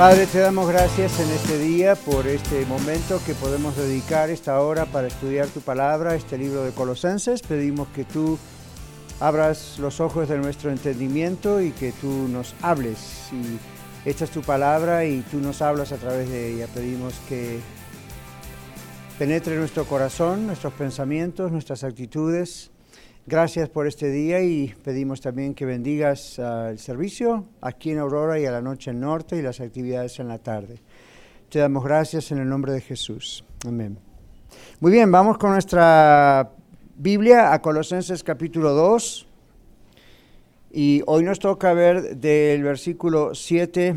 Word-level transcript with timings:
Padre, 0.00 0.26
te 0.26 0.38
damos 0.38 0.66
gracias 0.66 1.20
en 1.20 1.28
este 1.28 1.58
día 1.58 1.94
por 1.94 2.26
este 2.26 2.64
momento 2.64 3.20
que 3.26 3.34
podemos 3.34 3.76
dedicar 3.76 4.30
esta 4.30 4.58
hora 4.62 4.86
para 4.86 5.08
estudiar 5.08 5.48
tu 5.48 5.60
palabra, 5.60 6.14
este 6.14 6.38
libro 6.38 6.64
de 6.64 6.72
Colosenses. 6.72 7.42
Pedimos 7.42 7.86
que 7.88 8.06
tú 8.06 8.38
abras 9.20 9.78
los 9.78 10.00
ojos 10.00 10.26
de 10.30 10.38
nuestro 10.38 10.70
entendimiento 10.70 11.60
y 11.60 11.72
que 11.72 11.92
tú 11.92 12.28
nos 12.28 12.54
hables. 12.62 13.28
Y 13.30 14.08
esta 14.08 14.24
es 14.24 14.30
tu 14.30 14.40
palabra 14.40 15.04
y 15.04 15.20
tú 15.20 15.36
nos 15.36 15.60
hablas 15.60 15.92
a 15.92 15.98
través 15.98 16.30
de 16.30 16.54
ella. 16.54 16.66
Pedimos 16.72 17.12
que 17.28 17.60
penetre 19.18 19.56
nuestro 19.56 19.84
corazón, 19.84 20.46
nuestros 20.46 20.72
pensamientos, 20.72 21.52
nuestras 21.52 21.84
actitudes 21.84 22.70
Gracias 23.30 23.68
por 23.68 23.86
este 23.86 24.10
día 24.10 24.42
y 24.42 24.74
pedimos 24.82 25.20
también 25.20 25.54
que 25.54 25.64
bendigas 25.64 26.40
el 26.40 26.80
servicio 26.80 27.44
aquí 27.60 27.92
en 27.92 27.98
Aurora 27.98 28.40
y 28.40 28.44
a 28.44 28.50
la 28.50 28.60
noche 28.60 28.90
en 28.90 28.98
Norte 28.98 29.36
y 29.36 29.42
las 29.42 29.60
actividades 29.60 30.18
en 30.18 30.26
la 30.26 30.38
tarde. 30.38 30.80
Te 31.48 31.60
damos 31.60 31.84
gracias 31.84 32.32
en 32.32 32.38
el 32.38 32.48
nombre 32.48 32.72
de 32.72 32.80
Jesús. 32.80 33.44
Amén. 33.64 33.96
Muy 34.80 34.90
bien, 34.90 35.12
vamos 35.12 35.38
con 35.38 35.52
nuestra 35.52 36.50
Biblia 36.96 37.52
a 37.52 37.62
Colosenses 37.62 38.24
capítulo 38.24 38.74
2. 38.74 39.28
Y 40.72 41.04
hoy 41.06 41.22
nos 41.22 41.38
toca 41.38 41.72
ver 41.72 42.16
del 42.16 42.64
versículo 42.64 43.36
7 43.36 43.94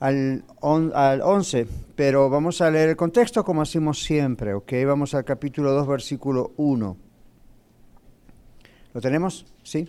al, 0.00 0.44
al 0.94 1.20
11, 1.20 1.66
pero 1.94 2.30
vamos 2.30 2.62
a 2.62 2.70
leer 2.70 2.88
el 2.88 2.96
contexto 2.96 3.44
como 3.44 3.60
hacemos 3.60 4.02
siempre, 4.02 4.54
¿ok? 4.54 4.72
Vamos 4.86 5.12
al 5.12 5.26
capítulo 5.26 5.72
2, 5.72 5.86
versículo 5.86 6.52
1. 6.56 7.03
¿Lo 8.94 9.00
tenemos? 9.00 9.44
Sí. 9.64 9.88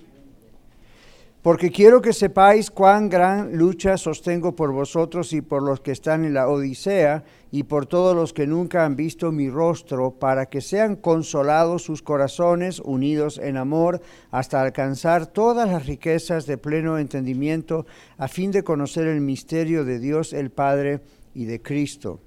Porque 1.44 1.70
quiero 1.70 2.02
que 2.02 2.11
sepáis 2.11 2.72
cuán 2.72 3.08
gran 3.08 3.56
lucha 3.56 3.98
sostengo 3.98 4.56
por 4.56 4.72
vosotros 4.72 5.31
y 5.31 5.42
por 5.42 5.61
los 5.61 5.80
que 5.80 5.92
están 5.92 6.25
en 6.25 6.34
la 6.34 6.48
Odisea 6.48 7.23
y 7.52 7.61
por 7.61 7.86
todos 7.86 8.16
los 8.16 8.33
que 8.33 8.48
nunca 8.48 8.83
han 8.83 8.95
visto 8.95 9.31
mi 9.31 9.48
rostro, 9.48 10.09
para 10.09 10.48
que 10.48 10.59
sean 10.59 10.95
consolados 10.95 11.83
sus 11.83 12.02
corazones 12.02 12.80
unidos 12.80 13.38
en 13.38 13.58
amor 13.58 14.02
hasta 14.31 14.59
alcanzar 14.59 15.28
todas 15.28 15.70
las 15.70 15.86
riquezas 15.86 16.48
de 16.48 16.58
pleno 16.58 16.98
entendimiento, 16.98 17.86
a 18.17 18.28
fin 18.28 18.50
de 18.50 18.64
conocer 18.64 19.06
el 19.06 19.22
misterio 19.22 19.86
de 19.86 20.00
Dios 20.00 20.33
el 20.33 20.50
Padre 20.50 21.02
y 21.36 21.45
de 21.45 21.61
Cristo 21.61 22.22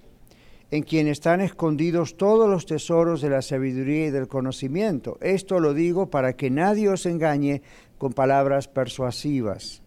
en 0.71 0.83
quien 0.83 1.09
están 1.09 1.41
escondidos 1.41 2.17
todos 2.17 2.49
los 2.49 2.67
tesoros 2.67 3.23
de 3.23 3.31
la 3.31 3.43
sabiduría 3.43 4.07
y 4.07 4.11
del 4.11 4.29
conocimiento. 4.29 5.19
Esto 5.21 5.61
lo 5.61 5.73
digo 5.73 6.11
para 6.11 6.35
que 6.35 6.51
nadie 6.51 6.89
os 6.89 7.07
engañe 7.07 7.63
con 7.97 8.13
palabras 8.13 8.69
persuasivas. 8.69 9.83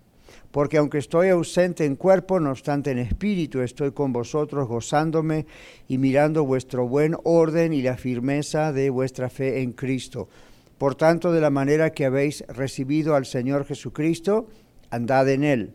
Porque 0.51 0.77
aunque 0.77 0.97
estoy 0.97 1.29
ausente 1.29 1.85
en 1.85 1.95
cuerpo, 1.95 2.39
no 2.39 2.51
obstante 2.51 2.91
en 2.91 2.97
espíritu, 2.97 3.61
estoy 3.61 3.91
con 3.91 4.11
vosotros 4.11 4.67
gozándome 4.67 5.45
y 5.87 5.97
mirando 5.97 6.43
vuestro 6.43 6.87
buen 6.87 7.15
orden 7.23 7.73
y 7.73 7.81
la 7.81 7.95
firmeza 7.95 8.73
de 8.73 8.89
vuestra 8.89 9.29
fe 9.29 9.61
en 9.61 9.71
Cristo. 9.71 10.27
Por 10.77 10.95
tanto, 10.95 11.31
de 11.31 11.41
la 11.41 11.51
manera 11.51 11.91
que 11.91 12.05
habéis 12.05 12.43
recibido 12.47 13.15
al 13.15 13.25
Señor 13.25 13.65
Jesucristo, 13.65 14.47
andad 14.89 15.29
en 15.29 15.43
él 15.43 15.73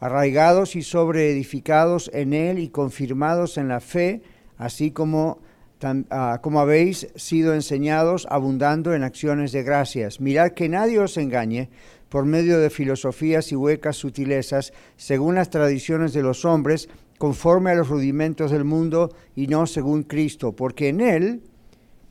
arraigados 0.00 0.76
y 0.76 0.82
sobreedificados 0.82 2.10
en 2.12 2.32
Él 2.32 2.58
y 2.58 2.68
confirmados 2.68 3.58
en 3.58 3.68
la 3.68 3.80
fe, 3.80 4.22
así 4.58 4.90
como, 4.90 5.38
ah, 6.10 6.40
como 6.42 6.60
habéis 6.60 7.08
sido 7.16 7.54
enseñados, 7.54 8.26
abundando 8.30 8.94
en 8.94 9.02
acciones 9.02 9.52
de 9.52 9.62
gracias. 9.62 10.20
Mirad 10.20 10.52
que 10.52 10.68
nadie 10.68 10.98
os 10.98 11.16
engañe 11.16 11.68
por 12.08 12.24
medio 12.24 12.58
de 12.58 12.70
filosofías 12.70 13.50
y 13.52 13.56
huecas 13.56 13.96
sutilezas, 13.96 14.72
según 14.96 15.34
las 15.34 15.50
tradiciones 15.50 16.12
de 16.12 16.22
los 16.22 16.44
hombres, 16.44 16.88
conforme 17.18 17.70
a 17.70 17.74
los 17.74 17.88
rudimentos 17.88 18.50
del 18.50 18.64
mundo 18.64 19.14
y 19.34 19.46
no 19.46 19.66
según 19.66 20.02
Cristo, 20.02 20.52
porque 20.52 20.88
en 20.88 21.00
Él, 21.00 21.40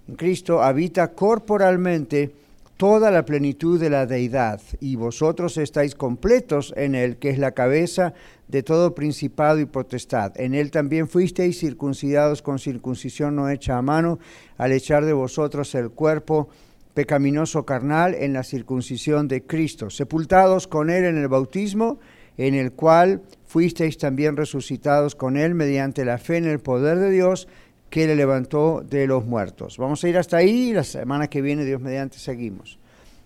en 0.07 0.15
Cristo, 0.15 0.61
habita 0.61 1.13
corporalmente, 1.13 2.31
toda 2.77 3.09
la 3.09 3.23
plenitud 3.23 3.79
de 3.79 3.89
la 3.89 4.05
deidad, 4.05 4.61
y 4.79 4.95
vosotros 4.95 5.57
estáis 5.57 5.95
completos 5.95 6.73
en 6.75 6.95
él, 6.95 7.17
que 7.17 7.29
es 7.29 7.37
la 7.37 7.51
cabeza 7.51 8.13
de 8.47 8.63
todo 8.63 8.93
principado 8.93 9.59
y 9.59 9.65
potestad. 9.65 10.33
En 10.35 10.53
él 10.53 10.71
también 10.71 11.07
fuisteis 11.07 11.59
circuncidados 11.59 12.41
con 12.41 12.59
circuncisión 12.59 13.35
no 13.35 13.49
hecha 13.49 13.77
a 13.77 13.81
mano, 13.81 14.19
al 14.57 14.71
echar 14.71 15.05
de 15.05 15.13
vosotros 15.13 15.73
el 15.75 15.91
cuerpo 15.91 16.49
pecaminoso 16.93 17.65
carnal 17.65 18.13
en 18.13 18.33
la 18.33 18.43
circuncisión 18.43 19.27
de 19.27 19.43
Cristo, 19.43 19.89
sepultados 19.89 20.67
con 20.67 20.89
él 20.89 21.05
en 21.05 21.17
el 21.17 21.27
bautismo, 21.27 21.99
en 22.37 22.55
el 22.55 22.73
cual 22.73 23.21
fuisteis 23.45 23.97
también 23.97 24.35
resucitados 24.35 25.15
con 25.15 25.37
él 25.37 25.55
mediante 25.55 26.03
la 26.03 26.17
fe 26.17 26.37
en 26.37 26.45
el 26.45 26.59
poder 26.59 26.99
de 26.99 27.11
Dios, 27.11 27.47
que 27.95 28.07
le 28.07 28.15
levantó 28.17 28.83
de 28.85 29.07
los 29.07 29.23
muertos. 29.25 29.77
Vamos 29.77 30.03
a 30.03 30.09
ir 30.09 30.17
hasta 30.17 30.35
ahí, 30.35 30.73
la 30.73 30.83
semana 30.83 31.29
que 31.29 31.41
viene, 31.41 31.63
Dios 31.63 31.79
mediante, 31.79 32.19
seguimos. 32.19 32.77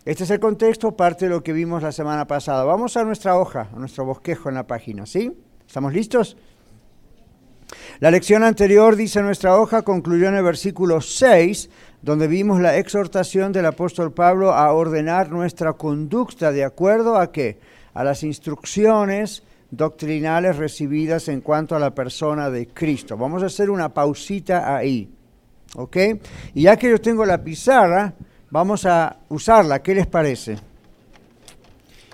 Este 0.06 0.26
es 0.26 0.30
el 0.30 0.40
contexto, 0.40 0.92
parte 0.92 1.26
de 1.26 1.32
lo 1.32 1.42
que 1.42 1.54
vimos 1.54 1.82
la 1.82 1.92
semana 1.92 2.28
pasada. 2.28 2.64
Vamos 2.66 2.96
a 2.96 3.04
nuestra 3.04 3.36
hoja, 3.36 3.70
a 3.76 3.80
nuestro 3.80 4.06
bosquejo 4.06 4.48
en 4.48 4.54
la 4.54 4.68
página, 4.68 5.08
¿sí? 5.08 5.36
¿Estamos 5.66 5.92
listos? 5.92 6.38
La 8.00 8.12
lección 8.12 8.44
anterior, 8.44 8.96
dice 8.96 9.24
nuestra 9.24 9.60
hoja, 9.60 9.82
concluyó 9.82 10.28
en 10.28 10.36
el 10.36 10.44
versículo 10.44 11.02
6, 11.02 11.72
donde 12.04 12.28
vimos 12.28 12.62
la 12.62 12.78
exhortación 12.78 13.52
del 13.52 13.66
apóstol 13.66 14.14
Pablo 14.14 14.54
a 14.54 14.72
ordenar 14.72 15.32
nuestra 15.32 15.74
conducta 15.74 16.52
de 16.52 16.64
acuerdo 16.64 17.18
a 17.18 17.32
qué? 17.32 17.60
A 17.96 18.04
las 18.04 18.22
instrucciones 18.22 19.42
doctrinales 19.72 20.58
recibidas 20.58 21.28
en 21.28 21.42
cuanto 21.42 21.76
a 21.76 21.80
la 21.80 21.94
persona 21.94 22.50
de 22.50 22.68
Cristo. 22.68 23.18
Vamos 23.18 23.44
a 23.44 23.48
hacer 23.48 23.70
una 23.70 23.94
pausita 23.94 24.76
ahí. 24.76 25.10
¿Ok? 25.76 25.98
Y 26.56 26.64
ya 26.64 26.78
que 26.78 26.90
yo 26.90 27.00
tengo 27.00 27.26
la 27.26 27.44
pizarra, 27.44 28.14
vamos 28.50 28.86
a 28.86 29.18
usarla. 29.30 29.82
¿Qué 29.82 29.94
les 29.94 30.08
parece? 30.08 30.58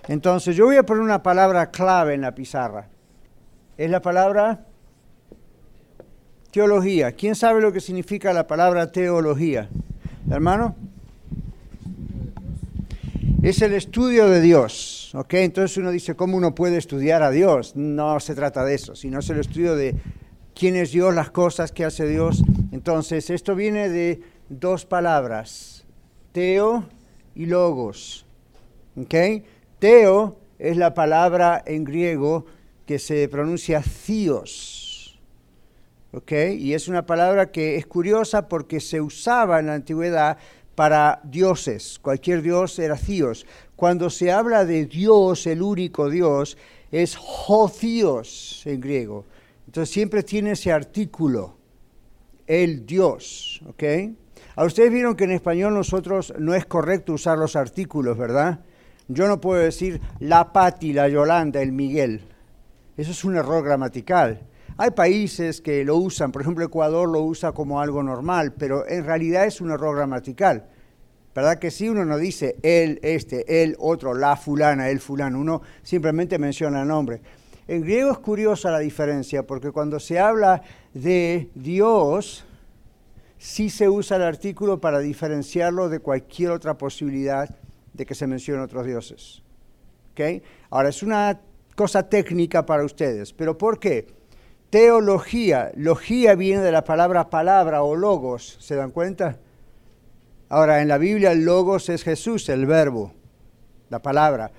Entonces, 0.08 0.56
yo 0.56 0.66
voy 0.66 0.76
a 0.76 0.84
poner 0.84 1.02
una 1.02 1.24
palabra 1.24 1.72
clave 1.72 2.14
en 2.14 2.22
la 2.22 2.36
pizarra. 2.36 2.88
Es 3.78 3.90
la 3.90 4.02
palabra 4.02 4.66
teología. 6.52 7.14
¿Quién 7.14 7.36
sabe 7.36 7.62
lo 7.62 7.72
que 7.72 7.80
significa 7.80 8.32
la 8.34 8.46
palabra 8.46 8.92
teología? 8.92 9.70
¿Hermano? 10.30 10.76
Es 13.46 13.62
el 13.62 13.74
estudio 13.74 14.28
de 14.28 14.42
Dios. 14.42 15.14
Entonces 15.30 15.78
uno 15.78 15.92
dice, 15.92 16.16
¿cómo 16.16 16.36
uno 16.36 16.56
puede 16.56 16.78
estudiar 16.78 17.22
a 17.22 17.30
Dios? 17.30 17.76
No 17.76 18.20
se 18.20 18.34
trata 18.34 18.66
de 18.66 18.74
eso, 18.74 18.96
sino 18.96 19.20
es 19.20 19.30
el 19.30 19.40
estudio 19.40 19.76
de 19.76 19.96
quién 20.56 20.76
es 20.76 20.92
Dios, 20.92 21.14
las 21.14 21.30
cosas 21.30 21.72
que 21.72 21.86
hace 21.86 22.08
Dios. 22.08 22.42
Entonces, 22.72 23.30
esto 23.30 23.54
viene 23.54 23.88
de 23.90 24.20
dos 24.50 24.88
palabras, 24.88 25.86
teo 26.32 26.86
y 27.36 27.46
logos. 27.46 28.26
Teo 29.78 30.40
es 30.58 30.76
la 30.76 30.96
palabra 30.96 31.64
en 31.68 31.84
griego 31.84 32.48
que 32.88 32.98
se 32.98 33.30
pronuncia 33.30 33.84
Theos. 34.08 35.20
Y 36.32 36.74
es 36.74 36.88
una 36.88 37.06
palabra 37.06 37.52
que 37.52 37.76
es 37.76 37.86
curiosa 37.86 38.48
porque 38.48 38.80
se 38.80 39.02
usaba 39.02 39.60
en 39.60 39.68
la 39.68 39.76
antigüedad 39.76 40.40
para 40.76 41.22
dioses. 41.24 42.00
Cualquier 42.02 42.42
dios 42.42 42.78
era 42.80 42.96
Theos. 42.96 43.46
Cuando 43.76 44.10
se 44.10 44.32
habla 44.32 44.66
de 44.66 44.86
Dios, 44.86 45.48
el 45.48 45.62
único 45.62 46.10
Dios, 46.10 46.58
es 46.92 47.16
Jothios 47.16 48.62
en 48.66 48.80
griego. 48.80 49.26
Entonces 49.66 49.94
siempre 49.94 50.24
tiene 50.24 50.52
ese 50.52 50.72
artículo, 50.72 51.58
el 52.48 52.86
Dios, 52.86 53.62
¿ok? 53.68 53.84
A 54.56 54.64
ustedes 54.64 54.92
vieron 54.92 55.16
que 55.16 55.26
en 55.26 55.32
español 55.32 55.74
nosotros 55.74 56.34
no 56.40 56.54
es 56.54 56.66
correcto 56.66 57.14
usar 57.14 57.38
los 57.38 57.56
artículos, 57.56 58.18
¿verdad? 58.18 58.60
Yo 59.08 59.28
no 59.28 59.42
puedo 59.42 59.62
decir 59.62 60.00
la 60.20 60.54
Pati, 60.54 60.94
la 60.94 61.10
Yolanda, 61.10 61.62
el 61.62 61.72
Miguel. 61.72 62.22
Eso 62.96 63.12
es 63.12 63.24
un 63.26 63.36
error 63.36 63.64
gramatical. 63.64 64.42
Hay 64.78 64.92
países 64.92 65.62
que 65.62 65.86
lo 65.86 65.96
usan, 65.96 66.34
por 66.34 66.42
ejemplo 66.42 66.66
Ecuador 66.66 67.08
lo 67.08 67.22
usa 67.22 67.54
como 67.54 67.80
algo 67.80 68.04
normal, 68.04 68.54
pero 68.54 68.86
en 68.88 69.06
realidad 69.06 69.46
es 69.46 69.62
un 69.62 69.72
error 69.72 69.96
gramatical. 69.96 70.66
¿Verdad 71.34 71.60
que 71.60 71.72
si 71.72 71.88
uno 71.88 72.04
no 72.04 72.18
dice 72.18 72.58
él, 72.62 73.00
este, 73.02 73.64
él, 73.64 73.76
otro, 73.80 74.14
la 74.14 74.36
fulana, 74.36 74.90
el 74.90 75.00
fulano, 75.00 75.40
uno 75.40 75.62
simplemente 75.82 76.38
menciona 76.40 76.82
el 76.82 76.88
nombre. 76.90 77.22
En 77.68 77.82
griego 77.82 78.12
es 78.12 78.18
curiosa 78.20 78.70
la 78.70 78.80
diferencia 78.80 79.44
porque 79.44 79.72
cuando 79.72 80.00
se 80.00 80.20
habla 80.20 80.62
de 80.94 81.50
Dios, 81.56 82.46
sí 83.38 83.70
se 83.70 83.88
usa 83.88 84.18
el 84.18 84.24
artículo 84.24 84.82
para 84.82 85.00
diferenciarlo 85.00 85.88
de 85.88 86.00
cualquier 86.00 86.52
otra 86.52 86.78
posibilidad 86.78 87.50
de 87.94 88.06
que 88.06 88.16
se 88.16 88.28
mencionen 88.28 88.64
otros 88.64 88.86
dioses. 88.86 89.42
¿Okay? 90.12 90.44
Ahora, 90.70 90.90
es 90.90 91.02
una 91.02 91.40
cosa 91.76 92.08
técnica 92.08 92.66
para 92.66 92.84
ustedes, 92.86 93.34
pero 93.34 93.58
¿por 93.58 93.80
qué? 93.80 94.15
Teología, 94.76 95.72
logía 95.78 96.36
viene 96.36 96.62
de 96.62 96.74
la 96.74 96.84
palabra 96.84 97.30
palabra 97.30 97.82
o 97.82 97.96
logos, 97.96 98.58
¿se 98.60 98.76
dan 98.76 98.92
cuenta? 98.92 99.40
Ahora, 100.50 100.82
en 100.82 100.90
la 100.90 100.98
Biblia 100.98 101.32
el 101.32 101.46
logos 101.46 101.88
es 101.88 102.04
Jesús, 102.04 102.50
el 102.50 102.66
verbo, 102.66 103.14
la 103.90 104.02
palabra. 104.02 104.52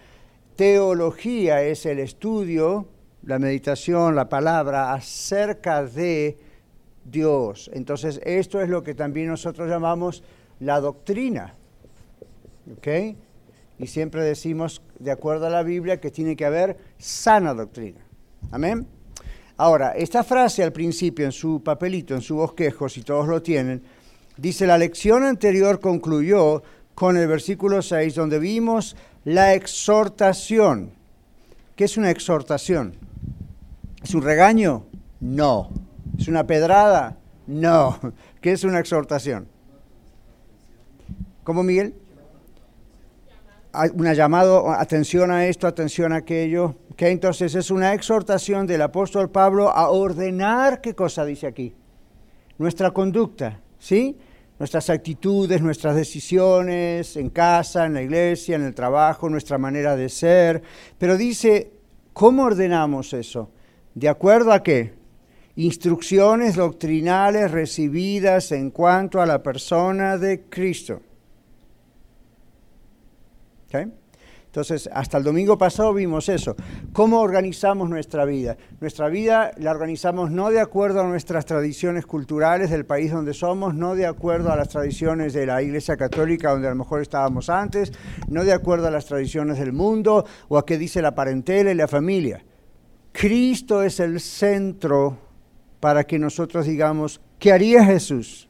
Teología 0.57 1.63
es 1.65 1.85
el 1.85 1.99
estudio, 1.99 2.89
la 3.25 3.39
meditación, 3.39 4.17
la 4.17 4.31
palabra 4.31 4.95
acerca 4.95 5.85
de 5.85 6.39
Dios. 7.05 7.71
Entonces, 7.75 8.19
esto 8.25 8.62
es 8.62 8.71
lo 8.71 8.83
que 8.83 8.95
también 8.95 9.29
nosotros 9.29 9.69
llamamos 9.69 10.23
la 10.61 10.81
doctrina. 10.81 11.53
¿Ok? 12.75 12.89
Y 13.79 13.87
siempre 13.87 14.23
decimos, 14.23 14.81
de 14.99 15.11
acuerdo 15.11 15.45
a 15.45 15.51
la 15.51 15.62
Biblia, 15.62 16.01
que 16.01 16.11
tiene 16.11 16.37
que 16.37 16.47
haber 16.47 16.79
sana 16.97 17.53
doctrina. 17.53 18.01
Amén. 18.51 18.96
Ahora, 19.58 19.93
esta 19.93 20.23
frase 20.23 20.62
al 20.62 20.73
principio 20.73 21.25
en 21.25 21.32
su 21.32 21.62
papelito, 21.62 22.14
en 22.14 22.20
su 22.20 22.37
bosquejo, 22.37 22.88
si 22.88 23.03
todos 23.03 23.26
lo 23.26 23.41
tienen, 23.41 23.82
dice, 24.37 24.67
la 24.67 24.76
lección 24.76 25.25
anterior 25.25 25.81
concluyó 25.81 26.62
con 26.94 27.17
el 27.17 27.26
versículo 27.26 27.81
6, 27.81 28.14
donde 28.14 28.38
vimos 28.38 28.97
la 29.25 29.55
exhortación. 29.55 30.91
¿Qué 31.75 31.85
es 31.85 31.97
una 31.97 32.11
exhortación? 32.11 32.94
¿Es 34.03 34.14
un 34.14 34.23
regaño? 34.23 34.85
No. 35.20 35.70
¿Es 36.19 36.29
una 36.29 36.47
pedrada? 36.47 37.17
No. 37.47 37.99
¿Qué 38.43 38.52
es 38.52 38.64
una 38.64 38.79
exhortación? 38.79 39.49
¿Cómo, 41.44 41.62
Miguel? 41.62 41.94
Una 43.94 44.14
llamado, 44.14 44.70
atención 44.70 45.31
a 45.31 45.46
esto, 45.46 45.67
atención 45.67 46.12
a 46.12 46.17
aquello. 46.17 46.76
Que 46.96 47.11
entonces 47.11 47.55
es 47.55 47.70
una 47.70 47.94
exhortación 47.94 48.67
del 48.67 48.82
apóstol 48.82 49.31
Pablo 49.31 49.70
a 49.70 49.90
ordenar, 49.90 50.81
¿qué 50.81 50.94
cosa 50.94 51.25
dice 51.25 51.46
aquí? 51.46 51.75
Nuestra 52.58 52.90
conducta, 52.90 53.61
¿sí? 53.78 54.17
Nuestras 54.58 54.88
actitudes, 54.88 55.61
nuestras 55.61 55.94
decisiones 55.94 57.17
en 57.17 57.28
casa, 57.28 57.84
en 57.84 57.94
la 57.94 58.02
iglesia, 58.02 58.56
en 58.56 58.64
el 58.64 58.75
trabajo, 58.75 59.28
nuestra 59.28 59.58
manera 59.58 59.94
de 59.94 60.08
ser. 60.08 60.62
Pero 60.96 61.19
dice, 61.19 61.73
¿cómo 62.14 62.44
ordenamos 62.44 63.12
eso? 63.12 63.50
¿De 63.94 64.08
acuerdo 64.08 64.52
a 64.52 64.62
qué? 64.62 64.94
instrucciones 65.56 66.55
doctrinales 66.55 67.50
recibidas 67.50 68.52
en 68.52 68.70
cuanto 68.70 69.20
a 69.20 69.26
la 69.26 69.43
persona 69.43 70.19
de 70.19 70.43
Cristo. 70.43 71.00
Entonces, 74.57 74.89
hasta 74.91 75.19
el 75.19 75.25
domingo 75.25 75.59
pasado 75.59 75.93
vimos 75.93 76.31
eso. 76.31 76.57
¿Cómo 76.95 77.21
organizamos 77.21 77.91
nuestra 77.91 78.25
vida? 78.25 78.57
Nuestra 78.81 79.09
vida 79.11 79.51
la 79.59 79.71
organizamos 79.71 80.31
no 80.31 80.51
de 80.51 80.61
acuerdo 80.61 81.03
a 81.03 81.07
nuestras 81.07 81.45
tradiciones 81.45 82.07
culturales 82.07 82.71
del 82.71 82.87
país 82.87 83.13
donde 83.13 83.35
somos, 83.35 83.75
no 83.75 83.95
de 83.95 84.07
acuerdo 84.07 84.51
a 84.51 84.57
las 84.57 84.71
tradiciones 84.71 85.35
de 85.35 85.45
la 85.45 85.63
Iglesia 85.63 85.99
Católica 85.99 86.53
donde 86.53 86.69
a 86.69 86.71
lo 86.71 86.77
mejor 86.77 87.03
estábamos 87.03 87.51
antes, 87.51 87.93
no 88.29 88.45
de 88.45 88.55
acuerdo 88.55 88.87
a 88.87 88.91
las 88.91 89.05
tradiciones 89.05 89.59
del 89.59 89.75
mundo 89.75 90.25
o 90.49 90.57
a 90.57 90.65
qué 90.65 90.79
dice 90.79 91.03
la 91.03 91.15
parentela 91.15 91.71
y 91.71 91.75
la 91.75 91.89
familia. 91.89 92.43
Cristo 93.12 93.83
es 93.83 94.01
el 94.01 94.21
centro 94.21 95.19
para 95.81 96.05
que 96.05 96.19
nosotros 96.19 96.65
digamos, 96.65 97.21
¿qué 97.39 97.53
haría 97.53 97.85
Jesús? 97.85 98.49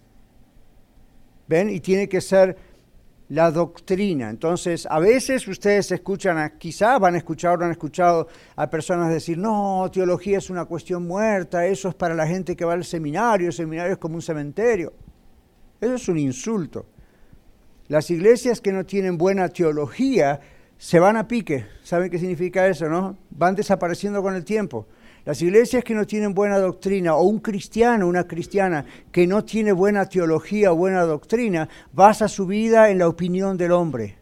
¿Ven? 1.49 1.69
Y 1.69 1.81
tiene 1.81 2.09
que 2.09 2.21
ser 2.21 2.57
la 3.29 3.51
doctrina. 3.51 4.31
Entonces, 4.31 4.87
a 4.89 5.01
veces 5.01 5.47
ustedes 5.49 5.91
escuchan, 5.91 6.53
quizá 6.59 6.99
van 6.99 7.15
a 7.15 7.19
escuchar 7.19 7.61
o 7.61 7.65
han 7.65 7.73
escuchado 7.73 8.29
a 8.55 8.71
personas 8.71 9.13
decir, 9.13 9.39
no, 9.39 9.91
teología 9.93 10.39
es 10.39 10.51
una 10.51 10.65
cuestión 10.65 11.07
muerta, 11.07 11.67
eso 11.67 11.89
es 11.89 11.95
para 11.95 12.15
la 12.15 12.27
gente 12.27 12.55
que 12.55 12.65
va 12.65 12.75
al 12.75 12.85
seminario, 12.85 13.49
el 13.49 13.53
seminario 13.53 13.93
es 13.95 13.99
como 13.99 14.15
un 14.17 14.23
cementerio. 14.23 14.93
Eso 15.81 15.95
es 15.95 16.09
un 16.09 16.19
insulto. 16.19 16.87
Las 17.89 18.11
iglesias 18.11 18.61
que 18.61 18.73
no 18.73 18.85
tienen 18.85 19.19
buena 19.19 19.49
teología 19.49 20.41
se 20.79 20.99
van 20.99 21.17
a 21.17 21.27
pique. 21.27 21.67
¿Saben 21.83 22.11
qué 22.11 22.19
significa 22.19 22.67
eso, 22.67 22.89
no? 22.89 23.17
Van 23.31 23.55
desapareciendo 23.55 24.23
con 24.23 24.35
el 24.35 24.45
tiempo. 24.45 24.87
Las 25.27 25.43
iglesias 25.43 25.83
que 25.83 25.93
no 25.93 26.07
tienen 26.07 26.35
buena 26.35 26.57
doctrina 26.57 27.17
o 27.17 27.25
un 27.25 27.41
cristiano, 27.41 28.07
una 28.07 28.29
cristiana 28.29 28.85
que 29.11 29.27
no 29.27 29.45
tiene 29.45 29.73
buena 29.73 30.09
teología 30.09 30.71
o 30.71 30.77
buena 30.77 31.03
doctrina, 31.03 31.69
basa 31.93 32.29
su 32.29 32.47
vida 32.47 32.91
en 32.91 32.99
la 32.99 33.09
opinión 33.09 33.57
del 33.57 33.73
hombre, 33.73 34.19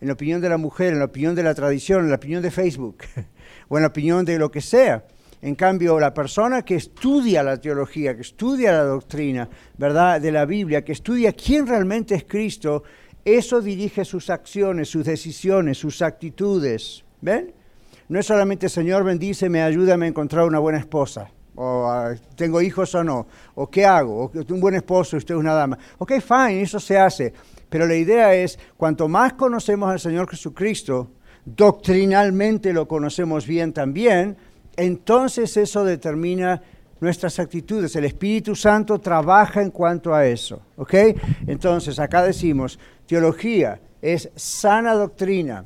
en 0.00 0.08
la 0.08 0.14
opinión 0.14 0.40
de 0.40 0.48
la 0.48 0.56
mujer, 0.56 0.92
en 0.92 0.98
la 0.98 1.04
opinión 1.04 1.36
de 1.36 1.44
la 1.44 1.54
tradición, 1.54 2.00
en 2.00 2.08
la 2.10 2.16
opinión 2.16 2.42
de 2.42 2.50
Facebook 2.50 2.96
o 3.68 3.78
en 3.78 3.82
la 3.82 3.88
opinión 3.90 4.24
de 4.24 4.40
lo 4.40 4.50
que 4.50 4.60
sea. 4.60 5.04
En 5.40 5.54
cambio, 5.54 6.00
la 6.00 6.12
persona 6.12 6.64
que 6.64 6.74
estudia 6.74 7.44
la 7.44 7.60
teología, 7.60 8.16
que 8.16 8.22
estudia 8.22 8.72
la 8.72 8.82
doctrina, 8.82 9.48
¿verdad?, 9.78 10.20
de 10.20 10.32
la 10.32 10.46
Biblia, 10.46 10.84
que 10.84 10.92
estudia 10.92 11.32
quién 11.32 11.64
realmente 11.64 12.16
es 12.16 12.24
Cristo, 12.24 12.82
eso 13.24 13.60
dirige 13.60 14.04
sus 14.04 14.30
acciones, 14.30 14.88
sus 14.88 15.04
decisiones, 15.04 15.78
sus 15.78 16.02
actitudes. 16.02 17.04
¿Ven? 17.20 17.54
No 18.08 18.18
es 18.18 18.26
solamente 18.26 18.68
Señor 18.68 19.04
bendíceme, 19.04 19.62
ayúdame 19.62 20.06
a 20.06 20.08
encontrar 20.08 20.44
una 20.44 20.58
buena 20.58 20.78
esposa, 20.78 21.30
o 21.54 21.86
ah, 21.88 22.14
tengo 22.36 22.60
hijos 22.60 22.94
o 22.94 23.04
no, 23.04 23.26
o 23.54 23.70
qué 23.70 23.86
hago, 23.86 24.24
o 24.24 24.32
un 24.48 24.60
buen 24.60 24.74
esposo, 24.74 25.16
usted 25.16 25.34
es 25.34 25.40
una 25.40 25.54
dama. 25.54 25.78
Ok, 25.98 26.12
fine, 26.20 26.62
eso 26.62 26.80
se 26.80 26.98
hace. 26.98 27.32
Pero 27.68 27.86
la 27.86 27.94
idea 27.94 28.34
es, 28.34 28.58
cuanto 28.76 29.08
más 29.08 29.32
conocemos 29.34 29.90
al 29.90 30.00
Señor 30.00 30.28
Jesucristo, 30.28 31.12
doctrinalmente 31.44 32.72
lo 32.72 32.86
conocemos 32.86 33.46
bien 33.46 33.72
también, 33.72 34.36
entonces 34.76 35.56
eso 35.56 35.84
determina 35.84 36.62
nuestras 37.00 37.38
actitudes. 37.38 37.96
El 37.96 38.04
Espíritu 38.04 38.54
Santo 38.54 39.00
trabaja 39.00 39.60
en 39.60 39.70
cuanto 39.70 40.14
a 40.14 40.24
eso. 40.26 40.62
¿Ok? 40.76 40.94
Entonces, 41.46 41.98
acá 41.98 42.22
decimos, 42.22 42.78
teología 43.06 43.80
es 44.00 44.30
sana 44.36 44.94
doctrina 44.94 45.64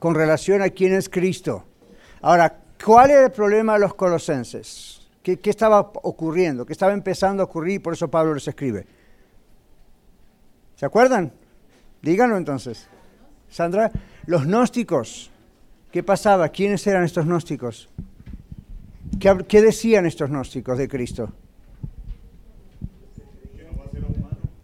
con 0.00 0.14
relación 0.14 0.62
a 0.62 0.70
quién 0.70 0.94
es 0.94 1.08
Cristo. 1.08 1.64
Ahora, 2.22 2.58
¿cuál 2.82 3.10
es 3.10 3.18
el 3.18 3.30
problema 3.30 3.74
de 3.74 3.80
los 3.80 3.94
colosenses? 3.94 5.06
¿Qué, 5.22 5.38
estaba 5.44 5.78
ocurriendo? 5.80 6.64
¿Qué 6.64 6.72
estaba 6.72 6.94
empezando 6.94 7.42
a 7.42 7.46
ocurrir? 7.46 7.82
Por 7.82 7.92
eso 7.92 8.10
Pablo 8.10 8.34
les 8.34 8.48
escribe. 8.48 8.86
¿Se 10.74 10.86
acuerdan? 10.86 11.30
Díganlo 12.00 12.38
entonces. 12.38 12.88
Sandra, 13.50 13.92
los 14.24 14.46
gnósticos, 14.46 15.30
¿qué 15.92 16.02
pasaba? 16.02 16.48
¿Quiénes 16.48 16.86
eran 16.86 17.04
estos 17.04 17.26
gnósticos? 17.26 17.90
¿Qué, 19.20 19.44
qué 19.46 19.60
decían 19.60 20.06
estos 20.06 20.30
gnósticos 20.30 20.78
de 20.78 20.88
Cristo? 20.88 21.30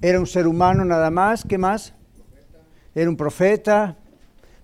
Era 0.01 0.19
un 0.19 0.27
ser 0.27 0.47
humano 0.47 0.83
nada 0.87 1.11
más, 1.11 1.45
¿qué 1.45 1.59
más? 1.59 1.93
Era 2.95 3.11
un 3.11 3.17
profeta, 3.19 3.99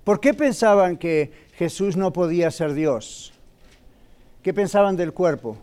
¿Por 0.04 0.18
qué 0.18 0.34
pensaban 0.34 0.96
que 0.96 1.30
Jesús 1.54 1.96
no 1.96 2.12
podía 2.12 2.50
ser 2.50 2.74
Dios? 2.74 3.32
¿Qué 4.42 4.52
pensaban 4.52 4.96
del 4.96 5.12
cuerpo? 5.12 5.56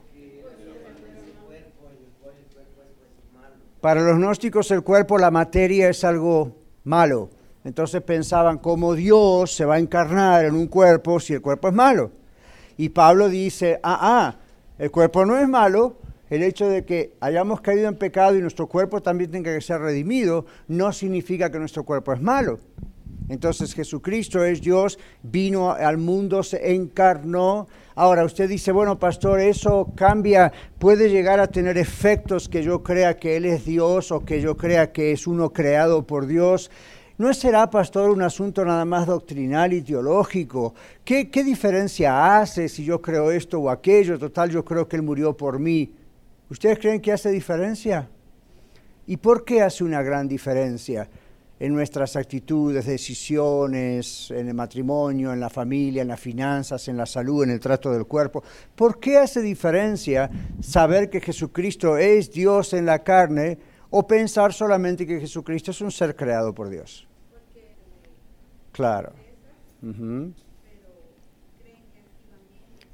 Para 3.81 4.01
los 4.01 4.17
gnósticos 4.17 4.72
el 4.72 4.84
cuerpo, 4.84 5.17
la 5.17 5.31
materia 5.31 5.89
es 5.89 6.03
algo 6.03 6.55
malo. 6.84 7.29
Entonces 7.65 8.01
pensaban 8.01 8.58
cómo 8.58 8.93
Dios 8.93 9.53
se 9.53 9.65
va 9.65 9.75
a 9.75 9.79
encarnar 9.79 10.46
en 10.46 10.55
un 10.55 10.67
cuerpo 10.67 11.19
si 11.19 11.34
el 11.34 11.41
cuerpo 11.41 11.67
es 11.67 11.74
malo. 11.74 12.12
Y 12.77 12.89
Pablo 12.89 13.27
dice, 13.27 13.79
ah, 13.84 14.00
ah, 14.01 14.36
el 14.77 14.89
cuerpo 14.89 15.25
no 15.25 15.38
es 15.38 15.48
malo, 15.48 15.98
el 16.29 16.43
hecho 16.43 16.69
de 16.69 16.86
que 16.86 17.15
hayamos 17.19 17.60
caído 17.60 17.89
en 17.89 17.96
pecado 17.96 18.38
y 18.38 18.41
nuestro 18.41 18.67
cuerpo 18.67 19.01
también 19.01 19.31
tenga 19.31 19.53
que 19.53 19.62
ser 19.62 19.81
redimido 19.81 20.46
no 20.67 20.93
significa 20.93 21.51
que 21.51 21.60
nuestro 21.60 21.84
cuerpo 21.84 22.13
es 22.13 22.22
malo. 22.22 22.60
Entonces 23.29 23.75
Jesucristo 23.75 24.43
es 24.43 24.59
Dios, 24.59 24.98
vino 25.21 25.71
al 25.71 25.98
mundo, 25.98 26.41
se 26.41 26.74
encarnó. 26.74 27.67
Ahora 27.95 28.25
usted 28.25 28.50
dice, 28.50 28.71
bueno, 28.71 28.98
pastor, 28.98 29.39
eso 29.39 29.91
cambia, 29.95 30.51
puede 30.79 31.09
llegar 31.09 31.39
a 31.39 31.48
tener 31.48 31.77
efectos 31.77 32.50
que 32.50 32.63
yo 32.63 32.81
crea 32.81 33.17
que 33.17 33.38
Él 33.38 33.45
es 33.45 33.65
Dios 33.65 34.12
o 34.12 34.25
que 34.25 34.41
yo 34.41 34.57
crea 34.57 34.91
que 34.91 35.12
es 35.12 35.27
uno 35.27 35.53
creado 35.53 36.05
por 36.07 36.25
Dios. 36.25 36.71
¿No 37.19 37.33
será, 37.33 37.69
pastor, 37.69 38.09
un 38.09 38.21
asunto 38.21 38.65
nada 38.65 38.86
más 38.86 39.05
doctrinal 39.05 39.74
y 39.74 39.81
teológico? 39.81 40.74
¿Qué, 41.03 41.29
¿Qué 41.29 41.43
diferencia 41.43 42.39
hace 42.39 42.67
si 42.67 42.83
yo 42.83 43.01
creo 43.01 43.29
esto 43.29 43.59
o 43.59 43.69
aquello? 43.69 44.17
Total, 44.17 44.50
yo 44.50 44.65
creo 44.65 44.88
que 44.88 44.95
Él 44.95 45.03
murió 45.03 45.36
por 45.36 45.59
mí. 45.59 45.93
¿Ustedes 46.50 46.79
creen 46.79 47.01
que 47.01 47.12
hace 47.12 47.29
diferencia? 47.29 48.09
¿Y 49.05 49.17
por 49.17 49.43
qué 49.43 49.62
hace 49.62 49.83
una 49.83 50.01
gran 50.01 50.27
diferencia? 50.27 51.09
En 51.59 51.73
nuestras 51.73 52.15
actitudes, 52.15 52.85
decisiones, 52.85 54.31
en 54.31 54.47
el 54.47 54.53
matrimonio, 54.53 55.33
en 55.33 55.39
la 55.39 55.49
familia, 55.49 56.01
en 56.01 56.07
las 56.07 56.19
finanzas, 56.19 56.87
en 56.87 56.95
la 56.95 57.05
salud, 57.05 57.43
en 57.43 57.49
el 57.49 57.59
trato 57.59 57.91
del 57.91 58.05
cuerpo. 58.05 58.43
¿Por 58.75 58.99
qué 58.99 59.17
hace 59.17 59.41
diferencia 59.41 60.29
saber 60.61 61.09
que 61.09 61.19
Jesucristo 61.19 61.97
es 61.97 62.31
Dios 62.31 62.73
en 62.73 62.85
la 62.85 63.03
carne 63.03 63.57
o 63.89 64.07
pensar 64.07 64.53
solamente 64.53 65.05
que 65.05 65.19
Jesucristo 65.19 65.71
es 65.71 65.81
un 65.81 65.91
ser 65.91 66.15
creado 66.15 66.53
por 66.53 66.69
Dios? 66.69 67.07
Claro. 68.71 69.11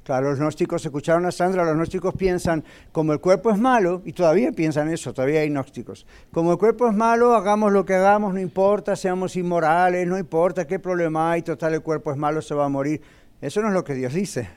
Claro, 0.06 0.30
los 0.30 0.38
gnósticos 0.38 0.84
escucharon 0.84 1.26
a 1.26 1.32
Sandra, 1.32 1.64
los 1.64 1.74
gnósticos 1.74 2.14
piensan, 2.14 2.62
como 2.92 3.12
el 3.12 3.18
cuerpo 3.18 3.50
es 3.50 3.58
malo, 3.58 4.02
y 4.04 4.12
todavía 4.12 4.52
piensan 4.52 4.88
eso, 4.88 5.12
todavía 5.12 5.40
hay 5.40 5.48
gnósticos, 5.48 6.06
como 6.30 6.52
el 6.52 6.58
cuerpo 6.58 6.86
es 6.86 6.94
malo, 6.94 7.34
hagamos 7.34 7.72
lo 7.72 7.84
que 7.84 7.94
hagamos, 7.94 8.32
no 8.32 8.38
importa, 8.38 8.94
seamos 8.94 9.34
inmorales, 9.34 10.06
no 10.06 10.16
importa 10.16 10.64
qué 10.64 10.78
problema 10.78 11.32
hay, 11.32 11.42
total 11.42 11.74
el 11.74 11.82
cuerpo 11.82 12.12
es 12.12 12.16
malo, 12.16 12.40
se 12.40 12.54
va 12.54 12.66
a 12.66 12.68
morir. 12.68 13.00
Eso 13.40 13.60
no 13.60 13.66
es 13.66 13.74
lo 13.74 13.82
que 13.82 13.94
Dios 13.94 14.14
dice. 14.14 14.48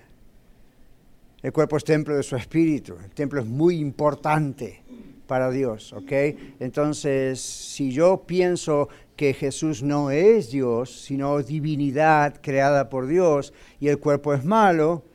El 1.41 1.51
cuerpo 1.51 1.77
es 1.77 1.83
templo 1.83 2.15
de 2.15 2.21
su 2.21 2.35
espíritu, 2.35 2.97
el 3.03 3.09
templo 3.09 3.41
es 3.41 3.47
muy 3.47 3.79
importante 3.79 4.83
para 5.25 5.49
Dios, 5.49 5.93
¿ok? 5.93 6.11
Entonces, 6.59 7.41
si 7.41 7.91
yo 7.91 8.21
pienso 8.27 8.87
que 9.15 9.33
Jesús 9.33 9.81
no 9.81 10.11
es 10.11 10.51
Dios, 10.51 11.01
sino 11.05 11.41
divinidad 11.41 12.39
creada 12.39 12.87
por 12.87 13.07
Dios, 13.07 13.51
y 13.79 13.87
el 13.87 13.97
cuerpo 13.97 14.35
es 14.35 14.45
malo, 14.45 15.08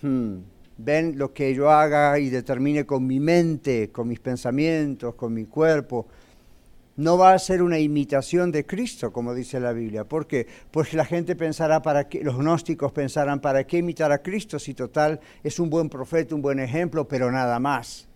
Hmm. 0.00 0.38
ven 0.76 1.18
lo 1.18 1.32
que 1.32 1.54
yo 1.54 1.70
haga 1.70 2.18
y 2.20 2.30
determine 2.30 2.86
con 2.86 3.06
mi 3.06 3.18
mente, 3.18 3.90
con 3.90 4.06
mis 4.06 4.20
pensamientos, 4.20 5.14
con 5.16 5.34
mi 5.34 5.44
cuerpo, 5.44 6.06
no 6.98 7.16
va 7.16 7.32
a 7.32 7.38
ser 7.38 7.62
una 7.62 7.78
imitación 7.78 8.50
de 8.50 8.66
Cristo, 8.66 9.12
como 9.12 9.32
dice 9.32 9.60
la 9.60 9.72
Biblia. 9.72 10.04
¿Por 10.04 10.26
qué? 10.26 10.46
Porque 10.70 10.96
la 10.96 11.04
gente 11.04 11.36
pensará 11.36 11.80
para 11.80 12.08
qué, 12.08 12.24
los 12.24 12.36
gnósticos 12.36 12.90
pensarán, 12.92 13.40
¿para 13.40 13.64
qué 13.64 13.78
imitar 13.78 14.10
a 14.10 14.18
Cristo 14.18 14.58
si 14.58 14.74
total 14.74 15.20
es 15.44 15.60
un 15.60 15.70
buen 15.70 15.88
profeta, 15.88 16.34
un 16.34 16.42
buen 16.42 16.58
ejemplo, 16.58 17.06
pero 17.06 17.30
nada 17.30 17.60
más? 17.60 18.08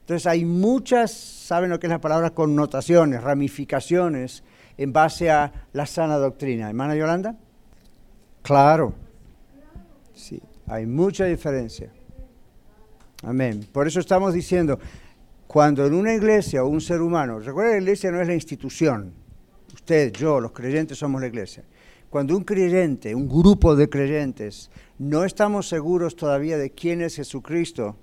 Entonces 0.00 0.26
hay 0.26 0.44
muchas, 0.44 1.12
¿saben 1.12 1.70
lo 1.70 1.78
que 1.78 1.86
es 1.86 1.92
la 1.92 2.00
palabra? 2.00 2.30
Connotaciones, 2.30 3.22
ramificaciones 3.22 4.42
en 4.76 4.92
base 4.92 5.30
a 5.30 5.52
la 5.72 5.86
sana 5.86 6.16
doctrina. 6.16 6.68
Hermana 6.68 6.96
Yolanda? 6.96 7.36
Claro. 8.42 8.94
Sí. 10.12 10.42
Hay 10.66 10.86
mucha 10.86 11.24
diferencia. 11.24 11.92
Amén. 13.22 13.66
Por 13.72 13.86
eso 13.86 14.00
estamos 14.00 14.34
diciendo, 14.34 14.78
cuando 15.46 15.86
en 15.86 15.94
una 15.94 16.14
iglesia 16.14 16.64
o 16.64 16.68
un 16.68 16.80
ser 16.80 17.00
humano, 17.00 17.38
recuerda 17.38 17.72
la 17.72 17.78
iglesia 17.78 18.10
no 18.10 18.20
es 18.20 18.26
la 18.26 18.34
institución, 18.34 19.12
usted, 19.72 20.12
yo, 20.12 20.40
los 20.40 20.52
creyentes 20.52 20.98
somos 20.98 21.20
la 21.20 21.28
iglesia. 21.28 21.64
Cuando 22.10 22.36
un 22.36 22.44
creyente, 22.44 23.14
un 23.14 23.28
grupo 23.28 23.74
de 23.74 23.88
creyentes, 23.88 24.70
no 24.98 25.24
estamos 25.24 25.68
seguros 25.68 26.14
todavía 26.16 26.58
de 26.58 26.70
quién 26.70 27.00
es 27.00 27.16
Jesucristo, 27.16 27.96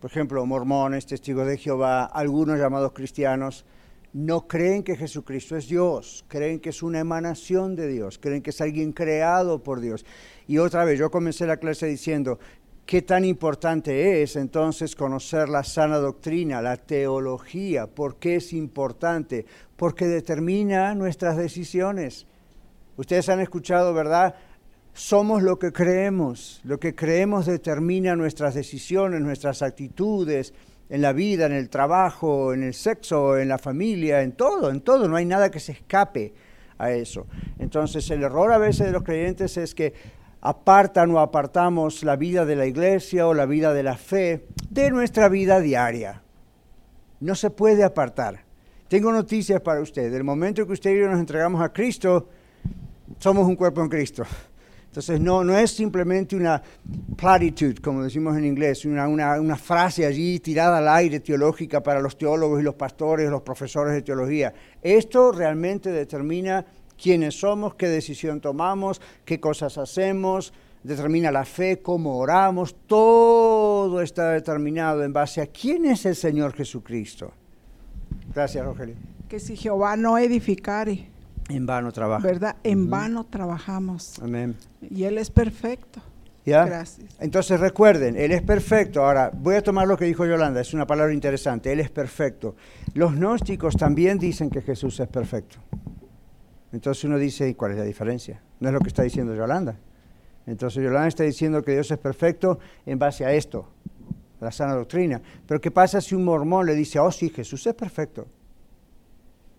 por 0.00 0.10
ejemplo, 0.10 0.44
mormones, 0.46 1.06
testigos 1.06 1.46
de 1.46 1.58
Jehová, 1.58 2.04
algunos 2.04 2.58
llamados 2.58 2.92
cristianos, 2.92 3.64
no 4.12 4.46
creen 4.46 4.82
que 4.82 4.96
Jesucristo 4.96 5.56
es 5.56 5.68
Dios, 5.68 6.24
creen 6.28 6.60
que 6.60 6.70
es 6.70 6.82
una 6.82 7.00
emanación 7.00 7.74
de 7.74 7.88
Dios, 7.88 8.18
creen 8.18 8.42
que 8.42 8.50
es 8.50 8.60
alguien 8.60 8.92
creado 8.92 9.62
por 9.62 9.80
Dios. 9.80 10.04
Y 10.46 10.58
otra 10.58 10.84
vez, 10.84 10.98
yo 10.98 11.10
comencé 11.10 11.46
la 11.46 11.56
clase 11.56 11.86
diciendo, 11.86 12.38
¿qué 12.84 13.00
tan 13.00 13.24
importante 13.24 14.22
es 14.22 14.36
entonces 14.36 14.94
conocer 14.96 15.48
la 15.48 15.64
sana 15.64 15.96
doctrina, 15.96 16.60
la 16.60 16.76
teología? 16.76 17.86
¿Por 17.86 18.16
qué 18.16 18.36
es 18.36 18.52
importante? 18.52 19.46
Porque 19.76 20.06
determina 20.06 20.94
nuestras 20.94 21.38
decisiones. 21.38 22.26
Ustedes 22.98 23.30
han 23.30 23.40
escuchado, 23.40 23.94
¿verdad? 23.94 24.34
Somos 24.92 25.42
lo 25.42 25.58
que 25.58 25.72
creemos. 25.72 26.60
Lo 26.64 26.78
que 26.78 26.94
creemos 26.94 27.46
determina 27.46 28.14
nuestras 28.14 28.54
decisiones, 28.54 29.22
nuestras 29.22 29.62
actitudes 29.62 30.52
en 30.88 31.02
la 31.02 31.12
vida, 31.12 31.46
en 31.46 31.52
el 31.52 31.68
trabajo, 31.70 32.52
en 32.52 32.62
el 32.62 32.74
sexo, 32.74 33.38
en 33.38 33.48
la 33.48 33.58
familia, 33.58 34.22
en 34.22 34.32
todo, 34.32 34.70
en 34.70 34.80
todo. 34.80 35.08
No 35.08 35.16
hay 35.16 35.24
nada 35.24 35.50
que 35.50 35.60
se 35.60 35.72
escape 35.72 36.34
a 36.78 36.90
eso. 36.90 37.26
Entonces 37.58 38.10
el 38.10 38.22
error 38.22 38.52
a 38.52 38.58
veces 38.58 38.86
de 38.86 38.92
los 38.92 39.02
creyentes 39.02 39.56
es 39.56 39.74
que 39.74 39.94
apartan 40.40 41.10
o 41.12 41.20
apartamos 41.20 42.02
la 42.02 42.16
vida 42.16 42.44
de 42.44 42.56
la 42.56 42.66
iglesia 42.66 43.26
o 43.26 43.34
la 43.34 43.46
vida 43.46 43.72
de 43.72 43.82
la 43.82 43.96
fe 43.96 44.46
de 44.68 44.90
nuestra 44.90 45.28
vida 45.28 45.60
diaria. 45.60 46.22
No 47.20 47.34
se 47.36 47.50
puede 47.50 47.84
apartar. 47.84 48.44
Tengo 48.88 49.12
noticias 49.12 49.60
para 49.60 49.80
usted. 49.80 50.12
Del 50.12 50.24
momento 50.24 50.66
que 50.66 50.72
usted 50.72 50.90
y 50.94 50.98
yo 50.98 51.08
nos 51.08 51.20
entregamos 51.20 51.62
a 51.62 51.72
Cristo, 51.72 52.28
somos 53.18 53.46
un 53.46 53.56
cuerpo 53.56 53.80
en 53.80 53.88
Cristo. 53.88 54.24
Entonces 54.92 55.20
no, 55.20 55.42
no 55.42 55.56
es 55.56 55.70
simplemente 55.70 56.36
una 56.36 56.62
platitude, 57.16 57.76
como 57.80 58.02
decimos 58.02 58.36
en 58.36 58.44
inglés, 58.44 58.84
una, 58.84 59.08
una, 59.08 59.56
frase 59.56 60.04
allí 60.04 60.38
tirada 60.38 60.76
al 60.76 60.88
aire 60.88 61.20
teológica 61.20 61.82
para 61.82 61.98
los 61.98 62.18
teólogos 62.18 62.60
y 62.60 62.62
los 62.62 62.74
pastores, 62.74 63.30
los 63.30 63.40
profesores 63.40 63.94
de 63.94 64.02
teología. 64.02 64.52
Esto 64.82 65.32
realmente 65.32 65.90
determina 65.90 66.66
quiénes 67.02 67.40
somos, 67.40 67.74
qué 67.74 67.88
decisión 67.88 68.42
tomamos, 68.42 69.00
qué 69.24 69.40
cosas 69.40 69.78
hacemos, 69.78 70.52
determina 70.82 71.32
la 71.32 71.46
fe, 71.46 71.80
cómo 71.80 72.18
oramos, 72.18 72.76
todo 72.86 74.02
está 74.02 74.32
determinado 74.32 75.02
en 75.04 75.14
base 75.14 75.40
a 75.40 75.46
quién 75.46 75.86
es 75.86 76.04
el 76.04 76.16
Señor 76.16 76.52
Jesucristo. 76.52 77.32
Gracias, 78.34 78.62
Rogelio. 78.62 78.96
Que 79.26 79.40
si 79.40 79.56
Jehová 79.56 79.96
no 79.96 80.18
edificare, 80.18 81.11
en 81.48 81.66
vano 81.66 81.92
trabaja. 81.92 82.26
¿Verdad? 82.26 82.56
En 82.62 82.88
vano 82.90 83.24
trabajamos. 83.24 84.18
Amén. 84.22 84.56
Y 84.80 85.04
Él 85.04 85.18
es 85.18 85.30
perfecto. 85.30 86.00
¿Ya? 86.44 86.64
Gracias. 86.64 87.08
Entonces 87.20 87.60
recuerden, 87.60 88.16
Él 88.16 88.32
es 88.32 88.42
perfecto. 88.42 89.04
Ahora, 89.04 89.30
voy 89.32 89.54
a 89.54 89.62
tomar 89.62 89.86
lo 89.86 89.96
que 89.96 90.04
dijo 90.04 90.26
Yolanda, 90.26 90.60
es 90.60 90.74
una 90.74 90.86
palabra 90.86 91.14
interesante. 91.14 91.72
Él 91.72 91.80
es 91.80 91.90
perfecto. 91.90 92.56
Los 92.94 93.14
gnósticos 93.14 93.76
también 93.76 94.18
dicen 94.18 94.50
que 94.50 94.60
Jesús 94.60 94.98
es 94.98 95.08
perfecto. 95.08 95.58
Entonces 96.72 97.04
uno 97.04 97.18
dice, 97.18 97.48
¿y 97.48 97.54
cuál 97.54 97.72
es 97.72 97.78
la 97.78 97.84
diferencia? 97.84 98.40
No 98.58 98.68
es 98.68 98.74
lo 98.74 98.80
que 98.80 98.88
está 98.88 99.02
diciendo 99.02 99.34
Yolanda. 99.34 99.76
Entonces 100.46 100.82
Yolanda 100.82 101.08
está 101.08 101.22
diciendo 101.22 101.62
que 101.62 101.72
Dios 101.72 101.90
es 101.90 101.98
perfecto 101.98 102.58
en 102.86 102.98
base 102.98 103.24
a 103.24 103.32
esto, 103.32 103.68
la 104.40 104.50
sana 104.50 104.74
doctrina. 104.74 105.20
Pero 105.46 105.60
¿qué 105.60 105.70
pasa 105.70 106.00
si 106.00 106.14
un 106.14 106.24
mormón 106.24 106.66
le 106.66 106.74
dice, 106.74 106.98
oh 106.98 107.12
sí, 107.12 107.28
Jesús 107.28 107.66
es 107.66 107.74
perfecto? 107.74 108.26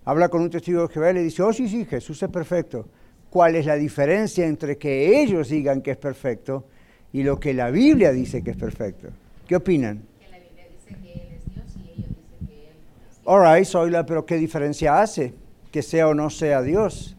Habla 0.06 0.30
con 0.30 0.42
un 0.42 0.50
testigo 0.50 0.88
de 0.88 0.94
Jehová 0.94 1.12
y 1.12 1.14
le 1.16 1.24
dice, 1.24 1.42
oh 1.44 1.54
sí, 1.54 1.68
sí, 1.68 1.86
Jesús 1.86 2.22
es 2.22 2.30
perfecto. 2.30 2.88
¿Cuál 3.30 3.56
es 3.56 3.66
la 3.66 3.76
diferencia 3.76 4.46
entre 4.46 4.78
que 4.78 5.22
ellos 5.22 5.50
digan 5.50 5.82
que 5.82 5.92
es 5.92 5.98
perfecto 5.98 6.66
y 7.12 7.24
lo 7.24 7.40
que 7.40 7.54
la 7.54 7.72
Biblia 7.72 8.12
dice 8.12 8.44
que 8.44 8.52
es 8.52 8.58
perfecto? 8.58 9.10
¿Qué 9.48 9.56
opinan? 9.56 10.04
Que 10.20 10.30
la 10.30 10.40
Biblia 10.40 10.66
dice 10.72 11.02
que 11.02 11.14
Él 11.14 11.28
es 11.36 11.54
Dios 11.54 11.66
y 11.78 11.90
ellos 11.90 12.10
dicen 12.10 12.48
que 12.48 12.54
Él 12.54 12.70
es 12.74 13.10
Dios. 13.10 13.22
All 13.26 13.42
right, 13.42 13.66
Zoila, 13.66 14.06
pero 14.06 14.26
¿qué 14.26 14.36
diferencia 14.38 15.02
hace 15.02 15.34
que 15.72 15.82
sea 15.82 16.08
o 16.08 16.14
no 16.14 16.30
sea 16.30 16.62
Dios? 16.62 17.16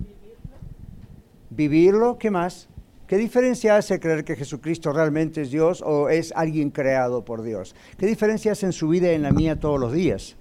Vivirlo, 1.51 2.19
¿qué 2.19 2.31
más? 2.31 2.69
¿Qué 3.07 3.19
diferencia 3.19 3.77
hace 3.77 4.01
creer 4.01 4.25
que 4.25 4.35
Jesucristo 4.35 4.93
realmente 4.93 5.43
es 5.43 5.51
Dios 5.51 5.83
o 5.83 6.09
es 6.09 6.33
alguien 6.35 6.71
creado 6.71 7.25
por 7.25 7.43
Dios? 7.43 7.75
¿Qué 7.99 8.07
diferencia 8.07 8.53
hace 8.53 8.67
en 8.67 8.73
su 8.73 8.89
vida 8.89 9.13
y 9.13 9.15
en 9.15 9.23
la 9.23 9.31
mía 9.31 9.61
todos 9.61 9.79
los 9.79 9.93
días? 9.93 10.37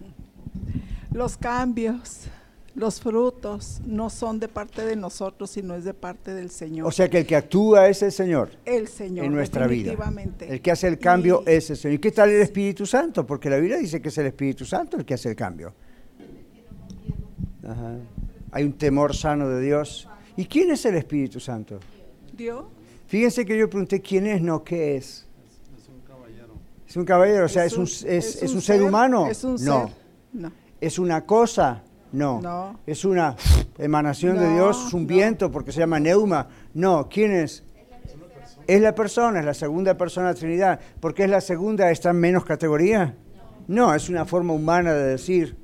Los 1.14 1.38
cambios, 1.38 2.22
los 2.76 3.00
frutos 3.00 3.82
no 3.86 4.10
son 4.10 4.40
de 4.40 4.48
parte 4.48 4.84
de 4.84 4.96
nosotros, 4.96 5.52
sino 5.52 5.76
es 5.76 5.84
de 5.84 5.94
parte 5.94 6.34
del 6.34 6.50
Señor. 6.50 6.88
O 6.88 6.92
sea 6.92 7.08
que 7.08 7.20
el 7.20 7.26
que 7.28 7.36
actúa 7.36 7.88
es 7.88 8.02
el 8.02 8.12
Señor. 8.12 8.50
El 8.66 8.88
Señor. 8.88 9.26
En 9.26 9.34
nuestra 9.34 9.68
vida. 9.68 9.94
El 10.40 10.60
que 10.60 10.72
hace 10.72 10.88
el 10.88 10.98
cambio 10.98 11.44
es 11.46 11.70
el 11.70 11.78
Señor. 11.78 11.96
¿Y 11.96 12.00
qué 12.00 12.12
tal 12.12 12.32
el 12.32 12.42
Espíritu 12.42 12.88
Santo? 12.88 13.28
Porque 13.28 13.48
la 13.48 13.58
Biblia 13.58 13.78
dice 13.78 14.02
que 14.02 14.10
es 14.10 14.18
el 14.18 14.26
Espíritu 14.26 14.66
Santo 14.66 14.98
el 14.98 15.06
que 15.06 15.14
hace 15.14 15.30
el 15.30 15.36
cambio. 15.36 15.76
Hay 18.52 18.64
un 18.64 18.74
temor 18.74 19.16
sano 19.16 19.48
de 19.50 19.62
Dios. 19.62 20.10
¿Y 20.36 20.46
quién 20.46 20.72
es 20.72 20.84
el 20.86 20.96
Espíritu 20.96 21.40
Santo? 21.40 21.80
Dios. 22.36 22.66
Fíjense 23.06 23.46
que 23.46 23.56
yo 23.56 23.70
pregunté 23.70 24.02
quién 24.02 24.26
es, 24.26 24.42
no 24.42 24.64
qué 24.64 24.98
es. 24.98 25.28
Es 25.78 25.88
un 25.88 26.02
caballero. 26.02 26.56
Es 26.88 26.98
un 26.98 27.06
caballero, 27.06 27.46
o 27.46 27.50
sea, 27.50 27.66
es, 27.66 27.78
un, 27.78 27.84
es, 27.84 28.42
un, 28.42 28.62
ser, 28.62 28.82
humano. 28.82 29.28
Es 29.30 29.44
un 29.44 29.54
no. 29.64 29.88
ser. 29.88 29.96
No. 30.34 30.63
¿Es 30.84 31.00
una 31.00 31.26
cosa? 31.26 31.82
No. 32.12 32.78
¿Es 32.86 33.06
una 33.06 33.38
emanación 33.78 34.38
de 34.38 34.54
Dios? 34.54 34.88
¿Es 34.88 34.94
un 34.94 35.08
viento 35.08 35.50
porque 35.50 35.72
se 35.72 35.80
llama 35.80 35.98
neuma? 35.98 36.50
No. 36.74 37.08
¿Quién 37.08 37.32
es? 37.32 37.64
Es 38.68 38.82
la 38.82 38.94
persona, 38.94 39.40
es 39.40 39.46
la 39.46 39.54
segunda 39.54 39.96
persona 39.96 40.28
de 40.28 40.34
la 40.34 40.40
Trinidad. 40.40 40.80
¿Por 41.00 41.14
qué 41.14 41.24
es 41.24 41.30
la 41.30 41.40
segunda? 41.40 41.90
¿Está 41.90 42.10
en 42.10 42.18
menos 42.18 42.44
categoría? 42.44 43.16
No, 43.66 43.96
es 43.96 44.10
una 44.10 44.26
forma 44.26 44.52
humana 44.52 44.94
de 44.94 45.06
decir. 45.06 45.56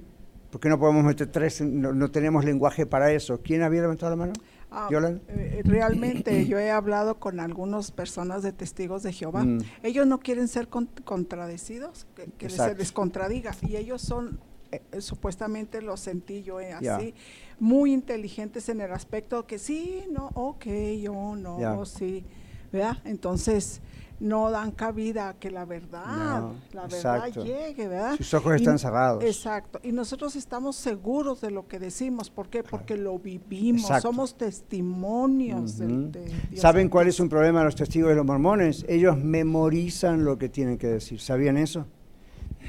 Porque 0.52 0.70
no 0.70 0.80
podemos 0.80 1.04
meter 1.04 1.28
tres, 1.28 1.60
no, 1.62 2.10
tenemos 2.10 2.46
lenguaje 2.46 2.86
para 2.86 3.12
eso. 3.12 3.42
¿Quién 3.44 3.62
había 3.62 3.82
levantado 3.82 4.12
la 4.12 4.16
mano? 4.16 4.34
Ah, 4.72 4.88
eh, 4.90 5.62
realmente 5.66 6.48
yo 6.48 6.60
he 6.60 6.72
hablado 6.72 7.20
con 7.20 7.42
algunas 7.42 7.92
personas 7.92 8.42
de 8.42 8.54
testigos 8.54 9.04
de 9.04 9.12
Jehová. 9.12 9.44
Mm. 9.44 9.60
Ellos 9.84 10.08
no 10.08 10.20
quieren 10.20 10.48
ser 10.48 10.70
contradecidos, 10.70 12.08
que, 12.16 12.28
que 12.38 12.50
se 12.50 12.74
les 12.76 12.94
contradiga. 12.94 13.52
Y 13.62 13.76
ellos 13.76 14.02
son 14.02 14.40
eh, 14.72 14.82
eh, 14.92 15.02
supuestamente 15.02 15.82
lo 15.82 15.98
sentí 15.98 16.44
yo 16.44 16.60
eh, 16.60 16.74
así, 16.74 17.14
muy 17.60 17.94
inteligentes 17.94 18.70
en 18.70 18.82
el 18.82 18.92
aspecto 18.92 19.46
que 19.48 19.60
sí, 19.60 20.04
no, 20.12 20.32
ok, 20.34 20.66
yo 21.02 21.36
no, 21.36 21.86
sí, 21.86 22.24
¿verdad? 22.72 22.98
Entonces 23.06 23.82
no 24.20 24.52
dan 24.52 24.72
cabida 24.72 25.30
a 25.30 25.34
que 25.40 25.50
la 25.50 25.64
verdad, 25.66 26.42
No, 26.42 26.56
la 26.74 26.82
verdad 26.88 27.28
exacto. 27.28 27.46
llegue, 27.46 27.88
¿verdad? 27.88 28.18
Sus 28.18 28.34
ojos 28.34 28.52
Y- 28.54 28.56
están 28.58 28.78
cerrados. 28.78 29.24
Exacto, 29.24 29.80
y 29.82 29.92
nosotros 29.92 30.36
estamos 30.36 30.76
seguros 30.76 31.42
de 31.42 31.52
lo 31.52 31.68
que 31.68 31.80
decimos, 31.80 32.30
¿por 32.30 32.50
qué? 32.50 32.62
Porque 32.62 32.98
lo 32.98 33.18
vivimos, 33.18 33.84
Exacto. 33.84 34.10
somos 34.10 34.38
testimonios 34.38 35.78
de, 35.78 36.12
Dios 36.50 36.62
¿Saben 36.62 36.90
cuál 36.90 37.08
es 37.08 37.20
un 37.20 37.30
problema 37.30 37.60
de 37.60 37.66
los 37.66 37.76
testigos 37.76 38.10
de 38.10 38.16
los 38.16 38.26
mormones? 38.26 38.86
Ellos 38.88 39.18
memorizan 39.18 40.26
lo 40.26 40.38
que 40.38 40.50
tienen 40.50 40.78
que 40.78 40.88
decir. 40.88 41.20
¿Sabían 41.20 41.58
eso? 41.58 41.86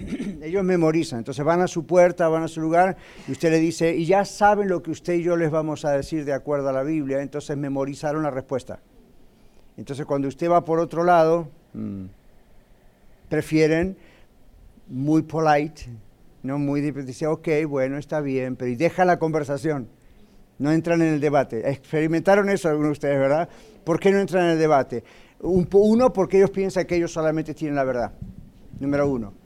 Ellos 0.42 0.64
memorizan. 0.64 1.20
Entonces 1.20 1.44
van 1.44 1.60
a 1.60 1.68
su 1.68 1.86
puerta, 1.86 2.28
van 2.28 2.42
a 2.42 2.48
su 2.48 2.60
lugar 2.60 2.96
y 3.28 3.32
usted 3.32 3.50
le 3.50 3.58
dice, 3.58 3.94
y 3.94 4.06
ya 4.06 4.24
saben 4.24 4.68
lo 4.68 4.82
que 4.82 4.90
usted 4.90 5.14
y 5.14 5.22
yo 5.22 5.36
les 5.36 5.50
vamos 5.50 5.84
a 5.84 5.92
decir 5.92 6.24
de 6.24 6.32
acuerdo 6.32 6.68
a 6.68 6.72
la 6.72 6.82
Biblia. 6.82 7.22
Entonces 7.22 7.56
memorizaron 7.56 8.22
la 8.22 8.30
respuesta. 8.30 8.80
Entonces 9.76 10.06
cuando 10.06 10.28
usted 10.28 10.50
va 10.50 10.64
por 10.64 10.78
otro 10.78 11.04
lado, 11.04 11.48
mm, 11.72 12.04
prefieren 13.28 13.96
muy 14.88 15.22
polite, 15.22 15.82
no 16.42 16.58
muy 16.58 16.80
dice, 16.80 17.26
ok, 17.26 17.48
bueno, 17.68 17.96
está 17.98 18.20
bien, 18.20 18.56
pero 18.56 18.70
y 18.70 18.76
deja 18.76 19.04
la 19.04 19.18
conversación. 19.18 19.88
No 20.58 20.72
entran 20.72 21.00
en 21.00 21.14
el 21.14 21.20
debate. 21.20 21.70
Experimentaron 21.70 22.50
eso 22.50 22.68
algunos 22.68 22.88
de 22.88 22.92
ustedes, 22.92 23.18
¿verdad? 23.18 23.48
¿Por 23.82 23.98
qué 23.98 24.10
no 24.10 24.18
entran 24.20 24.44
en 24.44 24.50
el 24.50 24.58
debate? 24.58 25.02
Uno, 25.40 26.12
porque 26.12 26.36
ellos 26.36 26.50
piensan 26.50 26.84
que 26.84 26.96
ellos 26.96 27.12
solamente 27.12 27.54
tienen 27.54 27.76
la 27.76 27.84
verdad. 27.84 28.12
Número 28.78 29.08
uno. 29.08 29.39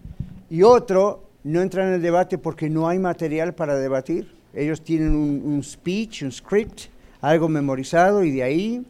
Y 0.55 0.63
otro, 0.63 1.31
no 1.43 1.63
entran 1.63 1.89
en 1.89 1.95
el 1.95 2.01
debate 2.03 2.39
porque 2.39 2.71
no 2.71 2.87
hay 2.89 3.01
material 3.01 3.57
para 3.57 3.75
debatir. 3.75 4.33
Ellos 4.55 4.85
tienen 4.85 5.17
un, 5.17 5.43
un 5.45 5.65
speech, 5.65 6.23
un 6.23 6.31
script, 6.31 6.83
algo 7.21 7.49
memorizado 7.49 8.23
y 8.23 8.31
de 8.31 8.45
ahí 8.45 8.87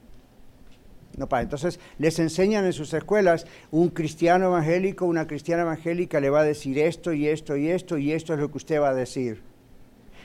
no 1.16 1.26
para. 1.26 1.42
Entonces 1.42 1.80
les 1.97 2.18
enseñan 2.18 2.66
en 2.66 2.75
sus 2.75 2.92
escuelas, 2.92 3.47
un 3.71 3.88
cristiano 3.88 4.49
evangélico, 4.49 5.06
una 5.06 5.26
cristiana 5.26 5.62
evangélica 5.62 6.21
le 6.21 6.28
va 6.28 6.40
a 6.40 6.44
decir 6.44 6.78
esto 6.78 7.14
y 7.14 7.28
esto 7.28 7.56
y 7.56 7.71
esto 7.71 7.97
y 7.97 8.12
esto 8.12 8.35
es 8.35 8.40
lo 8.40 8.50
que 8.50 8.59
usted 8.59 8.78
va 8.78 8.90
a 8.90 8.94
decir. 8.94 9.40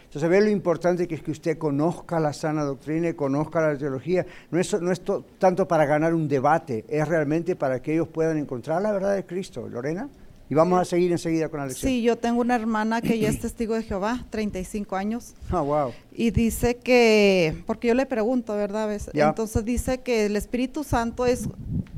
Entonces, 0.03 0.29
ve 0.29 0.41
lo 0.41 0.49
importante 0.49 1.07
que 1.07 1.15
es 1.15 1.23
que 1.23 1.31
usted 1.31 1.57
conozca 1.57 2.19
la 2.19 2.33
sana 2.33 2.65
doctrina 2.65 3.07
y 3.07 3.13
conozca 3.13 3.61
la 3.61 3.77
teología. 3.77 4.25
No 4.51 4.59
es, 4.59 4.73
no 4.81 4.91
es 4.91 4.99
to- 4.99 5.23
tanto 5.37 5.69
para 5.69 5.85
ganar 5.85 6.13
un 6.13 6.27
debate, 6.27 6.83
es 6.89 7.07
realmente 7.07 7.55
para 7.55 7.81
que 7.81 7.93
ellos 7.93 8.09
puedan 8.09 8.37
encontrar 8.37 8.81
la 8.81 8.91
verdad 8.91 9.15
de 9.15 9.25
Cristo. 9.25 9.69
Lorena, 9.69 10.09
y 10.49 10.55
vamos 10.55 10.79
a 10.79 10.85
seguir 10.85 11.11
enseguida 11.11 11.47
con 11.49 11.59
la 11.59 11.67
lección. 11.67 11.89
Sí, 11.91 12.01
yo 12.01 12.17
tengo 12.17 12.41
una 12.41 12.55
hermana 12.55 13.01
que 13.01 13.19
ya 13.19 13.29
es 13.29 13.39
testigo 13.41 13.75
de 13.75 13.83
Jehová, 13.83 14.25
35 14.29 14.95
años, 14.95 15.33
Ah, 15.51 15.61
wow. 15.61 15.91
y 16.11 16.31
dice 16.31 16.77
que, 16.77 17.55
porque 17.65 17.87
yo 17.89 17.93
le 17.93 18.05
pregunto, 18.05 18.55
¿verdad? 18.55 18.87
¿Ves? 18.87 19.09
Ya. 19.13 19.29
Entonces 19.29 19.63
dice 19.65 20.01
que 20.01 20.25
el 20.25 20.35
Espíritu 20.35 20.83
Santo 20.83 21.25
es, 21.25 21.47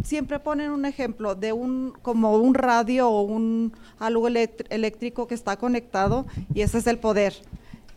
siempre 0.04 0.40
ponen 0.40 0.72
un 0.72 0.86
ejemplo 0.86 1.36
de 1.36 1.54
un, 1.54 1.94
como 2.02 2.36
un 2.38 2.54
radio 2.54 3.10
o 3.10 3.22
un 3.22 3.72
algo 4.00 4.28
eléctrico 4.28 5.28
que 5.28 5.36
está 5.36 5.56
conectado, 5.58 6.26
y 6.54 6.62
ese 6.62 6.80
es 6.80 6.88
el 6.88 6.98
poder. 6.98 7.34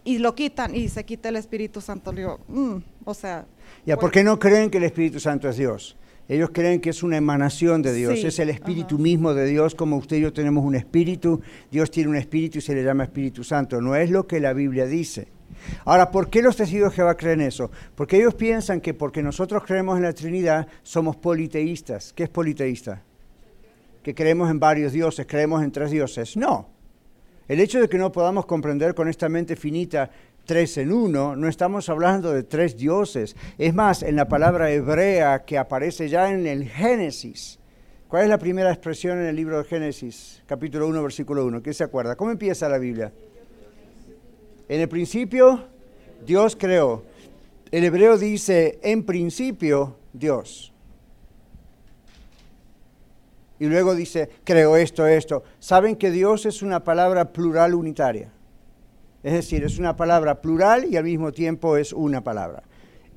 Y 0.06 0.18
lo 0.18 0.34
quitan 0.34 0.76
y 0.76 0.88
se 0.88 1.04
quita 1.04 1.30
el 1.30 1.36
Espíritu 1.36 1.80
Santo. 1.80 2.12
Le 2.12 2.20
digo, 2.20 2.38
mm, 2.48 2.76
o 3.06 3.14
sea, 3.14 3.46
Ya, 3.86 3.96
¿por 3.98 4.10
qué 4.10 4.22
no 4.22 4.38
creen 4.38 4.70
que 4.70 4.76
el 4.76 4.84
Espíritu 4.84 5.18
Santo 5.18 5.48
es 5.48 5.56
Dios? 5.56 5.96
Ellos 6.28 6.50
creen 6.52 6.80
que 6.80 6.90
es 6.90 7.02
una 7.02 7.18
emanación 7.18 7.82
de 7.82 7.92
Dios, 7.92 8.18
Sí, 8.18 8.26
es 8.26 8.38
el 8.38 8.48
Espíritu 8.48 8.94
ajá. 8.94 9.02
mismo 9.02 9.34
de 9.34 9.46
Dios, 9.46 9.74
como 9.74 9.96
usted 9.96 10.16
y 10.16 10.20
yo 10.20 10.32
tenemos 10.32 10.64
un 10.64 10.74
Espíritu, 10.74 11.42
Dios 11.70 11.90
tiene 11.90 12.08
un 12.10 12.16
Espíritu 12.16 12.58
y 12.58 12.60
se 12.62 12.74
le 12.74 12.82
llama 12.82 13.04
Espíritu 13.04 13.44
Santo. 13.44 13.80
No 13.80 13.94
es 13.94 14.10
lo 14.10 14.26
que 14.26 14.40
la 14.40 14.54
Biblia 14.54 14.86
dice. 14.86 15.28
Ahora, 15.84 16.10
¿por 16.10 16.30
qué 16.30 16.42
los 16.42 16.56
testigos 16.56 16.90
de 16.90 16.96
Jehová 16.96 17.16
creen 17.16 17.40
eso? 17.40 17.70
Porque 17.94 18.16
ellos 18.16 18.34
piensan 18.34 18.80
que 18.80 18.94
porque 18.94 19.22
nosotros 19.22 19.62
creemos 19.66 19.96
en 19.96 20.04
la 20.04 20.12
Trinidad, 20.12 20.66
somos 20.82 21.16
politeístas. 21.16 22.12
¿Qué 22.12 22.24
es 22.24 22.28
politeísta? 22.28 23.02
Que 24.02 24.14
creemos 24.14 24.50
en 24.50 24.58
varios 24.58 24.92
dioses, 24.92 25.26
creemos 25.26 25.62
en 25.62 25.72
tres 25.72 25.90
dioses. 25.90 26.36
No. 26.36 26.68
El 27.48 27.60
hecho 27.60 27.80
de 27.80 27.88
que 27.88 27.98
no 27.98 28.10
podamos 28.12 28.46
comprender 28.46 28.94
con 28.94 29.08
esta 29.08 29.28
mente 29.28 29.56
finita 29.56 30.10
tres 30.44 30.78
en 30.78 30.92
uno, 30.92 31.36
no 31.36 31.48
estamos 31.48 31.88
hablando 31.88 32.32
de 32.32 32.42
tres 32.42 32.76
dioses. 32.76 33.36
Es 33.58 33.74
más, 33.74 34.02
en 34.02 34.16
la 34.16 34.28
palabra 34.28 34.70
hebrea 34.70 35.44
que 35.44 35.58
aparece 35.58 36.08
ya 36.08 36.30
en 36.30 36.46
el 36.46 36.68
Génesis. 36.68 37.58
¿Cuál 38.08 38.24
es 38.24 38.28
la 38.28 38.38
primera 38.38 38.70
expresión 38.70 39.18
en 39.18 39.26
el 39.26 39.36
libro 39.36 39.58
de 39.58 39.64
Génesis, 39.64 40.42
capítulo 40.46 40.86
1, 40.86 41.02
versículo 41.02 41.44
1? 41.46 41.62
¿Quién 41.62 41.74
se 41.74 41.84
acuerda? 41.84 42.16
¿Cómo 42.16 42.30
empieza 42.30 42.68
la 42.68 42.78
Biblia? 42.78 43.12
En 44.68 44.80
el 44.80 44.88
principio, 44.88 45.64
Dios 46.24 46.56
creó. 46.56 47.02
El 47.70 47.84
hebreo 47.84 48.16
dice, 48.16 48.78
en 48.82 49.04
principio, 49.04 49.96
Dios. 50.12 50.72
Y 53.58 53.66
luego 53.66 53.94
dice, 53.94 54.30
creo 54.44 54.76
esto, 54.76 55.06
esto. 55.06 55.42
¿Saben 55.58 55.96
que 55.96 56.10
Dios 56.10 56.46
es 56.46 56.62
una 56.62 56.84
palabra 56.84 57.32
plural 57.32 57.74
unitaria? 57.74 58.30
Es 59.24 59.32
decir, 59.32 59.64
es 59.64 59.78
una 59.78 59.96
palabra 59.96 60.42
plural 60.42 60.84
y 60.84 60.98
al 60.98 61.04
mismo 61.04 61.32
tiempo 61.32 61.78
es 61.78 61.94
una 61.94 62.22
palabra. 62.22 62.62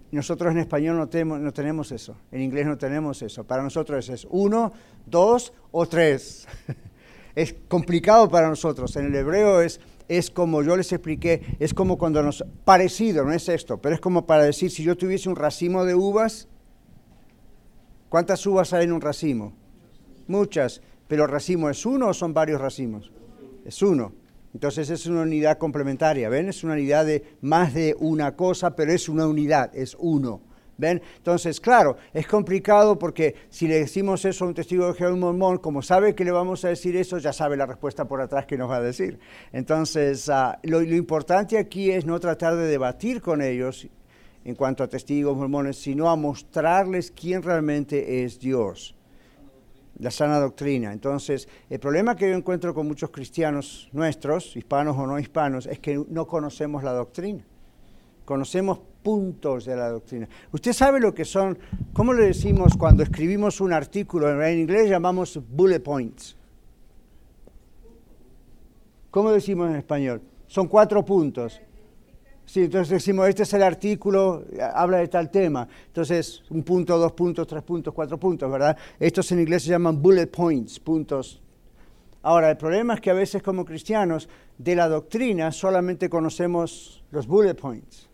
Nosotros 0.10 0.54
en 0.54 0.60
español 0.60 0.96
no 0.96 1.10
tenemos, 1.10 1.42
no 1.42 1.52
tenemos 1.52 1.92
eso, 1.92 2.16
en 2.32 2.42
inglés 2.42 2.66
no 2.66 2.78
tenemos 2.78 3.22
eso. 3.22 3.44
Para 3.44 3.62
nosotros 3.62 4.08
es 4.08 4.26
uno, 4.30 4.72
dos 5.06 5.52
o 5.70 5.86
tres. 5.86 6.48
es 7.36 7.54
complicado 7.68 8.30
para 8.30 8.48
nosotros. 8.48 8.96
En 8.96 9.08
el 9.08 9.16
hebreo 9.16 9.62
es, 9.62 9.82
es 10.08 10.32
como 10.32 10.64
yo 10.64 10.78
les 10.78 10.94
expliqué, 10.94 11.58
es 11.60 11.74
como 11.74 11.98
cuando 11.98 12.24
nos... 12.24 12.42
Parecido, 12.64 13.26
no 13.26 13.34
es 13.34 13.50
esto, 13.50 13.82
pero 13.82 13.94
es 13.94 14.00
como 14.00 14.26
para 14.26 14.44
decir, 14.44 14.72
si 14.72 14.84
yo 14.84 14.96
tuviese 14.96 15.28
un 15.28 15.36
racimo 15.36 15.84
de 15.84 15.94
uvas, 15.94 16.48
¿cuántas 18.08 18.46
uvas 18.48 18.72
hay 18.72 18.86
en 18.86 18.94
un 18.94 19.02
racimo? 19.02 19.52
Muchas, 20.28 20.82
pero 21.10 21.28
racimo 21.28 21.70
es 21.70 21.86
uno 21.86 22.08
o 22.08 22.14
son 22.14 22.34
varios 22.34 22.62
racimos? 22.62 23.12
Es 23.66 23.82
uno. 23.82 24.14
Entonces 24.54 24.90
es 24.90 25.06
una 25.06 25.22
unidad 25.22 25.58
complementaria, 25.58 26.30
¿ven? 26.30 26.50
Es 26.50 26.64
una 26.64 26.74
unidad 26.74 27.06
de 27.06 27.24
más 27.42 27.74
de 27.74 27.96
una 28.00 28.36
cosa, 28.36 28.76
pero 28.76 28.92
es 28.92 29.10
una 29.10 29.28
unidad, 29.28 29.76
es 29.76 29.96
uno. 30.00 30.42
¿Ven? 30.80 31.02
Entonces, 31.18 31.60
claro, 31.60 31.98
es 32.14 32.28
complicado 32.28 33.00
porque 33.00 33.36
si 33.50 33.68
le 33.68 33.80
decimos 33.80 34.24
eso 34.26 34.46
a 34.46 34.48
un 34.48 34.54
testigo 34.54 34.86
de 34.86 34.94
Jehová 34.94 35.16
mormón, 35.16 35.58
como 35.58 35.82
sabe 35.82 36.14
que 36.14 36.24
le 36.24 36.30
vamos 36.30 36.64
a 36.66 36.70
decir 36.70 36.96
eso, 36.96 37.18
ya 37.18 37.34
sabe 37.34 37.58
la 37.58 37.66
respuesta 37.66 38.06
por 38.06 38.22
atrás 38.22 38.46
que 38.46 38.60
nos 38.60 38.70
va 38.70 38.78
a 38.78 38.82
decir. 38.82 39.20
Entonces, 39.52 40.30
ah, 40.30 40.60
lo, 40.62 40.82
lo 40.82 40.96
importante 40.96 41.58
aquí 41.58 41.90
es 41.90 42.06
no 42.06 42.20
tratar 42.20 42.56
de 42.56 42.68
debatir 42.68 43.22
con 43.22 43.42
ellos 43.42 43.88
en 44.46 44.54
cuanto 44.54 44.84
a 44.84 44.88
testigos 44.88 45.36
mormones, 45.36 45.78
sino 45.78 46.10
a 46.10 46.16
mostrarles 46.16 47.12
quién 47.12 47.42
realmente 47.42 48.24
es 48.24 48.40
Dios 48.40 48.97
la 50.00 50.12
sana 50.12 50.40
doctrina. 50.40 50.94
Entonces, 50.94 51.48
el 51.70 51.80
problema 51.80 52.16
que 52.16 52.30
yo 52.30 52.36
encuentro 52.36 52.74
con 52.74 52.88
muchos 52.88 53.10
cristianos 53.10 53.90
nuestros, 53.94 54.56
hispanos 54.56 54.98
o 54.98 55.08
no 55.08 55.20
hispanos, 55.20 55.66
es 55.66 55.80
que 55.80 56.04
no 56.10 56.28
conocemos 56.28 56.84
la 56.84 56.94
doctrina. 56.94 57.44
Conocemos 58.26 58.80
puntos 59.02 59.66
de 59.66 59.76
la 59.76 59.90
doctrina. 59.90 60.28
Usted 60.52 60.74
sabe 60.74 61.00
lo 61.00 61.14
que 61.14 61.26
son, 61.26 61.58
¿cómo 61.94 62.14
le 62.14 62.26
decimos 62.26 62.76
cuando 62.78 63.04
escribimos 63.04 63.62
un 63.62 63.74
artículo? 63.74 64.44
En 64.44 64.60
inglés 64.60 64.90
llamamos 64.90 65.40
bullet 65.50 65.80
points. 65.80 66.36
¿Cómo 69.10 69.32
decimos 69.32 69.70
en 69.70 69.78
español? 69.78 70.22
Son 70.48 70.68
cuatro 70.68 71.04
puntos. 71.04 71.62
Sí, 72.48 72.64
entonces 72.64 72.90
decimos, 72.90 73.28
este 73.28 73.44
es 73.44 73.54
el 73.54 73.62
artículo, 73.62 74.46
habla 74.74 75.00
de 75.00 75.10
tal 75.10 75.30
tema. 75.30 75.68
Entonces, 75.88 76.44
un 76.50 76.64
punto, 76.64 76.98
dos 76.98 77.12
puntos, 77.12 77.46
tres 77.46 77.62
puntos, 77.62 77.94
cuatro 77.94 78.18
puntos, 78.18 78.50
¿verdad? 78.50 78.78
Estos 78.98 79.30
en 79.34 79.42
inglés 79.42 79.64
se 79.64 79.70
llaman 79.72 80.02
bullet 80.02 80.28
points, 80.28 80.80
puntos. 80.80 81.42
Ahora, 82.22 82.50
el 82.50 82.56
problema 82.56 82.94
es 82.94 83.02
que 83.02 83.10
a 83.10 83.14
veces 83.14 83.44
como 83.44 83.66
cristianos 83.66 84.30
de 84.58 84.76
la 84.78 84.88
doctrina 84.88 85.52
solamente 85.52 86.10
conocemos 86.10 87.04
los 87.12 87.28
bullet 87.28 87.54
points. 87.54 88.08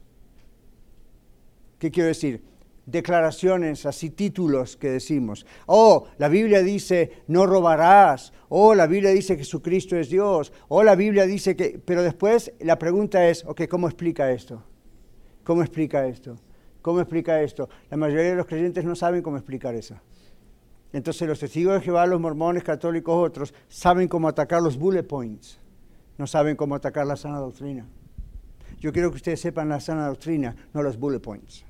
¿Qué 1.78 1.92
quiero 1.92 2.08
decir? 2.08 2.42
Declaraciones, 2.86 3.86
así 3.86 4.10
títulos 4.10 4.76
que 4.76 4.90
decimos. 4.90 5.46
Oh, 5.68 6.08
la 6.18 6.28
Biblia 6.28 6.62
dice, 6.62 7.24
no 7.28 7.46
robarás. 7.46 8.34
Oh, 8.50 8.76
la 8.76 8.88
Biblia 8.88 9.12
dice 9.12 9.38
Jesucristo 9.38 9.96
es 9.96 10.10
Dios. 10.10 10.52
Oh, 10.68 10.84
la 10.84 10.96
Biblia 10.96 11.26
dice 11.26 11.56
que... 11.56 11.82
Pero 11.84 12.04
después 12.04 12.52
la 12.60 12.78
pregunta 12.78 13.30
es, 13.30 13.46
ok, 13.46 13.68
¿cómo 13.70 13.88
explica 13.88 14.32
esto? 14.32 14.64
¿Cómo 15.44 15.62
explica 15.62 16.06
esto? 16.08 16.36
¿Cómo 16.82 17.00
explica 17.00 17.42
esto? 17.42 17.70
La 17.90 17.96
mayoría 17.96 18.32
de 18.32 18.36
los 18.36 18.46
creyentes 18.46 18.84
no 18.84 18.96
saben 18.96 19.22
cómo 19.22 19.38
explicar 19.38 19.74
eso. 19.76 19.96
Entonces 20.92 21.28
los 21.28 21.40
testigos 21.40 21.76
de 21.76 21.82
Jehová, 21.82 22.06
los 22.06 22.20
mormones, 22.20 22.64
católicos, 22.64 23.16
otros, 23.16 23.54
saben 23.70 24.10
cómo 24.10 24.28
atacar 24.28 24.62
los 24.62 24.78
bullet 24.78 25.04
points. 25.04 25.60
No 26.18 26.28
saben 26.28 26.58
cómo 26.58 26.76
atacar 26.76 27.08
la 27.08 27.16
sana 27.16 27.40
doctrina. 27.40 27.88
Yo 28.80 28.92
quiero 28.92 29.10
que 29.10 29.16
ustedes 29.16 29.40
sepan 29.40 29.70
la 29.70 29.80
sana 29.80 30.08
doctrina, 30.08 30.56
no 30.74 30.84
los 30.84 30.98
bullet 30.98 31.20
points. 31.20 31.66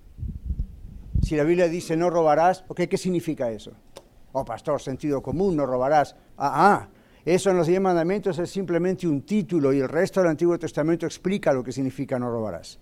Si 1.23 1.37
la 1.37 1.45
Biblia 1.45 1.69
dice 1.69 1.95
no 1.95 2.09
robarás, 2.09 2.65
ok, 2.67 2.81
¿qué 2.81 2.97
significa 2.97 3.49
eso? 3.49 3.71
Oh, 4.33 4.43
pastor, 4.43 4.81
sentido 4.81 5.21
común, 5.21 5.55
no 5.55 5.65
robarás. 5.65 6.15
Ah, 6.37 6.51
ah. 6.53 6.89
Eso 7.23 7.49
en 7.49 7.57
los 7.57 7.67
diez 7.67 7.79
mandamientos 7.79 8.37
es 8.39 8.49
simplemente 8.49 9.07
un 9.07 9.21
título 9.21 9.71
y 9.71 9.79
el 9.79 9.87
resto 9.87 10.19
del 10.19 10.31
Antiguo 10.31 10.59
Testamento 10.59 11.05
explica 11.05 11.53
lo 11.53 11.63
que 11.63 11.71
significa 11.71 12.19
no 12.19 12.29
robarás 12.29 12.77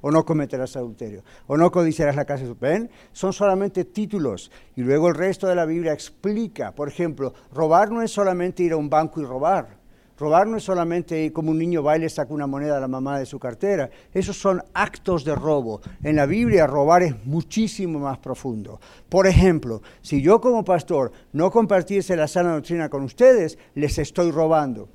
o 0.00 0.10
no 0.10 0.26
cometerás 0.26 0.76
adulterio, 0.76 1.24
o 1.46 1.56
no 1.56 1.70
codiciarás 1.70 2.14
la 2.14 2.26
casa 2.26 2.42
de 2.42 2.50
su 2.50 2.56
ven, 2.60 2.90
son 3.12 3.32
solamente 3.32 3.86
títulos. 3.86 4.50
Y 4.76 4.82
luego 4.82 5.08
el 5.08 5.14
resto 5.14 5.46
de 5.46 5.54
la 5.54 5.64
Biblia 5.64 5.94
explica, 5.94 6.74
por 6.74 6.88
ejemplo, 6.88 7.32
robar 7.54 7.90
no 7.90 8.02
es 8.02 8.10
solamente 8.10 8.62
ir 8.62 8.72
a 8.72 8.76
un 8.76 8.90
banco 8.90 9.22
y 9.22 9.24
robar. 9.24 9.78
Robar 10.16 10.46
no 10.46 10.58
es 10.58 10.62
solamente 10.62 11.32
como 11.32 11.50
un 11.50 11.58
niño 11.58 11.82
baile 11.82 12.08
saca 12.08 12.32
una 12.32 12.46
moneda 12.46 12.76
a 12.76 12.80
la 12.80 12.86
mamá 12.86 13.18
de 13.18 13.26
su 13.26 13.38
cartera. 13.38 13.90
Esos 14.12 14.36
son 14.36 14.62
actos 14.72 15.24
de 15.24 15.34
robo. 15.34 15.80
En 16.02 16.16
la 16.16 16.26
Biblia 16.26 16.66
robar 16.66 17.02
es 17.02 17.26
muchísimo 17.26 17.98
más 17.98 18.18
profundo. 18.18 18.80
Por 19.08 19.26
ejemplo, 19.26 19.82
si 20.02 20.22
yo 20.22 20.40
como 20.40 20.64
pastor 20.64 21.10
no 21.32 21.50
compartiese 21.50 22.14
la 22.14 22.28
sana 22.28 22.52
doctrina 22.52 22.88
con 22.88 23.02
ustedes, 23.02 23.58
les 23.74 23.98
estoy 23.98 24.30
robando. 24.30 24.88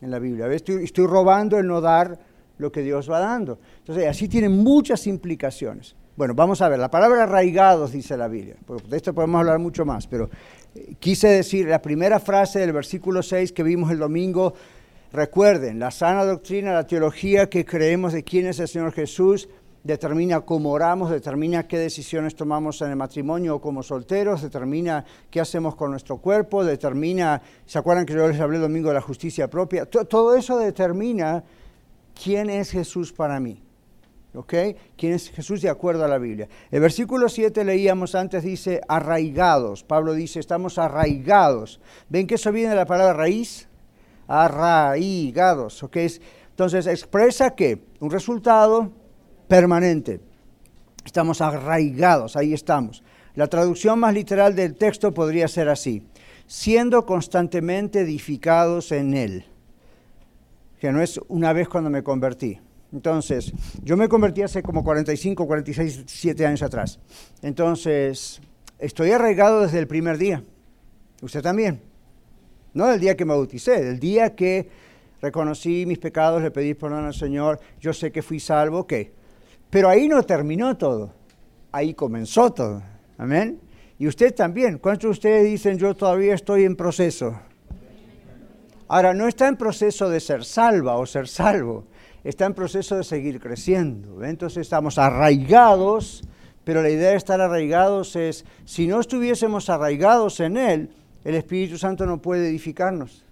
En 0.00 0.10
la 0.10 0.18
Biblia. 0.18 0.46
Estoy, 0.46 0.84
estoy 0.84 1.06
robando 1.06 1.58
el 1.58 1.66
no 1.66 1.80
dar 1.80 2.18
lo 2.56 2.70
que 2.70 2.82
Dios 2.82 3.10
va 3.10 3.18
dando. 3.18 3.58
Entonces, 3.78 4.06
así 4.06 4.28
tiene 4.28 4.48
muchas 4.48 5.06
implicaciones. 5.06 5.96
Bueno, 6.16 6.34
vamos 6.34 6.60
a 6.60 6.68
ver, 6.68 6.78
la 6.78 6.90
palabra 6.90 7.22
arraigados 7.22 7.92
dice 7.92 8.14
la 8.16 8.28
Biblia, 8.28 8.56
de 8.88 8.96
esto 8.96 9.14
podemos 9.14 9.38
hablar 9.38 9.58
mucho 9.58 9.86
más, 9.86 10.06
pero 10.06 10.28
quise 10.98 11.28
decir 11.28 11.66
la 11.66 11.82
primera 11.82 12.20
frase 12.20 12.60
del 12.60 12.72
versículo 12.72 13.22
6 13.22 13.52
que 13.52 13.62
vimos 13.62 13.90
el 13.90 13.98
domingo, 13.98 14.54
recuerden, 15.12 15.78
la 15.78 15.90
sana 15.90 16.24
doctrina, 16.24 16.72
la 16.72 16.86
teología 16.86 17.48
que 17.48 17.64
creemos 17.64 18.12
de 18.12 18.22
quién 18.22 18.46
es 18.46 18.60
el 18.60 18.68
Señor 18.68 18.92
Jesús, 18.92 19.48
determina 19.82 20.42
cómo 20.42 20.72
oramos, 20.72 21.10
determina 21.10 21.66
qué 21.66 21.78
decisiones 21.78 22.34
tomamos 22.34 22.80
en 22.82 22.90
el 22.90 22.96
matrimonio 22.96 23.56
o 23.56 23.60
como 23.60 23.82
solteros, 23.82 24.42
determina 24.42 25.04
qué 25.30 25.40
hacemos 25.40 25.74
con 25.74 25.90
nuestro 25.90 26.18
cuerpo, 26.18 26.64
determina, 26.64 27.40
¿se 27.66 27.78
acuerdan 27.78 28.04
que 28.04 28.12
yo 28.12 28.28
les 28.28 28.40
hablé 28.40 28.56
el 28.56 28.62
domingo 28.62 28.88
de 28.88 28.94
la 28.94 29.00
justicia 29.00 29.48
propia? 29.48 29.86
todo 29.86 30.36
eso 30.36 30.58
determina 30.58 31.42
quién 32.22 32.50
es 32.50 32.70
Jesús 32.70 33.12
para 33.12 33.40
mí. 33.40 33.62
¿Ok? 34.34 34.54
¿Quién 34.96 35.14
es 35.14 35.30
Jesús 35.30 35.60
de 35.62 35.68
acuerdo 35.68 36.04
a 36.04 36.08
la 36.08 36.18
Biblia? 36.18 36.48
El 36.70 36.80
versículo 36.80 37.28
7 37.28 37.64
leíamos 37.64 38.14
antes, 38.14 38.44
dice 38.44 38.80
arraigados. 38.88 39.82
Pablo 39.82 40.14
dice, 40.14 40.38
estamos 40.38 40.78
arraigados. 40.78 41.80
¿Ven 42.08 42.26
que 42.26 42.36
eso 42.36 42.52
viene 42.52 42.70
de 42.70 42.76
la 42.76 42.86
palabra 42.86 43.12
raíz? 43.12 43.68
Arraigados. 44.28 45.82
¿Ok? 45.82 45.96
Entonces 46.50 46.86
expresa 46.86 47.54
que 47.54 47.82
un 47.98 48.10
resultado 48.10 48.92
permanente. 49.48 50.20
Estamos 51.04 51.40
arraigados, 51.40 52.36
ahí 52.36 52.52
estamos. 52.52 53.02
La 53.34 53.48
traducción 53.48 53.98
más 53.98 54.14
literal 54.14 54.54
del 54.54 54.76
texto 54.76 55.12
podría 55.12 55.48
ser 55.48 55.68
así, 55.68 56.06
siendo 56.46 57.06
constantemente 57.06 58.00
edificados 58.00 58.92
en 58.92 59.14
él 59.14 59.46
que 60.80 60.90
no 60.90 61.02
es 61.02 61.20
una 61.28 61.52
vez 61.52 61.68
cuando 61.68 61.90
me 61.90 62.02
convertí. 62.02 62.58
Entonces, 62.92 63.52
yo 63.82 63.96
me 63.96 64.08
convertí 64.08 64.42
hace 64.42 64.62
como 64.62 64.82
45, 64.82 65.46
46, 65.46 66.04
7 66.06 66.46
años 66.46 66.62
atrás. 66.62 66.98
Entonces, 67.42 68.40
estoy 68.78 69.12
arraigado 69.12 69.62
desde 69.62 69.78
el 69.78 69.86
primer 69.86 70.18
día. 70.18 70.42
Usted 71.22 71.42
también. 71.42 71.80
No 72.72 72.86
del 72.86 73.00
día 73.00 73.16
que 73.16 73.24
me 73.24 73.34
bauticé, 73.34 73.82
del 73.82 73.98
día 73.98 74.34
que 74.34 74.68
reconocí 75.20 75.86
mis 75.86 75.98
pecados, 75.98 76.42
le 76.42 76.50
pedí 76.50 76.74
perdón 76.74 77.04
al 77.04 77.14
Señor, 77.14 77.60
yo 77.80 77.92
sé 77.92 78.10
que 78.12 78.22
fui 78.22 78.40
salvo, 78.40 78.86
¿qué? 78.86 79.12
Pero 79.68 79.88
ahí 79.88 80.08
no 80.08 80.22
terminó 80.22 80.76
todo, 80.76 81.12
ahí 81.72 81.94
comenzó 81.94 82.52
todo. 82.52 82.82
Amén. 83.18 83.60
Y 83.98 84.06
usted 84.06 84.34
también. 84.34 84.78
¿Cuántos 84.78 85.02
de 85.02 85.10
ustedes 85.10 85.44
dicen 85.44 85.78
yo 85.78 85.94
todavía 85.94 86.34
estoy 86.34 86.64
en 86.64 86.74
proceso? 86.74 87.38
Ahora, 88.88 89.14
no 89.14 89.28
está 89.28 89.46
en 89.46 89.56
proceso 89.56 90.08
de 90.08 90.18
ser 90.18 90.44
salva 90.44 90.96
o 90.96 91.06
ser 91.06 91.28
salvo, 91.28 91.84
está 92.24 92.46
en 92.46 92.54
proceso 92.54 92.96
de 92.96 93.04
seguir 93.04 93.40
creciendo. 93.40 94.24
Entonces 94.24 94.62
estamos 94.62 94.98
arraigados, 94.98 96.22
pero 96.64 96.82
la 96.82 96.90
idea 96.90 97.10
de 97.10 97.16
estar 97.16 97.40
arraigados 97.40 98.16
es, 98.16 98.44
si 98.64 98.86
no 98.86 99.00
estuviésemos 99.00 99.70
arraigados 99.70 100.40
en 100.40 100.56
Él, 100.56 100.90
el 101.24 101.34
Espíritu 101.34 101.78
Santo 101.78 102.06
no 102.06 102.20
puede 102.20 102.48
edificarnos. 102.48 103.24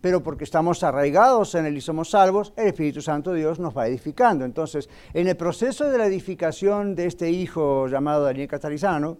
Pero 0.00 0.22
porque 0.22 0.44
estamos 0.44 0.82
arraigados 0.82 1.54
en 1.54 1.66
Él 1.66 1.76
y 1.76 1.80
somos 1.80 2.10
salvos, 2.10 2.52
el 2.56 2.68
Espíritu 2.68 3.00
Santo 3.00 3.32
Dios 3.32 3.58
nos 3.58 3.76
va 3.76 3.88
edificando. 3.88 4.44
Entonces, 4.44 4.88
en 5.14 5.26
el 5.26 5.36
proceso 5.36 5.90
de 5.90 5.98
la 5.98 6.06
edificación 6.06 6.94
de 6.94 7.06
este 7.06 7.30
hijo 7.30 7.88
llamado 7.88 8.24
Daniel 8.24 8.48
Catarizano, 8.48 9.18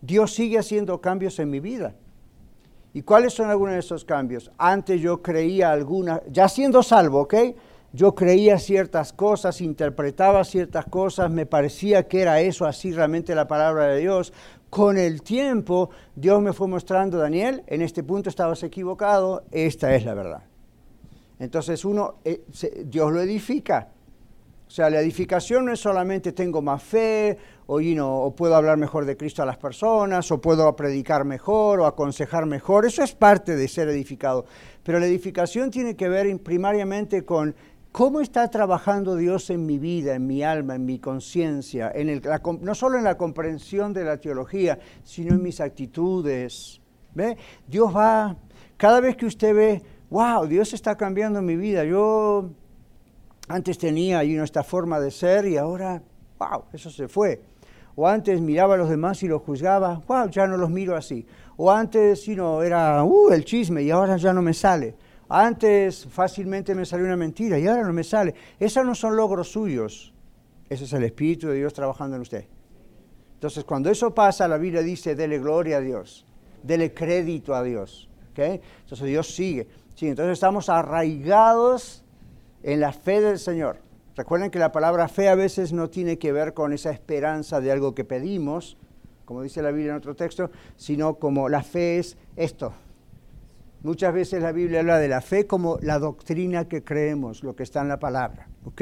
Dios 0.00 0.34
sigue 0.34 0.58
haciendo 0.58 1.00
cambios 1.00 1.38
en 1.38 1.50
mi 1.50 1.60
vida. 1.60 1.94
¿Y 2.92 3.02
cuáles 3.02 3.34
son 3.34 3.50
algunos 3.50 3.74
de 3.74 3.80
esos 3.80 4.04
cambios? 4.04 4.52
Antes 4.56 5.00
yo 5.00 5.20
creía 5.20 5.72
algunas, 5.72 6.20
ya 6.30 6.48
siendo 6.48 6.82
salvo, 6.82 7.22
¿ok? 7.22 7.34
Yo 7.94 8.12
creía 8.16 8.58
ciertas 8.58 9.12
cosas, 9.12 9.60
interpretaba 9.60 10.42
ciertas 10.42 10.84
cosas, 10.86 11.30
me 11.30 11.46
parecía 11.46 12.08
que 12.08 12.22
era 12.22 12.40
eso 12.40 12.66
así 12.66 12.90
realmente 12.90 13.36
la 13.36 13.46
palabra 13.46 13.86
de 13.86 14.00
Dios. 14.00 14.32
Con 14.68 14.98
el 14.98 15.22
tiempo 15.22 15.90
Dios 16.16 16.42
me 16.42 16.52
fue 16.52 16.66
mostrando, 16.66 17.18
Daniel, 17.18 17.62
en 17.68 17.82
este 17.82 18.02
punto 18.02 18.30
estabas 18.30 18.64
equivocado, 18.64 19.44
esta 19.52 19.94
es 19.94 20.04
la 20.04 20.14
verdad. 20.14 20.42
Entonces 21.38 21.84
uno, 21.84 22.16
eh, 22.24 22.42
Dios 22.84 23.12
lo 23.12 23.20
edifica, 23.20 23.90
o 24.66 24.70
sea, 24.70 24.90
la 24.90 24.98
edificación 24.98 25.66
no 25.66 25.72
es 25.72 25.78
solamente 25.78 26.32
tengo 26.32 26.60
más 26.62 26.82
fe, 26.82 27.38
o, 27.66 27.78
o 27.78 28.34
puedo 28.34 28.56
hablar 28.56 28.76
mejor 28.76 29.04
de 29.04 29.16
Cristo 29.16 29.42
a 29.42 29.46
las 29.46 29.56
personas, 29.56 30.32
o 30.32 30.40
puedo 30.40 30.74
predicar 30.74 31.24
mejor, 31.24 31.78
o 31.78 31.86
aconsejar 31.86 32.46
mejor. 32.46 32.86
Eso 32.86 33.04
es 33.04 33.14
parte 33.14 33.54
de 33.54 33.68
ser 33.68 33.88
edificado. 33.88 34.46
Pero 34.82 34.98
la 34.98 35.06
edificación 35.06 35.70
tiene 35.70 35.94
que 35.94 36.08
ver 36.08 36.36
primariamente 36.40 37.24
con 37.24 37.54
cómo 37.94 38.20
está 38.20 38.50
trabajando 38.50 39.14
Dios 39.14 39.50
en 39.50 39.66
mi 39.66 39.78
vida, 39.78 40.16
en 40.16 40.26
mi 40.26 40.42
alma, 40.42 40.74
en 40.74 40.84
mi 40.84 40.98
conciencia, 40.98 41.92
no 42.60 42.74
solo 42.74 42.98
en 42.98 43.04
la 43.04 43.16
comprensión 43.16 43.92
de 43.92 44.02
la 44.02 44.16
teología, 44.16 44.80
sino 45.04 45.32
en 45.32 45.40
mis 45.40 45.60
actitudes. 45.60 46.80
¿Ve? 47.14 47.36
Dios 47.68 47.94
va, 47.94 48.34
cada 48.76 48.98
vez 48.98 49.16
que 49.16 49.26
usted 49.26 49.54
ve, 49.54 49.82
wow, 50.10 50.44
Dios 50.44 50.72
está 50.72 50.96
cambiando 50.96 51.40
mi 51.40 51.54
vida, 51.54 51.84
yo 51.84 52.50
antes 53.46 53.78
tenía 53.78 54.24
esta 54.24 54.64
forma 54.64 54.98
de 54.98 55.12
ser 55.12 55.46
y 55.46 55.56
ahora, 55.56 56.02
wow, 56.40 56.64
eso 56.72 56.90
se 56.90 57.06
fue. 57.06 57.42
O 57.94 58.08
antes 58.08 58.40
miraba 58.40 58.74
a 58.74 58.76
los 58.76 58.88
demás 58.88 59.22
y 59.22 59.28
los 59.28 59.40
juzgaba, 59.42 60.02
wow, 60.08 60.28
ya 60.30 60.48
no 60.48 60.56
los 60.56 60.68
miro 60.68 60.96
así. 60.96 61.24
O 61.56 61.70
antes, 61.70 62.28
no 62.30 62.60
era, 62.60 63.04
uh, 63.04 63.30
el 63.30 63.44
chisme 63.44 63.84
y 63.84 63.92
ahora 63.92 64.16
ya 64.16 64.32
no 64.32 64.42
me 64.42 64.52
sale. 64.52 64.96
Antes 65.36 66.06
fácilmente 66.06 66.76
me 66.76 66.86
salió 66.86 67.06
una 67.06 67.16
mentira 67.16 67.58
y 67.58 67.66
ahora 67.66 67.82
no 67.82 67.92
me 67.92 68.04
sale. 68.04 68.36
Esos 68.60 68.86
no 68.86 68.94
son 68.94 69.16
logros 69.16 69.50
suyos. 69.50 70.14
Ese 70.70 70.84
es 70.84 70.92
el 70.92 71.02
Espíritu 71.02 71.48
de 71.48 71.56
Dios 71.56 71.74
trabajando 71.74 72.14
en 72.14 72.22
usted. 72.22 72.44
Entonces, 73.32 73.64
cuando 73.64 73.90
eso 73.90 74.14
pasa, 74.14 74.46
la 74.46 74.58
Biblia 74.58 74.80
dice, 74.80 75.16
dele 75.16 75.40
gloria 75.40 75.78
a 75.78 75.80
Dios, 75.80 76.24
dele 76.62 76.94
crédito 76.94 77.52
a 77.52 77.64
Dios. 77.64 78.08
¿okay? 78.30 78.60
Entonces 78.82 79.08
Dios 79.08 79.34
sigue. 79.34 79.66
Sí, 79.96 80.06
entonces 80.06 80.34
estamos 80.34 80.68
arraigados 80.68 82.04
en 82.62 82.78
la 82.78 82.92
fe 82.92 83.20
del 83.20 83.40
Señor. 83.40 83.78
Recuerden 84.14 84.52
que 84.52 84.60
la 84.60 84.70
palabra 84.70 85.08
fe 85.08 85.28
a 85.28 85.34
veces 85.34 85.72
no 85.72 85.90
tiene 85.90 86.16
que 86.16 86.30
ver 86.30 86.54
con 86.54 86.72
esa 86.72 86.92
esperanza 86.92 87.60
de 87.60 87.72
algo 87.72 87.92
que 87.92 88.04
pedimos, 88.04 88.76
como 89.24 89.42
dice 89.42 89.62
la 89.62 89.72
Biblia 89.72 89.90
en 89.90 89.96
otro 89.96 90.14
texto, 90.14 90.52
sino 90.76 91.16
como 91.16 91.48
la 91.48 91.64
fe 91.64 91.98
es 91.98 92.16
esto. 92.36 92.72
Muchas 93.84 94.14
veces 94.14 94.42
la 94.42 94.50
Biblia 94.50 94.80
habla 94.80 94.98
de 94.98 95.08
la 95.08 95.20
fe 95.20 95.46
como 95.46 95.78
la 95.82 95.98
doctrina 95.98 96.66
que 96.66 96.82
creemos, 96.82 97.42
lo 97.42 97.54
que 97.54 97.64
está 97.64 97.82
en 97.82 97.88
la 97.88 97.98
palabra. 97.98 98.48
¿ok? 98.64 98.80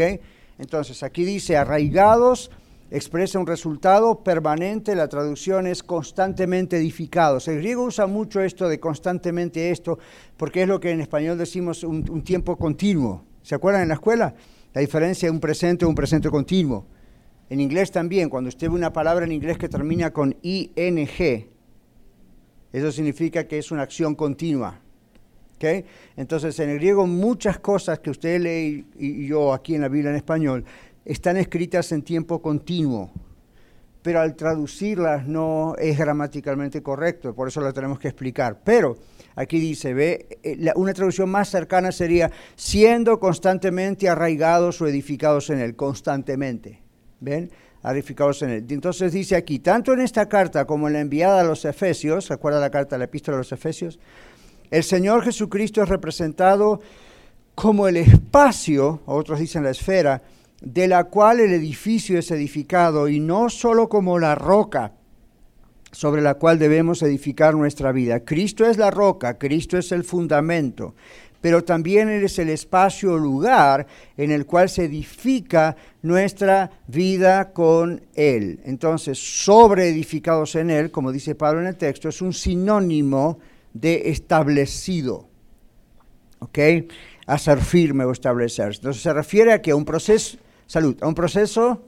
Entonces 0.61 1.03
aquí 1.03 1.25
dice 1.25 1.57
arraigados, 1.57 2.53
expresa 2.89 3.41
un 3.41 3.49
resultado 3.49 4.23
permanente, 4.23 4.95
la 4.95 5.09
traducción 5.09 5.67
es 5.67 5.83
constantemente 5.83 6.77
edificados. 6.77 7.49
El 7.49 7.57
griego 7.57 7.83
usa 7.83 8.07
mucho 8.07 8.41
esto 8.43 8.69
de 8.69 8.79
constantemente 8.79 9.73
esto, 9.73 9.99
porque 10.37 10.63
es 10.63 10.69
lo 10.69 10.79
que 10.79 10.93
en 10.93 11.01
español 11.01 11.37
decimos 11.37 11.83
un 11.83 12.23
tiempo 12.23 12.57
continuo. 12.57 13.25
¿Se 13.43 13.57
acuerdan 13.57 13.83
en 13.83 13.89
la 13.89 13.95
escuela? 13.95 14.37
La 14.73 14.83
diferencia 14.83 15.27
de 15.27 15.33
un 15.33 15.41
presente 15.41 15.85
o 15.85 15.89
un 15.89 15.97
presente 15.97 16.31
continuo. 16.31 16.87
En 17.51 17.59
inglés 17.59 17.91
también, 17.91 18.31
cuando 18.31 18.47
usted 18.47 18.69
ve 18.69 18.75
una 18.75 18.93
palabra 18.93 19.25
en 19.25 19.33
inglés 19.33 19.59
que 19.59 19.69
termina 19.69 20.13
con 20.13 20.37
ing, 20.43 20.71
eso 22.73 22.93
significa 22.93 23.49
que 23.49 23.59
es 23.59 23.73
una 23.73 23.83
acción 23.83 24.15
continua. 24.15 24.79
Entonces, 26.17 26.59
en 26.61 26.71
el 26.71 26.79
griego 26.79 27.07
muchas 27.07 27.59
cosas 27.59 27.99
que 28.01 28.11
usted 28.11 28.41
lee 28.41 28.87
y 28.99 29.27
yo 29.27 29.53
aquí 29.53 29.75
en 29.75 29.83
la 29.83 29.89
Biblia 29.89 30.11
en 30.11 30.17
español 30.17 30.65
están 31.05 31.37
escritas 31.37 31.91
en 31.93 32.03
tiempo 32.03 32.41
continuo, 32.41 33.11
pero 34.03 34.21
al 34.21 34.35
traducirlas 34.37 35.27
no 35.27 35.75
es 35.79 35.99
gramaticalmente 35.99 36.83
correcto, 36.83 37.35
por 37.35 37.49
eso 37.49 37.61
lo 37.61 37.73
tenemos 37.73 37.99
que 37.99 38.09
explicar. 38.09 38.61
Pero 38.65 38.97
Aquí 39.35 39.59
dice, 39.59 39.95
ve, 39.95 40.39
eh, 40.43 40.73
una 40.77 40.93
traducción 40.93 41.31
más 41.31 41.49
cercana 41.49 41.91
sería 41.93 42.31
siendo 42.55 43.19
constantemente 43.19 44.09
arraigados 44.09 44.81
o 44.81 44.87
edificados 44.87 45.51
en 45.51 45.61
él, 45.61 45.75
constantemente. 45.75 46.83
¿Ven? 47.21 47.51
Edificados 47.85 48.43
en 48.43 48.51
él. 48.51 48.67
Entonces 48.69 49.13
dice 49.13 49.37
aquí, 49.37 49.59
tanto 49.59 49.93
en 49.93 50.01
esta 50.01 50.29
carta 50.29 50.67
como 50.67 50.87
en 50.87 50.95
la 50.95 51.01
enviada 51.01 51.41
a 51.41 51.45
los 51.45 51.65
Efesios, 51.65 52.29
¿recuerda 52.29 52.61
la 52.61 52.71
carta, 52.71 52.99
la 52.99 53.05
epístola 53.05 53.37
a 53.37 53.39
los 53.39 53.53
Efesios? 53.53 53.99
El 54.71 54.85
Señor 54.85 55.23
Jesucristo 55.25 55.83
es 55.83 55.89
representado 55.89 56.81
como 57.55 57.89
el 57.89 57.97
espacio, 57.97 59.03
otros 59.07 59.39
dicen 59.39 59.65
la 59.65 59.71
esfera, 59.71 60.23
de 60.61 60.89
la 60.89 61.05
cual 61.05 61.41
el 61.41 61.53
edificio 61.53 62.19
es 62.19 62.31
edificado 62.31 63.09
y 63.09 63.21
no 63.21 63.51
solo 63.51 63.89
como 63.89 64.19
la 64.19 64.35
roca 64.35 64.93
sobre 65.91 66.23
la 66.23 66.35
cual 66.35 66.59
debemos 66.59 67.03
edificar 67.03 67.55
nuestra 67.55 67.93
vida. 67.93 68.21
Cristo 68.21 68.65
es 68.65 68.79
la 68.79 68.91
roca, 68.91 69.39
Cristo 69.39 69.77
es 69.77 69.93
el 69.93 70.05
fundamento, 70.05 70.95
pero 71.41 71.63
también 71.65 72.09
Él 72.09 72.25
es 72.25 72.39
el 72.39 72.49
espacio 72.49 73.13
o 73.13 73.19
lugar 73.19 73.87
en 74.17 74.31
el 74.31 74.47
cual 74.47 74.71
se 74.71 74.85
edifica 74.85 75.77
nuestra 76.01 76.71
vida 76.87 77.53
con 77.53 78.01
Él. 78.15 78.61
Entonces, 78.65 79.19
sobre 79.19 79.89
edificados 79.89 80.55
en 80.55 80.71
Él, 80.71 80.91
como 80.91 81.13
dice 81.13 81.35
Pablo 81.35 81.61
en 81.61 81.67
el 81.67 81.77
texto, 81.77 82.09
es 82.09 82.23
un 82.23 82.33
sinónimo 82.33 83.39
de 83.73 84.11
establecido. 84.11 85.29
¿Ok? 86.39 86.59
A 87.27 87.39
ser 87.39 87.61
firme 87.61 88.05
o 88.05 88.13
establecerse. 88.13 88.79
Entonces 88.79 89.03
se 89.03 89.13
refiere 89.13 89.53
a 89.53 89.63
que 89.63 89.71
a 89.71 89.77
un 89.77 89.85
proceso, 89.85 90.39
salud, 90.67 90.97
a 91.01 91.07
un 91.07 91.15
proceso 91.15 91.83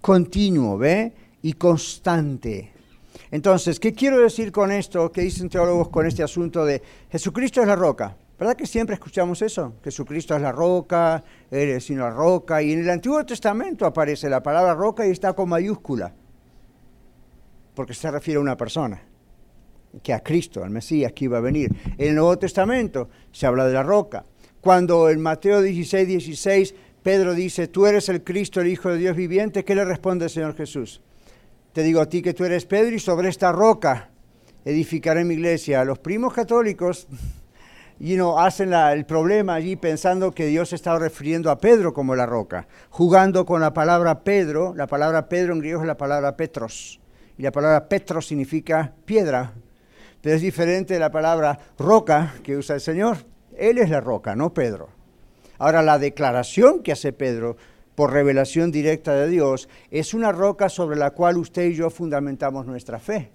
continuo, 0.00 0.76
¿ve? 0.76 1.14
Y 1.42 1.54
constante. 1.54 2.72
Entonces, 3.30 3.80
¿qué 3.80 3.92
quiero 3.92 4.20
decir 4.20 4.52
con 4.52 4.70
esto? 4.70 5.10
¿Qué 5.10 5.22
dicen 5.22 5.48
teólogos 5.48 5.88
con 5.88 6.06
este 6.06 6.22
asunto 6.22 6.64
de 6.64 6.82
Jesucristo 7.10 7.62
es 7.62 7.66
la 7.66 7.74
roca? 7.74 8.16
¿Verdad 8.38 8.56
que 8.56 8.66
siempre 8.66 8.94
escuchamos 8.94 9.40
eso? 9.42 9.74
Jesucristo 9.82 10.34
es 10.36 10.42
la 10.42 10.52
roca, 10.52 11.24
Él 11.50 11.70
es 11.70 11.88
la 11.90 12.10
roca. 12.10 12.62
Y 12.62 12.72
en 12.72 12.80
el 12.80 12.90
Antiguo 12.90 13.24
Testamento 13.24 13.86
aparece 13.86 14.28
la 14.28 14.42
palabra 14.42 14.74
roca 14.74 15.06
y 15.06 15.10
está 15.10 15.32
con 15.32 15.48
mayúscula, 15.48 16.12
porque 17.74 17.94
se 17.94 18.10
refiere 18.10 18.38
a 18.38 18.42
una 18.42 18.56
persona, 18.56 19.00
que 20.02 20.12
a 20.12 20.20
Cristo, 20.20 20.64
al 20.64 20.70
Mesías 20.70 21.12
que 21.12 21.26
iba 21.26 21.38
a 21.38 21.42
venir. 21.42 21.70
En 21.98 22.08
el 22.08 22.14
Nuevo 22.14 22.38
Testamento 22.38 23.08
se 23.32 23.46
habla 23.46 23.66
de 23.66 23.74
la 23.74 23.82
roca. 23.82 24.24
Cuando 24.60 25.10
en 25.10 25.20
Mateo 25.20 25.60
16, 25.60 26.08
16 26.08 26.74
Pedro 27.02 27.34
dice, 27.34 27.68
tú 27.68 27.86
eres 27.86 28.08
el 28.08 28.24
Cristo, 28.24 28.62
el 28.62 28.68
Hijo 28.68 28.88
de 28.88 28.96
Dios 28.96 29.14
viviente, 29.14 29.62
¿qué 29.62 29.74
le 29.74 29.84
responde 29.84 30.24
el 30.24 30.30
Señor 30.30 30.56
Jesús? 30.56 31.02
Te 31.74 31.82
digo 31.82 32.00
a 32.00 32.08
ti 32.08 32.22
que 32.22 32.32
tú 32.32 32.44
eres 32.44 32.64
Pedro 32.64 32.94
y 32.94 32.98
sobre 32.98 33.28
esta 33.28 33.52
roca 33.52 34.08
edificaré 34.64 35.24
mi 35.24 35.34
iglesia. 35.34 35.84
Los 35.84 35.98
primos 35.98 36.32
católicos 36.32 37.06
you 37.98 38.16
know, 38.16 38.38
hacen 38.38 38.72
el 38.72 39.04
problema 39.04 39.54
allí 39.54 39.76
pensando 39.76 40.32
que 40.32 40.46
Dios 40.46 40.72
estaba 40.72 40.98
refiriendo 40.98 41.50
a 41.50 41.58
Pedro 41.58 41.92
como 41.92 42.14
la 42.14 42.26
roca, 42.26 42.66
jugando 42.90 43.44
con 43.44 43.60
la 43.60 43.74
palabra 43.74 44.24
Pedro. 44.24 44.74
La 44.74 44.86
palabra 44.86 45.28
Pedro 45.28 45.52
en 45.52 45.60
griego 45.60 45.80
es 45.80 45.86
la 45.86 45.96
palabra 45.96 46.36
Petros. 46.36 47.00
Y 47.36 47.42
la 47.42 47.52
palabra 47.52 47.88
Petros 47.88 48.26
significa 48.26 48.94
piedra. 49.04 49.52
Pero 50.24 50.36
es 50.36 50.42
diferente 50.42 50.98
la 50.98 51.10
palabra 51.10 51.58
roca 51.78 52.36
que 52.42 52.56
usa 52.56 52.76
el 52.76 52.80
Señor. 52.80 53.18
Él 53.58 53.76
es 53.76 53.90
la 53.90 54.00
roca, 54.00 54.34
no 54.34 54.54
Pedro. 54.54 54.88
Ahora, 55.58 55.82
la 55.82 55.98
declaración 55.98 56.82
que 56.82 56.92
hace 56.92 57.12
Pedro 57.12 57.58
por 57.94 58.10
revelación 58.10 58.72
directa 58.72 59.12
de 59.12 59.28
Dios 59.28 59.68
es 59.90 60.14
una 60.14 60.32
roca 60.32 60.70
sobre 60.70 60.96
la 60.96 61.10
cual 61.10 61.36
usted 61.36 61.66
y 61.66 61.74
yo 61.74 61.90
fundamentamos 61.90 62.64
nuestra 62.64 62.98
fe. 62.98 63.32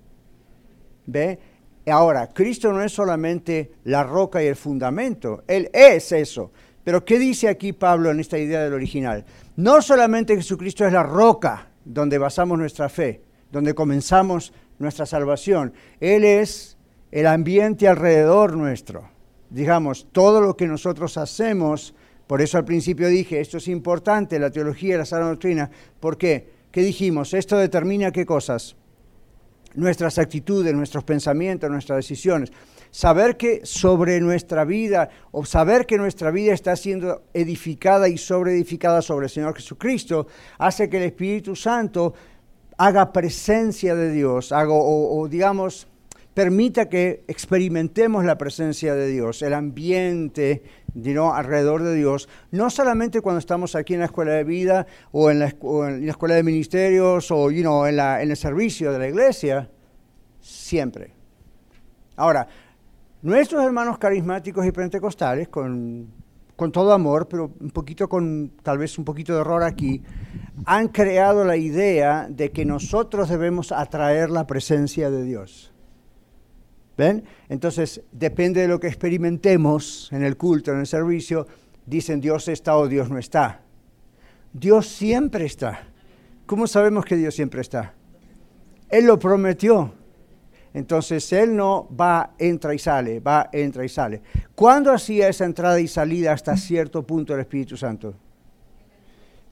¿Ve? 1.06 1.38
Ahora, 1.86 2.28
Cristo 2.30 2.73
no 2.73 2.82
es 2.82 2.91
solamente 2.91 3.71
la 3.84 4.02
roca 4.02 4.41
y 4.43 4.47
el 4.47 4.56
fundamento, 4.56 5.43
Él 5.45 5.69
es 5.71 6.12
eso. 6.12 6.52
Pero 6.84 7.06
¿qué 7.06 7.19
dice 7.19 7.49
aquí 7.49 7.71
Pablo 7.71 8.10
en 8.10 8.19
esta 8.19 8.39
idea 8.39 8.63
del 8.63 8.73
original? 8.73 9.25
No 9.58 9.84
solamente 9.84 10.36
Jesucristo 10.36 10.88
es 10.88 10.93
la 10.93 11.04
roca 11.04 11.67
donde 11.86 12.17
basamos 12.17 12.58
nuestra 12.58 12.89
fe, 12.89 13.21
donde 13.52 13.75
comenzamos 13.75 14.54
nuestra 14.80 15.06
salvación, 15.06 15.71
Él 15.99 16.23
es 16.23 16.79
el 17.12 17.28
ambiente 17.28 17.88
alrededor 17.88 18.56
nuestro. 18.56 19.10
Digamos, 19.50 20.08
todo 20.12 20.41
lo 20.41 20.56
que 20.56 20.67
nosotros 20.67 21.17
hacemos, 21.17 21.95
por 22.28 22.41
eso 22.41 22.58
al 22.58 22.65
principio 22.65 23.08
dije, 23.08 23.39
esto 23.39 23.58
es 23.58 23.67
importante, 23.67 24.39
la 24.39 24.52
teología 24.52 24.95
y 24.95 24.98
la 25.00 25.06
sana 25.06 25.28
doctrina. 25.28 25.69
¿Por 26.00 26.17
qué? 26.17 26.50
¿Qué 26.72 26.82
dijimos? 26.82 27.34
Esto 27.34 27.58
determina 27.58 28.12
qué 28.12 28.26
cosas 28.26 28.76
nuestras 29.76 30.17
actitudes, 30.17 30.74
nuestros 30.74 31.04
pensamientos, 31.04 31.69
nuestras 31.69 31.98
decisiones. 31.98 32.52
Saber 32.91 33.38
que 33.38 33.62
sobre 33.63 34.19
nuestra 34.19 34.65
vida, 34.65 35.10
o 35.32 35.45
saber 35.45 35.86
que 35.86 35.98
nuestra 35.98 36.32
vida 36.32 36.54
está 36.54 36.76
siendo 36.76 37.24
edificada 37.34 38.08
y 38.10 38.17
sobreedificada 38.17 39.02
sobre 39.02 39.28
el 39.28 39.30
Señor 39.30 39.56
Jesucristo, 39.56 40.28
hace 40.58 40.89
que 40.89 40.98
el 40.98 41.04
Espíritu 41.04 41.56
Santo 41.56 42.13
haga 42.78 43.12
presencia 43.12 43.93
de 43.93 44.12
Dios, 44.12 44.52
o, 44.52 45.28
digamos, 45.30 45.88
permita 46.34 46.88
que 46.88 47.24
experimentemos 47.28 48.24
la 48.24 48.38
presencia 48.38 48.96
de 48.96 49.08
Dios, 49.08 49.42
el 49.42 49.54
ambiente 49.54 50.63
alrededor 51.34 51.84
de 51.84 51.96
Dios, 51.96 52.30
no 52.52 52.70
solamente 52.70 53.22
cuando 53.22 53.39
estamos 53.39 53.76
aquí 53.76 53.94
en 53.94 54.00
la 54.00 54.06
escuela 54.06 54.34
de 54.34 54.44
vida 54.44 54.88
o 55.12 55.30
en 55.30 55.39
la, 55.39 55.48
escuela 55.48 56.36
de 56.36 56.44
ministerios 56.44 57.32
o 57.32 57.50
en, 57.50 57.65
en 57.65 58.32
el 58.32 58.38
servicio 58.38 58.92
de 58.92 59.00
la 59.00 59.08
iglesia, 59.08 59.70
siempre. 60.39 61.13
Ahora, 62.15 62.48
nuestros 63.22 63.63
hermanos 63.63 63.98
carismáticos 63.98 64.65
y 64.65 64.72
pentecostales, 64.72 65.50
con, 65.50 66.08
con 66.56 66.72
todo 66.72 66.92
amor, 66.92 67.28
pero 67.30 67.54
un 67.60 67.72
poquito 67.72 68.10
con 68.10 68.52
tal 68.62 68.78
vez 68.78 68.98
un 68.98 69.06
poquito 69.06 69.34
de 69.34 69.42
error 69.42 69.63
aquí, 69.63 70.04
han 70.65 70.89
creado 70.89 71.46
la 71.46 71.56
idea 71.56 72.28
de 72.30 72.52
que 72.52 72.65
nosotros 72.65 73.30
debemos 73.30 73.72
atraer 73.72 74.30
la 74.30 74.46
presencia 74.46 75.10
de 75.10 75.24
Dios. 75.24 75.68
Entonces, 77.47 78.01
depende 78.12 78.62
de 78.62 78.67
lo 78.67 78.79
que 78.79 78.88
experimentemos 78.88 80.09
en 80.12 80.23
el 80.23 80.38
culto, 80.38 80.71
en 80.71 80.79
el 80.79 80.88
servicio, 80.88 81.47
dicen 81.85 82.19
Dios 82.19 82.47
está 82.47 82.77
o 82.77 82.88
Dios 82.88 83.09
no 83.09 83.17
está. 83.17 83.62
Dios 84.53 84.88
siempre 84.88 85.45
está. 85.45 85.88
¿Cómo 86.45 86.67
sabemos 86.67 87.05
que 87.05 87.15
Dios 87.15 87.35
siempre 87.35 87.62
está? 87.62 87.93
Él 88.89 89.05
lo 89.05 89.19
prometió. 89.19 89.93
Entonces 90.73 91.31
Él 91.33 91.55
no 91.55 91.88
va, 91.95 92.35
entra 92.38 92.73
y 92.75 92.79
sale, 92.79 93.19
va, 93.19 93.49
entra 93.51 93.83
y 93.85 93.89
sale. 93.89 94.21
¿Cuándo 94.53 94.91
hacía 94.91 95.27
esa 95.27 95.45
entrada 95.45 95.79
y 95.79 95.88
salida 95.88 96.33
hasta 96.33 96.55
cierto 96.57 97.03
punto 97.03 97.33
el 97.33 97.39
Espíritu 97.39 97.75
Santo? 97.75 98.15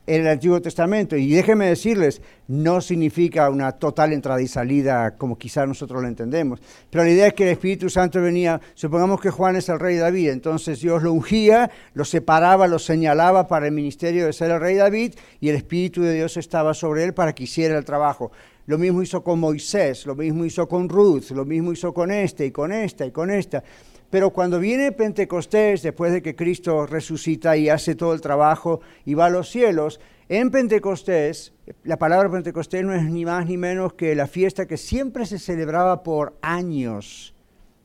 En 0.08 0.22
el 0.22 0.28
Antiguo 0.28 0.60
Testamento. 0.62 1.16
Y 1.16 1.30
déjenme 1.30 1.66
decirles, 1.66 2.22
no 2.48 2.80
significa 2.80 3.50
una 3.50 3.72
total 3.72 4.14
entrada 4.14 4.40
y 4.40 4.48
salida 4.48 5.16
como 5.16 5.36
quizás 5.36 5.68
nosotros 5.68 6.00
lo 6.00 6.08
entendemos. 6.08 6.60
Pero 6.88 7.04
la 7.04 7.10
idea 7.10 7.26
es 7.26 7.34
que 7.34 7.44
el 7.44 7.50
Espíritu 7.50 7.90
Santo 7.90 8.20
venía, 8.22 8.58
supongamos 8.74 9.20
que 9.20 9.30
Juan 9.30 9.56
es 9.56 9.68
el 9.68 9.78
rey 9.78 9.96
David, 9.96 10.30
entonces 10.30 10.80
Dios 10.80 11.02
lo 11.02 11.12
ungía, 11.12 11.70
lo 11.92 12.06
separaba, 12.06 12.66
lo 12.66 12.78
señalaba 12.78 13.46
para 13.46 13.66
el 13.66 13.72
ministerio 13.72 14.24
de 14.24 14.32
ser 14.32 14.50
el 14.50 14.60
rey 14.60 14.76
David 14.76 15.14
y 15.40 15.50
el 15.50 15.56
Espíritu 15.56 16.02
de 16.02 16.14
Dios 16.14 16.38
estaba 16.38 16.72
sobre 16.72 17.04
él 17.04 17.12
para 17.12 17.34
que 17.34 17.44
hiciera 17.44 17.76
el 17.76 17.84
trabajo. 17.84 18.32
Lo 18.64 18.78
mismo 18.78 19.02
hizo 19.02 19.22
con 19.22 19.38
Moisés, 19.40 20.06
lo 20.06 20.14
mismo 20.14 20.44
hizo 20.44 20.66
con 20.66 20.88
Ruth, 20.88 21.30
lo 21.30 21.44
mismo 21.44 21.72
hizo 21.72 21.92
con 21.92 22.10
este 22.10 22.46
y 22.46 22.50
con 22.50 22.72
esta 22.72 23.04
y 23.04 23.10
con 23.10 23.30
esta. 23.30 23.62
Pero 24.10 24.30
cuando 24.30 24.58
viene 24.58 24.92
Pentecostés, 24.92 25.82
después 25.82 26.12
de 26.12 26.22
que 26.22 26.34
Cristo 26.34 26.86
resucita 26.86 27.56
y 27.56 27.68
hace 27.68 27.94
todo 27.94 28.14
el 28.14 28.22
trabajo 28.22 28.80
y 29.04 29.14
va 29.14 29.26
a 29.26 29.30
los 29.30 29.50
cielos, 29.50 30.00
en 30.30 30.50
Pentecostés, 30.50 31.52
la 31.84 31.98
palabra 31.98 32.30
Pentecostés 32.30 32.84
no 32.84 32.94
es 32.94 33.02
ni 33.04 33.24
más 33.24 33.46
ni 33.46 33.56
menos 33.56 33.94
que 33.94 34.14
la 34.14 34.26
fiesta 34.26 34.66
que 34.66 34.78
siempre 34.78 35.26
se 35.26 35.38
celebraba 35.38 36.02
por 36.02 36.38
años. 36.40 37.34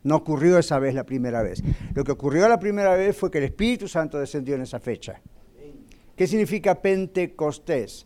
No 0.03 0.17
ocurrió 0.17 0.57
esa 0.57 0.79
vez 0.79 0.93
la 0.93 1.05
primera 1.05 1.41
vez. 1.41 1.61
Lo 1.93 2.03
que 2.03 2.11
ocurrió 2.11 2.47
la 2.47 2.59
primera 2.59 2.95
vez 2.95 3.15
fue 3.15 3.31
que 3.31 3.37
el 3.37 3.45
Espíritu 3.45 3.87
Santo 3.87 4.19
descendió 4.19 4.55
en 4.55 4.61
esa 4.61 4.79
fecha. 4.79 5.21
¿Qué 6.15 6.27
significa 6.27 6.81
Pentecostés? 6.81 8.05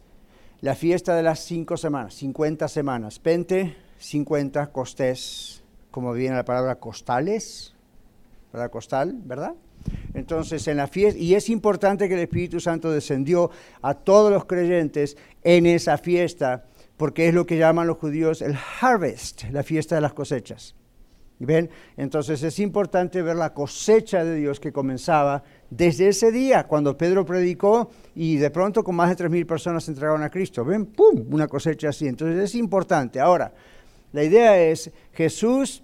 La 0.62 0.76
fiesta 0.76 1.16
de 1.16 1.24
las 1.24 1.40
cinco 1.40 1.78
semanas, 1.78 2.16
50 2.16 2.68
semanas. 2.68 3.20
Pente, 3.20 3.76
50, 4.00 4.72
costés, 4.72 5.64
como 5.92 6.14
viene 6.14 6.36
la 6.36 6.46
palabra 6.46 6.76
costales, 6.76 7.76
costal, 8.70 9.16
¿verdad? 9.24 9.54
Entonces, 10.14 10.68
en 10.68 10.78
la 10.78 10.88
fiesta, 10.88 11.20
y 11.20 11.36
es 11.36 11.50
importante 11.50 12.08
que 12.08 12.16
el 12.16 12.22
Espíritu 12.22 12.60
Santo 12.60 12.92
descendió 12.92 13.52
a 13.82 13.94
todos 13.94 14.32
los 14.32 14.46
creyentes 14.46 15.18
en 15.44 15.66
esa 15.66 15.98
fiesta, 15.98 16.66
porque 16.98 17.28
es 17.28 17.34
lo 17.34 17.46
que 17.46 17.58
llaman 17.58 17.88
los 17.88 17.98
judíos 17.98 18.42
el 18.42 18.56
harvest, 18.82 19.44
la 19.52 19.64
fiesta 19.64 19.96
de 19.96 20.02
las 20.02 20.14
cosechas. 20.14 20.76
¿Ven? 21.40 21.70
Entonces 21.98 22.42
es 22.42 22.58
importante 22.58 23.22
ver 23.22 23.36
la 23.36 23.54
cosecha 23.54 24.24
de 24.24 24.36
Dios 24.36 24.60
que 24.60 24.72
comenzaba 24.72 25.44
desde 25.70 26.08
ese 26.08 26.32
día, 26.32 26.66
cuando 26.66 26.98
Pedro 26.98 27.26
predicó 27.26 27.92
y 28.16 28.38
de 28.38 28.50
pronto 28.50 28.84
con 28.84 28.96
más 28.96 29.16
de 29.16 29.26
3.000 29.26 29.46
personas 29.46 29.84
se 29.84 29.92
entregaron 29.92 30.24
a 30.24 30.32
Cristo. 30.32 30.66
¿Ven? 30.66 30.88
¡Pum! 30.88 31.28
Una 31.30 31.48
cosecha 31.48 31.90
así. 31.90 32.08
Entonces 32.08 32.44
es 32.44 32.56
importante. 32.56 33.20
Ahora, 33.20 33.54
la 34.14 34.24
idea 34.24 34.60
es, 34.60 34.90
Jesús 35.14 35.84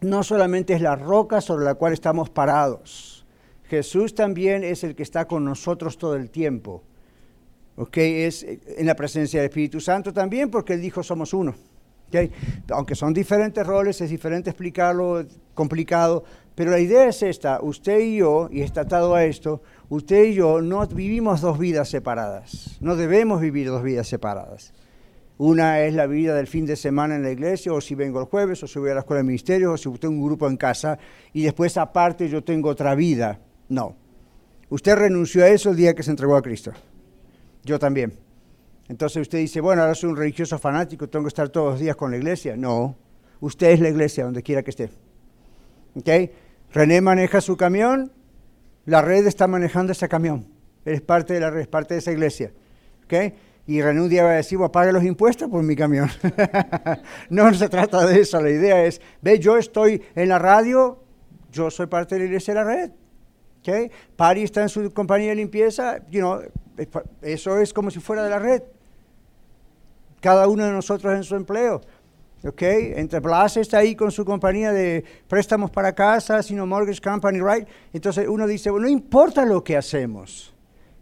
no 0.00 0.22
solamente 0.22 0.74
es 0.74 0.80
la 0.80 0.96
roca 0.96 1.40
sobre 1.40 1.64
la 1.64 1.74
cual 1.74 1.92
estamos 1.92 2.30
parados, 2.30 3.26
Jesús 3.70 4.14
también 4.14 4.64
es 4.64 4.82
el 4.82 4.96
que 4.96 5.04
está 5.04 5.26
con 5.26 5.44
nosotros 5.44 5.96
todo 5.96 6.16
el 6.16 6.30
tiempo. 6.30 6.82
¿Ok? 7.76 7.96
Es 7.98 8.44
en 8.44 8.86
la 8.86 8.96
presencia 8.96 9.40
del 9.40 9.48
Espíritu 9.48 9.80
Santo 9.80 10.12
también, 10.12 10.50
porque 10.50 10.74
Él 10.74 10.80
dijo 10.80 11.04
somos 11.04 11.32
uno. 11.32 11.54
¿okay? 12.08 12.32
Aunque 12.70 12.96
son 12.96 13.14
diferentes 13.14 13.64
roles, 13.64 14.00
es 14.00 14.10
diferente 14.10 14.50
explicarlo, 14.50 15.24
complicado, 15.54 16.24
pero 16.56 16.72
la 16.72 16.80
idea 16.80 17.06
es 17.06 17.22
esta, 17.22 17.60
usted 17.62 18.00
y 18.00 18.16
yo, 18.16 18.48
y 18.50 18.62
está 18.62 18.82
atado 18.82 19.14
a 19.14 19.24
esto, 19.24 19.62
usted 19.88 20.24
y 20.24 20.34
yo 20.34 20.60
no 20.60 20.84
vivimos 20.86 21.40
dos 21.40 21.58
vidas 21.58 21.88
separadas, 21.88 22.76
no 22.80 22.96
debemos 22.96 23.40
vivir 23.40 23.68
dos 23.68 23.82
vidas 23.82 24.08
separadas. 24.08 24.74
Una 25.40 25.80
es 25.80 25.94
la 25.94 26.06
vida 26.06 26.34
del 26.34 26.46
fin 26.46 26.66
de 26.66 26.76
semana 26.76 27.16
en 27.16 27.22
la 27.22 27.30
iglesia, 27.30 27.72
o 27.72 27.80
si 27.80 27.94
vengo 27.94 28.20
el 28.20 28.26
jueves, 28.26 28.62
o 28.62 28.66
si 28.66 28.78
voy 28.78 28.90
a 28.90 28.94
la 28.94 29.00
escuela 29.00 29.22
de 29.22 29.26
ministerio, 29.26 29.72
o 29.72 29.76
si 29.78 29.88
tengo 29.92 30.12
un 30.12 30.22
grupo 30.22 30.46
en 30.46 30.58
casa, 30.58 30.98
y 31.32 31.44
después 31.44 31.78
aparte 31.78 32.28
yo 32.28 32.44
tengo 32.44 32.68
otra 32.68 32.94
vida. 32.94 33.40
No. 33.70 33.96
Usted 34.68 34.94
renunció 34.96 35.42
a 35.42 35.48
eso 35.48 35.70
el 35.70 35.76
día 35.76 35.94
que 35.94 36.02
se 36.02 36.10
entregó 36.10 36.36
a 36.36 36.42
Cristo. 36.42 36.72
Yo 37.64 37.78
también. 37.78 38.12
Entonces 38.90 39.22
usted 39.22 39.38
dice, 39.38 39.62
bueno, 39.62 39.80
ahora 39.80 39.94
soy 39.94 40.10
un 40.10 40.18
religioso 40.18 40.58
fanático, 40.58 41.08
tengo 41.08 41.24
que 41.24 41.28
estar 41.28 41.48
todos 41.48 41.70
los 41.70 41.80
días 41.80 41.96
con 41.96 42.10
la 42.10 42.18
iglesia. 42.18 42.54
No, 42.54 42.94
usted 43.40 43.70
es 43.70 43.80
la 43.80 43.88
iglesia 43.88 44.24
donde 44.24 44.42
quiera 44.42 44.62
que 44.62 44.72
esté. 44.72 44.90
¿Okay? 45.94 46.32
René 46.70 47.00
maneja 47.00 47.40
su 47.40 47.56
camión, 47.56 48.12
la 48.84 49.00
red 49.00 49.26
está 49.26 49.46
manejando 49.46 49.92
ese 49.92 50.06
camión. 50.06 50.48
Él 50.84 50.92
es 50.92 51.00
parte 51.00 51.32
de 51.32 51.40
la 51.40 51.48
red, 51.48 51.62
es 51.62 51.66
parte 51.66 51.94
de 51.94 52.00
esa 52.00 52.12
iglesia. 52.12 52.52
¿Okay? 53.06 53.32
Y 53.70 53.82
René 53.82 54.20
va 54.20 54.30
a 54.30 54.34
decir, 54.34 54.58
bueno, 54.58 54.72
pague 54.72 54.90
los 54.90 55.04
impuestos 55.04 55.48
por 55.48 55.62
mi 55.62 55.76
camión. 55.76 56.10
no 57.30 57.54
se 57.54 57.68
trata 57.68 58.04
de 58.04 58.20
eso, 58.20 58.40
la 58.40 58.50
idea 58.50 58.84
es, 58.84 59.00
ve, 59.22 59.38
yo 59.38 59.56
estoy 59.56 60.02
en 60.16 60.28
la 60.28 60.40
radio, 60.40 60.98
yo 61.52 61.70
soy 61.70 61.86
parte 61.86 62.16
de 62.16 62.22
la 62.22 62.24
iglesia 62.24 62.52
de 62.52 62.60
la 62.60 62.66
red. 62.66 62.90
¿Okay? 63.60 63.88
Pari 64.16 64.42
está 64.42 64.62
en 64.62 64.68
su 64.68 64.92
compañía 64.92 65.28
de 65.28 65.36
limpieza, 65.36 66.04
you 66.10 66.18
know, 66.18 66.40
eso 67.22 67.60
es 67.60 67.72
como 67.72 67.92
si 67.92 68.00
fuera 68.00 68.24
de 68.24 68.30
la 68.30 68.40
red. 68.40 68.60
Cada 70.20 70.48
uno 70.48 70.64
de 70.64 70.72
nosotros 70.72 71.14
en 71.14 71.22
su 71.22 71.36
empleo. 71.36 71.80
¿ok? 72.44 72.62
Entre 72.62 73.20
Blas 73.20 73.56
está 73.56 73.78
ahí 73.78 73.94
con 73.94 74.10
su 74.10 74.24
compañía 74.24 74.72
de 74.72 75.04
préstamos 75.28 75.70
para 75.70 75.94
casa, 75.94 76.42
sino 76.42 76.66
Mortgage 76.66 77.00
Company, 77.00 77.38
right? 77.40 77.68
Entonces 77.92 78.26
uno 78.26 78.48
dice, 78.48 78.68
bueno, 78.68 78.86
no 78.86 78.90
importa 78.90 79.44
lo 79.44 79.62
que 79.62 79.76
hacemos 79.76 80.52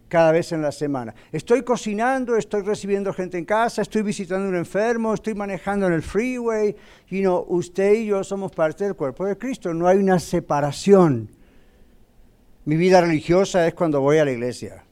cada 0.09 0.31
vez 0.33 0.51
en 0.51 0.61
la 0.61 0.71
semana. 0.73 1.15
Estoy 1.31 1.61
cocinando, 1.61 2.35
estoy 2.35 2.63
recibiendo 2.63 3.13
gente 3.13 3.37
en 3.37 3.45
casa, 3.45 3.81
estoy 3.81 4.01
visitando 4.01 4.47
a 4.47 4.49
un 4.49 4.55
enfermo, 4.55 5.13
estoy 5.13 5.35
manejando 5.35 5.87
en 5.87 5.93
el 5.93 6.01
freeway. 6.01 6.75
You 7.07 7.21
know, 7.21 7.45
usted 7.47 7.93
y 7.93 8.07
yo 8.07 8.23
somos 8.23 8.51
parte 8.51 8.83
del 8.83 8.95
cuerpo 8.95 9.25
de 9.25 9.37
Cristo, 9.37 9.73
no 9.73 9.87
hay 9.87 9.97
una 9.97 10.19
separación. 10.19 11.29
Mi 12.65 12.75
vida 12.75 12.99
religiosa 12.99 13.65
es 13.65 13.73
cuando 13.73 14.01
voy 14.01 14.17
a 14.17 14.25
la 14.25 14.31
iglesia. 14.31 14.83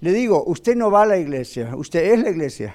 Le 0.00 0.12
digo, 0.12 0.44
usted 0.46 0.76
no 0.76 0.90
va 0.90 1.02
a 1.02 1.06
la 1.06 1.18
iglesia, 1.18 1.74
usted 1.76 2.12
es 2.12 2.20
la 2.20 2.30
iglesia. 2.30 2.74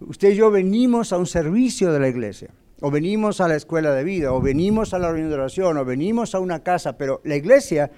Usted 0.00 0.30
y 0.30 0.36
yo 0.36 0.50
venimos 0.50 1.12
a 1.12 1.18
un 1.18 1.26
servicio 1.26 1.92
de 1.92 1.98
la 1.98 2.08
iglesia, 2.08 2.50
o 2.80 2.90
venimos 2.90 3.40
a 3.40 3.48
la 3.48 3.56
escuela 3.56 3.92
de 3.92 4.04
vida, 4.04 4.32
o 4.32 4.40
venimos 4.40 4.94
a 4.94 4.98
la 4.98 5.08
reunión 5.08 5.30
de 5.30 5.34
oración, 5.36 5.76
o 5.76 5.84
venimos 5.84 6.34
a 6.34 6.40
una 6.40 6.62
casa, 6.62 6.96
pero 6.96 7.20
la 7.24 7.36
iglesia 7.36 7.90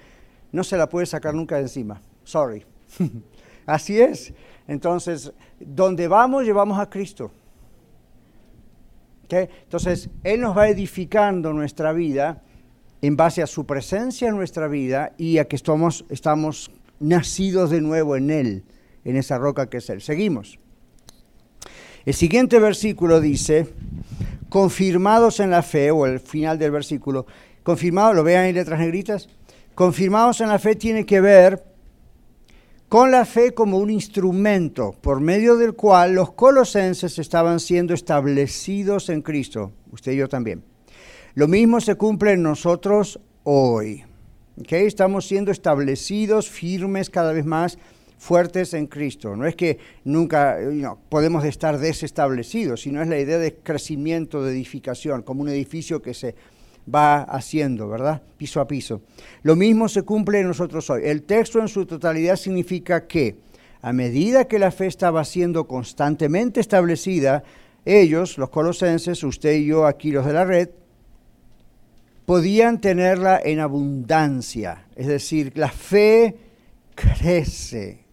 no 0.51 0.63
se 0.63 0.77
la 0.77 0.89
puede 0.89 1.05
sacar 1.05 1.33
nunca 1.33 1.55
de 1.55 1.63
encima. 1.63 2.01
Sorry. 2.23 2.65
Así 3.65 3.99
es. 3.99 4.33
Entonces, 4.67 5.31
donde 5.59 6.07
vamos, 6.07 6.43
llevamos 6.43 6.79
a 6.79 6.89
Cristo. 6.89 7.31
Entonces, 9.39 10.09
Él 10.23 10.41
nos 10.41 10.57
va 10.57 10.67
edificando 10.67 11.53
nuestra 11.53 11.93
vida 11.93 12.41
en 13.01 13.15
base 13.15 13.41
a 13.41 13.47
su 13.47 13.65
presencia 13.65 14.29
en 14.29 14.35
nuestra 14.35 14.67
vida 14.67 15.13
y 15.17 15.37
a 15.37 15.45
que 15.45 15.55
estamos, 15.55 16.05
estamos 16.09 16.71
nacidos 16.99 17.69
de 17.69 17.81
nuevo 17.81 18.15
en 18.15 18.29
Él, 18.29 18.63
en 19.05 19.15
esa 19.15 19.37
roca 19.37 19.69
que 19.69 19.77
es 19.77 19.89
Él. 19.89 20.01
Seguimos. 20.01 20.59
El 22.05 22.13
siguiente 22.13 22.59
versículo 22.59 23.21
dice, 23.21 23.67
confirmados 24.49 25.39
en 25.39 25.49
la 25.49 25.61
fe, 25.61 25.91
o 25.91 26.05
el 26.05 26.19
final 26.19 26.59
del 26.59 26.71
versículo, 26.71 27.25
confirmados, 27.63 28.15
lo 28.15 28.23
vean 28.23 28.45
en 28.45 28.55
letras 28.55 28.79
negritas, 28.79 29.29
confirmados 29.75 30.41
en 30.41 30.49
la 30.49 30.59
fe 30.59 30.75
tiene 30.75 31.05
que 31.05 31.21
ver 31.21 31.63
con 32.91 33.09
la 33.09 33.25
fe 33.25 33.53
como 33.53 33.77
un 33.77 33.89
instrumento 33.89 34.93
por 34.99 35.21
medio 35.21 35.55
del 35.55 35.73
cual 35.73 36.13
los 36.13 36.33
colosenses 36.33 37.19
estaban 37.19 37.59
siendo 37.61 37.93
establecidos 37.93 39.07
en 39.09 39.21
Cristo, 39.21 39.71
usted 39.91 40.11
y 40.11 40.17
yo 40.17 40.27
también. 40.27 40.61
Lo 41.33 41.47
mismo 41.47 41.79
se 41.79 41.95
cumple 41.95 42.33
en 42.33 42.43
nosotros 42.43 43.19
hoy. 43.43 44.03
¿okay? 44.59 44.85
Estamos 44.85 45.25
siendo 45.25 45.51
establecidos, 45.51 46.49
firmes 46.49 47.09
cada 47.09 47.31
vez 47.31 47.45
más 47.45 47.77
fuertes 48.17 48.73
en 48.73 48.87
Cristo. 48.87 49.35
No 49.37 49.47
es 49.47 49.55
que 49.55 49.79
nunca 50.03 50.57
podemos 51.07 51.45
estar 51.45 51.79
desestablecidos, 51.79 52.81
sino 52.81 53.01
es 53.01 53.07
la 53.07 53.19
idea 53.19 53.37
de 53.37 53.55
crecimiento, 53.55 54.43
de 54.43 54.51
edificación, 54.51 55.23
como 55.23 55.41
un 55.41 55.49
edificio 55.49 56.01
que 56.01 56.13
se 56.13 56.35
va 56.93 57.23
haciendo, 57.23 57.87
¿verdad? 57.87 58.21
Piso 58.37 58.59
a 58.59 58.67
piso. 58.67 59.01
Lo 59.43 59.55
mismo 59.55 59.87
se 59.87 60.03
cumple 60.03 60.39
en 60.39 60.47
nosotros 60.47 60.89
hoy. 60.89 61.01
El 61.05 61.23
texto 61.23 61.59
en 61.59 61.67
su 61.67 61.85
totalidad 61.85 62.35
significa 62.35 63.07
que 63.07 63.37
a 63.81 63.93
medida 63.93 64.45
que 64.45 64.59
la 64.59 64.71
fe 64.71 64.87
estaba 64.87 65.25
siendo 65.25 65.67
constantemente 65.67 66.59
establecida, 66.59 67.43
ellos, 67.85 68.37
los 68.37 68.49
colosenses, 68.49 69.23
usted 69.23 69.53
y 69.53 69.65
yo 69.65 69.85
aquí 69.85 70.11
los 70.11 70.25
de 70.25 70.33
la 70.33 70.45
red, 70.45 70.69
podían 72.25 72.79
tenerla 72.79 73.41
en 73.43 73.59
abundancia. 73.59 74.85
Es 74.95 75.07
decir, 75.07 75.51
la 75.55 75.69
fe 75.69 76.37
crece. 76.95 78.05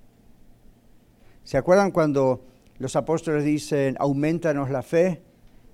¿Se 1.45 1.57
acuerdan 1.57 1.91
cuando 1.91 2.45
los 2.79 2.97
apóstoles 2.97 3.45
dicen, 3.45 3.97
aumentanos 3.99 4.71
la 4.71 4.83
fe? 4.83 5.23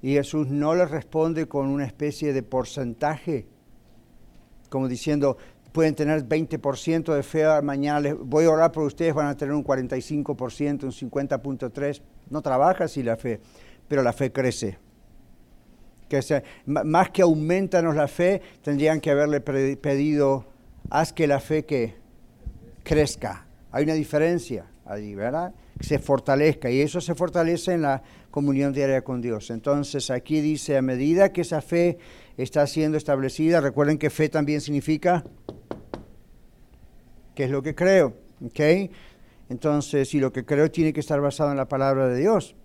Y 0.05 0.13
Jesús 0.13 0.49
no 0.49 0.75
les 0.75 0.91
responde 0.91 1.49
con 1.49 1.69
una 1.69 1.87
especie 1.87 2.35
de 2.35 2.43
porcentaje, 2.43 3.47
como 4.69 4.87
diciendo, 4.87 5.39
pueden 5.73 5.95
tener 5.95 6.29
20% 6.29 7.15
de 7.15 7.23
fe, 7.23 7.47
mañana 7.63 8.01
les 8.01 8.19
voy 8.19 8.45
a 8.45 8.51
orar 8.51 8.71
por 8.71 8.85
ustedes, 8.85 9.15
van 9.15 9.29
a 9.29 9.35
tener 9.35 9.55
un 9.55 9.65
45%, 9.65 10.85
un 10.85 10.93
50.3%. 10.93 12.03
No 12.29 12.43
trabaja 12.43 12.85
así 12.85 13.03
la 13.03 13.17
fe, 13.17 13.41
pero 13.89 14.03
la 14.03 14.13
fe 14.13 14.31
crece. 14.31 14.77
Que 16.07 16.21
más 16.67 17.09
que 17.09 17.23
aumentanos 17.23 17.97
la 17.97 18.07
fe, 18.07 18.43
tendrían 18.61 19.01
que 19.01 19.11
haberle 19.11 19.41
pedido, 19.41 20.45
haz 20.91 21.15
que 21.15 21.27
la 21.27 21.41
fe 21.41 21.65
que 21.65 21.95
crezca. 22.83 23.47
Hay 23.73 23.85
una 23.85 23.95
diferencia 23.95 24.67
allí, 24.85 25.15
¿verdad? 25.15 25.55
se 25.81 25.99
fortalezca 25.99 26.71
y 26.71 26.81
eso 26.81 27.01
se 27.01 27.15
fortalece 27.15 27.73
en 27.73 27.83
la 27.83 28.03
comunión 28.35 28.73
diaria 28.73 29.05
con 29.05 29.21
Dios. 29.21 29.51
Entonces 29.51 30.11
aquí 30.11 30.41
dice, 30.41 30.77
a 30.77 30.83
medida 30.83 31.33
que 31.33 31.43
esa 31.43 31.63
fe 31.63 31.99
está 32.37 32.67
siendo 32.67 32.99
establecida, 32.99 33.61
recuerden 33.61 33.97
que 33.97 34.11
fe 34.11 34.29
también 34.29 34.61
significa 34.61 35.25
que 37.37 37.45
es 37.45 37.51
lo 37.53 37.63
que 37.63 37.77
creo, 37.77 38.17
¿ok? 38.45 38.91
Entonces, 39.51 40.13
y 40.15 40.19
lo 40.19 40.33
que 40.33 40.45
creo 40.45 40.69
tiene 40.69 40.93
que 40.93 40.99
estar 40.99 41.21
basado 41.21 41.53
en 41.53 41.57
la 41.57 41.69
palabra 41.69 42.09
de 42.09 42.19
Dios. 42.19 42.57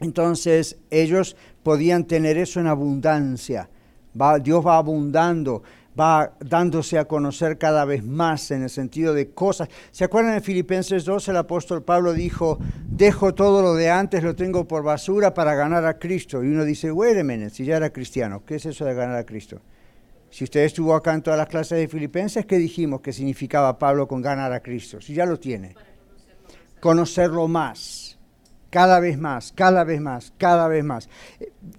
Entonces, 0.00 0.76
ellos 0.90 1.38
podían 1.62 2.04
tener 2.04 2.36
eso 2.36 2.60
en 2.60 2.66
abundancia. 2.66 3.70
Dios 4.42 4.66
va 4.66 4.76
abundando 4.76 5.62
va 5.98 6.32
dándose 6.40 6.98
a 6.98 7.04
conocer 7.04 7.58
cada 7.58 7.84
vez 7.84 8.04
más 8.04 8.50
en 8.50 8.62
el 8.62 8.70
sentido 8.70 9.14
de 9.14 9.30
cosas. 9.30 9.68
¿Se 9.90 10.04
acuerdan 10.04 10.34
en 10.34 10.42
Filipenses 10.42 11.04
2 11.04 11.28
el 11.28 11.36
apóstol 11.36 11.82
Pablo 11.82 12.12
dijo, 12.12 12.58
dejo 12.88 13.34
todo 13.34 13.62
lo 13.62 13.74
de 13.74 13.90
antes, 13.90 14.22
lo 14.22 14.34
tengo 14.34 14.66
por 14.66 14.82
basura 14.82 15.34
para 15.34 15.54
ganar 15.54 15.84
a 15.84 15.98
Cristo? 15.98 16.42
Y 16.42 16.48
uno 16.48 16.64
dice, 16.64 16.90
a 16.90 17.50
si 17.50 17.64
ya 17.64 17.76
era 17.76 17.90
cristiano, 17.90 18.42
¿qué 18.44 18.56
es 18.56 18.66
eso 18.66 18.84
de 18.84 18.94
ganar 18.94 19.16
a 19.16 19.26
Cristo? 19.26 19.60
Si 20.30 20.44
usted 20.44 20.60
estuvo 20.60 20.94
acá 20.94 21.12
en 21.12 21.22
todas 21.22 21.38
las 21.38 21.48
clases 21.48 21.78
de 21.78 21.88
Filipenses, 21.88 22.46
¿qué 22.46 22.56
dijimos 22.56 23.02
que 23.02 23.12
significaba 23.12 23.78
Pablo 23.78 24.08
con 24.08 24.22
ganar 24.22 24.52
a 24.52 24.60
Cristo? 24.60 25.00
Si 25.00 25.12
ya 25.12 25.26
lo 25.26 25.38
tiene. 25.38 25.74
Conocerlo 26.80 27.46
más 27.48 28.01
cada 28.72 29.00
vez 29.00 29.18
más, 29.18 29.52
cada 29.52 29.84
vez 29.84 30.00
más, 30.00 30.32
cada 30.38 30.66
vez 30.66 30.82
más. 30.82 31.06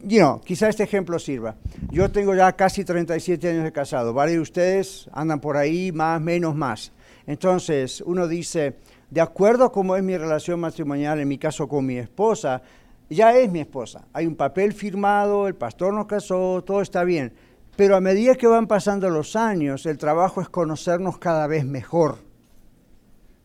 You 0.03 0.19
know, 0.19 0.41
quizá 0.41 0.69
este 0.69 0.83
ejemplo 0.83 1.17
sirva. 1.17 1.55
Yo 1.89 2.11
tengo 2.11 2.35
ya 2.35 2.51
casi 2.51 2.85
37 2.85 3.49
años 3.49 3.63
de 3.63 3.71
casado. 3.71 4.13
Varios 4.13 4.35
de 4.35 4.41
ustedes 4.41 5.09
andan 5.11 5.39
por 5.39 5.57
ahí, 5.57 5.91
más, 5.91 6.21
menos, 6.21 6.55
más. 6.55 6.91
Entonces, 7.25 7.99
uno 8.05 8.27
dice, 8.27 8.75
de 9.09 9.21
acuerdo 9.21 9.65
a 9.65 9.71
cómo 9.71 9.95
es 9.95 10.03
mi 10.03 10.15
relación 10.15 10.59
matrimonial, 10.59 11.19
en 11.19 11.27
mi 11.27 11.39
caso 11.39 11.67
con 11.67 11.83
mi 11.83 11.97
esposa, 11.97 12.61
ya 13.09 13.35
es 13.35 13.51
mi 13.51 13.61
esposa. 13.61 14.05
Hay 14.13 14.27
un 14.27 14.35
papel 14.35 14.71
firmado, 14.71 15.47
el 15.47 15.55
pastor 15.55 15.95
nos 15.95 16.05
casó, 16.05 16.63
todo 16.63 16.83
está 16.83 17.03
bien. 17.03 17.33
Pero 17.75 17.95
a 17.95 18.01
medida 18.01 18.35
que 18.35 18.45
van 18.45 18.67
pasando 18.67 19.09
los 19.09 19.35
años, 19.35 19.87
el 19.87 19.97
trabajo 19.97 20.41
es 20.41 20.49
conocernos 20.49 21.17
cada 21.17 21.47
vez 21.47 21.65
mejor, 21.65 22.19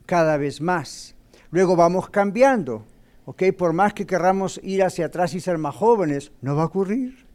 cada 0.05 0.37
vez 0.37 0.61
más. 0.61 1.15
Luego 1.51 1.77
vamos 1.77 2.11
cambiando 2.11 2.85
¿ok? 3.29 3.43
Por 3.59 3.75
más 3.75 3.93
que 3.93 4.07
querramos 4.07 4.59
ir 4.63 4.83
hacia 4.83 5.05
atrás 5.05 5.35
y 5.35 5.41
ser 5.41 5.59
más 5.59 5.75
jóvenes, 5.75 6.33
no 6.41 6.57
va 6.57 6.63
a 6.63 6.67
ocurrir. 6.67 7.27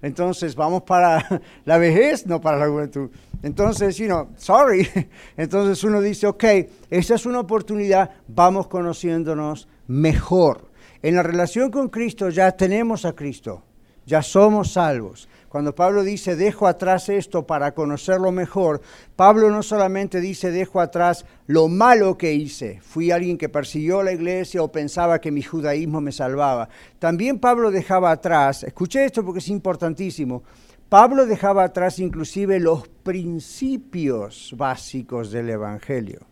Entonces 0.00 0.54
vamos 0.54 0.84
para 0.84 1.42
la 1.64 1.78
vejez, 1.78 2.28
no 2.28 2.40
para 2.40 2.58
la 2.58 2.68
juventud. 2.68 3.10
Entonces, 3.42 3.96
you 3.96 4.06
know, 4.06 4.28
sorry. 4.36 4.88
Entonces 5.36 5.82
uno 5.82 6.00
dice, 6.00 6.28
ok, 6.28 6.44
esta 6.90 7.16
es 7.16 7.26
una 7.26 7.40
oportunidad, 7.40 8.10
vamos 8.28 8.68
conociéndonos 8.68 9.66
mejor. 9.88 10.70
En 11.02 11.16
la 11.16 11.24
relación 11.24 11.72
con 11.72 11.88
Cristo 11.88 12.28
ya 12.28 12.52
tenemos 12.52 13.04
a 13.04 13.14
Cristo, 13.14 13.64
ya 14.06 14.22
somos 14.22 14.74
salvos. 14.74 15.28
Cuando 15.52 15.74
Pablo 15.74 16.02
dice, 16.02 16.34
dejo 16.34 16.66
atrás 16.66 17.10
esto 17.10 17.46
para 17.46 17.74
conocerlo 17.74 18.32
mejor, 18.32 18.80
Pablo 19.16 19.50
no 19.50 19.62
solamente 19.62 20.18
dice, 20.18 20.50
dejo 20.50 20.80
atrás 20.80 21.26
lo 21.46 21.68
malo 21.68 22.16
que 22.16 22.32
hice, 22.32 22.80
fui 22.80 23.10
alguien 23.10 23.36
que 23.36 23.50
persiguió 23.50 24.02
la 24.02 24.12
iglesia 24.12 24.62
o 24.62 24.72
pensaba 24.72 25.20
que 25.20 25.30
mi 25.30 25.42
judaísmo 25.42 26.00
me 26.00 26.10
salvaba. 26.10 26.70
También 26.98 27.38
Pablo 27.38 27.70
dejaba 27.70 28.12
atrás, 28.12 28.64
escuché 28.64 29.04
esto 29.04 29.22
porque 29.22 29.40
es 29.40 29.48
importantísimo, 29.48 30.42
Pablo 30.88 31.26
dejaba 31.26 31.64
atrás 31.64 31.98
inclusive 31.98 32.58
los 32.58 32.88
principios 32.88 34.54
básicos 34.56 35.32
del 35.32 35.50
Evangelio. 35.50 36.31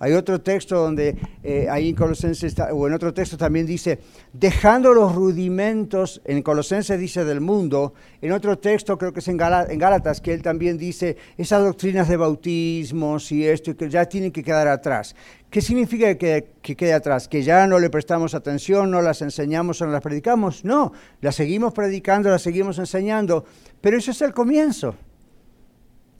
Hay 0.00 0.12
otro 0.12 0.40
texto 0.40 0.76
donde, 0.76 1.16
eh, 1.42 1.66
ahí 1.68 1.88
en 1.88 1.94
Colosenses, 1.96 2.54
o 2.72 2.86
en 2.86 2.94
otro 2.94 3.12
texto 3.12 3.36
también 3.36 3.66
dice, 3.66 3.98
dejando 4.32 4.94
los 4.94 5.12
rudimentos, 5.14 6.22
en 6.24 6.40
Colosenses 6.42 7.00
dice 7.00 7.24
del 7.24 7.40
mundo, 7.40 7.94
en 8.22 8.30
otro 8.30 8.58
texto 8.58 8.96
creo 8.96 9.12
que 9.12 9.18
es 9.18 9.28
en, 9.28 9.36
Gálatas, 9.36 10.20
que 10.20 10.32
él 10.32 10.42
también 10.42 10.78
dice, 10.78 11.16
esas 11.36 11.64
doctrinas 11.64 12.08
de 12.08 12.16
bautismos 12.16 13.32
y 13.32 13.44
esto, 13.44 13.76
que 13.76 13.90
ya 13.90 14.06
tienen 14.06 14.30
que 14.30 14.44
quedar 14.44 14.68
atrás. 14.68 15.16
¿Qué 15.50 15.60
significa 15.60 16.14
que, 16.16 16.46
que 16.62 16.76
quede 16.76 16.92
atrás? 16.92 17.26
¿Que 17.26 17.42
ya 17.42 17.66
no 17.66 17.80
le 17.80 17.90
prestamos 17.90 18.34
atención, 18.34 18.92
no 18.92 19.02
las 19.02 19.20
enseñamos 19.22 19.80
o 19.80 19.86
no 19.86 19.92
las 19.92 20.02
predicamos? 20.02 20.64
No, 20.64 20.92
las 21.20 21.34
seguimos 21.34 21.72
predicando, 21.72 22.30
las 22.30 22.42
seguimos 22.42 22.78
enseñando, 22.78 23.44
pero 23.80 23.96
eso 23.96 24.12
es 24.12 24.22
el 24.22 24.32
comienzo. 24.32 24.94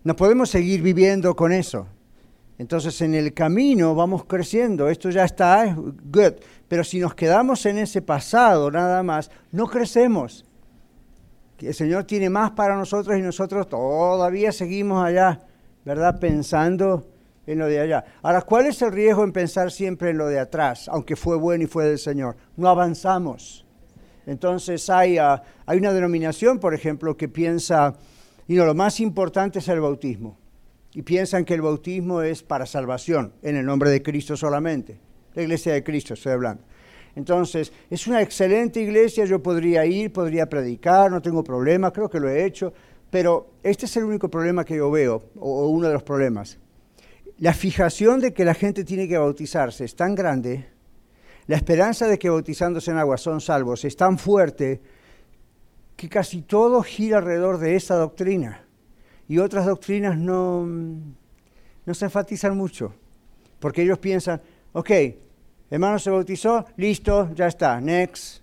No 0.03 0.17
podemos 0.17 0.51
seguir 0.51 0.83
viviendo 0.83 1.37
con 1.37 1.53
eso. 1.53 1.87
Entonces 2.59 3.01
en 3.03 3.15
el 3.15 3.33
camino 3.33 3.95
vamos 3.95 4.25
creciendo, 4.25 4.89
esto 4.89 5.11
ya 5.11 5.25
está, 5.25 5.77
good, 5.77 6.35
pero 6.67 6.83
si 6.83 6.99
nos 6.99 7.15
quedamos 7.15 7.65
en 7.67 7.79
ese 7.79 8.03
pasado 8.03 8.69
nada 8.69 9.05
más, 9.05 9.31
no 9.53 9.67
crecemos. 9.69 10.45
El 11.61 11.75
Señor 11.75 12.05
tiene 12.05 12.29
más 12.29 12.51
para 12.51 12.77
nosotros 12.77 13.17
y 13.17 13.23
nosotros 13.23 13.69
todavía 13.69 14.51
seguimos 14.51 15.05
allá, 15.05 15.41
¿verdad? 15.85 16.19
Pensando 16.19 17.07
en 17.47 17.61
lo 17.61 17.67
de 17.67 17.81
allá. 17.81 18.05
Ahora, 18.23 18.43
¿cuál 18.43 18.67
es 18.67 18.83
el 18.83 18.91
riesgo 18.91 19.23
en 19.23 19.33
pensar 19.33 19.71
siempre 19.71 20.11
en 20.11 20.19
lo 20.19 20.27
de 20.27 20.41
atrás, 20.41 20.89
aunque 20.89 21.15
fue 21.15 21.37
bueno 21.37 21.63
y 21.63 21.69
fue 21.69 21.87
del 21.87 21.99
Señor? 21.99 22.37
No 22.57 22.69
avanzamos. 22.69 23.65
Entonces 24.27 24.91
hay, 24.91 25.17
ah, 25.19 25.41
hay 25.65 25.79
una 25.79 25.93
denominación, 25.93 26.59
por 26.59 26.75
ejemplo, 26.75 27.17
que 27.17 27.29
piensa, 27.29 27.95
y 28.49 28.55
no, 28.55 28.67
lo 28.67 28.75
más 28.75 28.99
importante 28.99 29.61
es 29.61 29.69
el 29.69 29.81
bautismo 29.81 30.37
y 30.95 31.03
piensan 31.03 31.45
que 31.45 31.55
el 31.55 31.63
bautismo 31.63 32.23
es 32.23 32.43
para 32.43 32.67
salvación, 32.67 33.33
en 33.43 33.57
el 33.57 33.67
nombre 33.67 33.91
de 33.91 34.03
Cristo 34.03 34.37
solamente. 34.37 34.99
La 35.35 35.43
iglesia 35.43 35.73
de 35.73 35.85
Cristo 35.85 36.15
estoy 36.15 36.33
hablando. 36.33 36.63
Entonces, 37.15 37.73
es 37.91 38.07
una 38.07 38.23
excelente 38.23 38.81
iglesia, 38.81 39.25
yo 39.25 39.43
podría 39.43 39.85
ir, 39.85 40.13
podría 40.13 40.49
predicar, 40.49 41.11
no 41.11 41.21
tengo 41.21 41.43
problema, 41.43 41.93
creo 41.93 42.09
que 42.09 42.21
lo 42.21 42.29
he 42.29 42.45
hecho, 42.45 42.73
pero 43.11 43.55
este 43.63 43.87
es 43.87 43.97
el 43.97 44.05
único 44.05 44.31
problema 44.31 44.65
que 44.65 44.77
yo 44.77 44.91
veo, 44.91 45.31
o 45.37 45.69
uno 45.69 45.89
de 45.89 45.95
los 45.95 46.03
problemas. 46.03 46.59
La 47.39 47.55
fijación 47.55 48.21
de 48.21 48.33
que 48.33 48.45
la 48.45 48.55
gente 48.55 48.85
tiene 48.85 49.09
que 49.09 49.19
bautizarse 49.19 49.85
es 49.85 49.95
tan 49.95 50.15
grande, 50.15 50.67
la 51.47 51.57
esperanza 51.57 52.07
de 52.07 52.19
que 52.19 52.29
bautizándose 52.29 52.91
en 52.91 52.99
agua 52.99 53.17
son 53.17 53.41
salvos 53.41 53.85
es 53.85 53.97
tan 53.97 54.19
fuerte, 54.19 54.81
que 55.97 56.09
casi 56.09 56.43
todo 56.43 56.83
gira 56.83 57.19
alrededor 57.19 57.59
de 57.59 57.75
esa 57.75 57.97
doctrina 57.97 58.68
y 59.29 59.39
otras 59.39 59.67
doctrinas 59.67 60.17
no, 60.17 60.67
no 60.67 61.95
se 61.95 62.05
enfatizan 62.07 62.57
mucho, 62.57 62.95
porque 63.61 63.83
ellos 63.83 63.99
piensan, 63.99 64.41
ok, 64.73 64.91
hermano 65.71 65.99
se 65.99 66.11
bautizó, 66.11 66.65
listo, 66.77 67.31
ya 67.35 67.47
está, 67.47 67.81
next, 67.81 68.43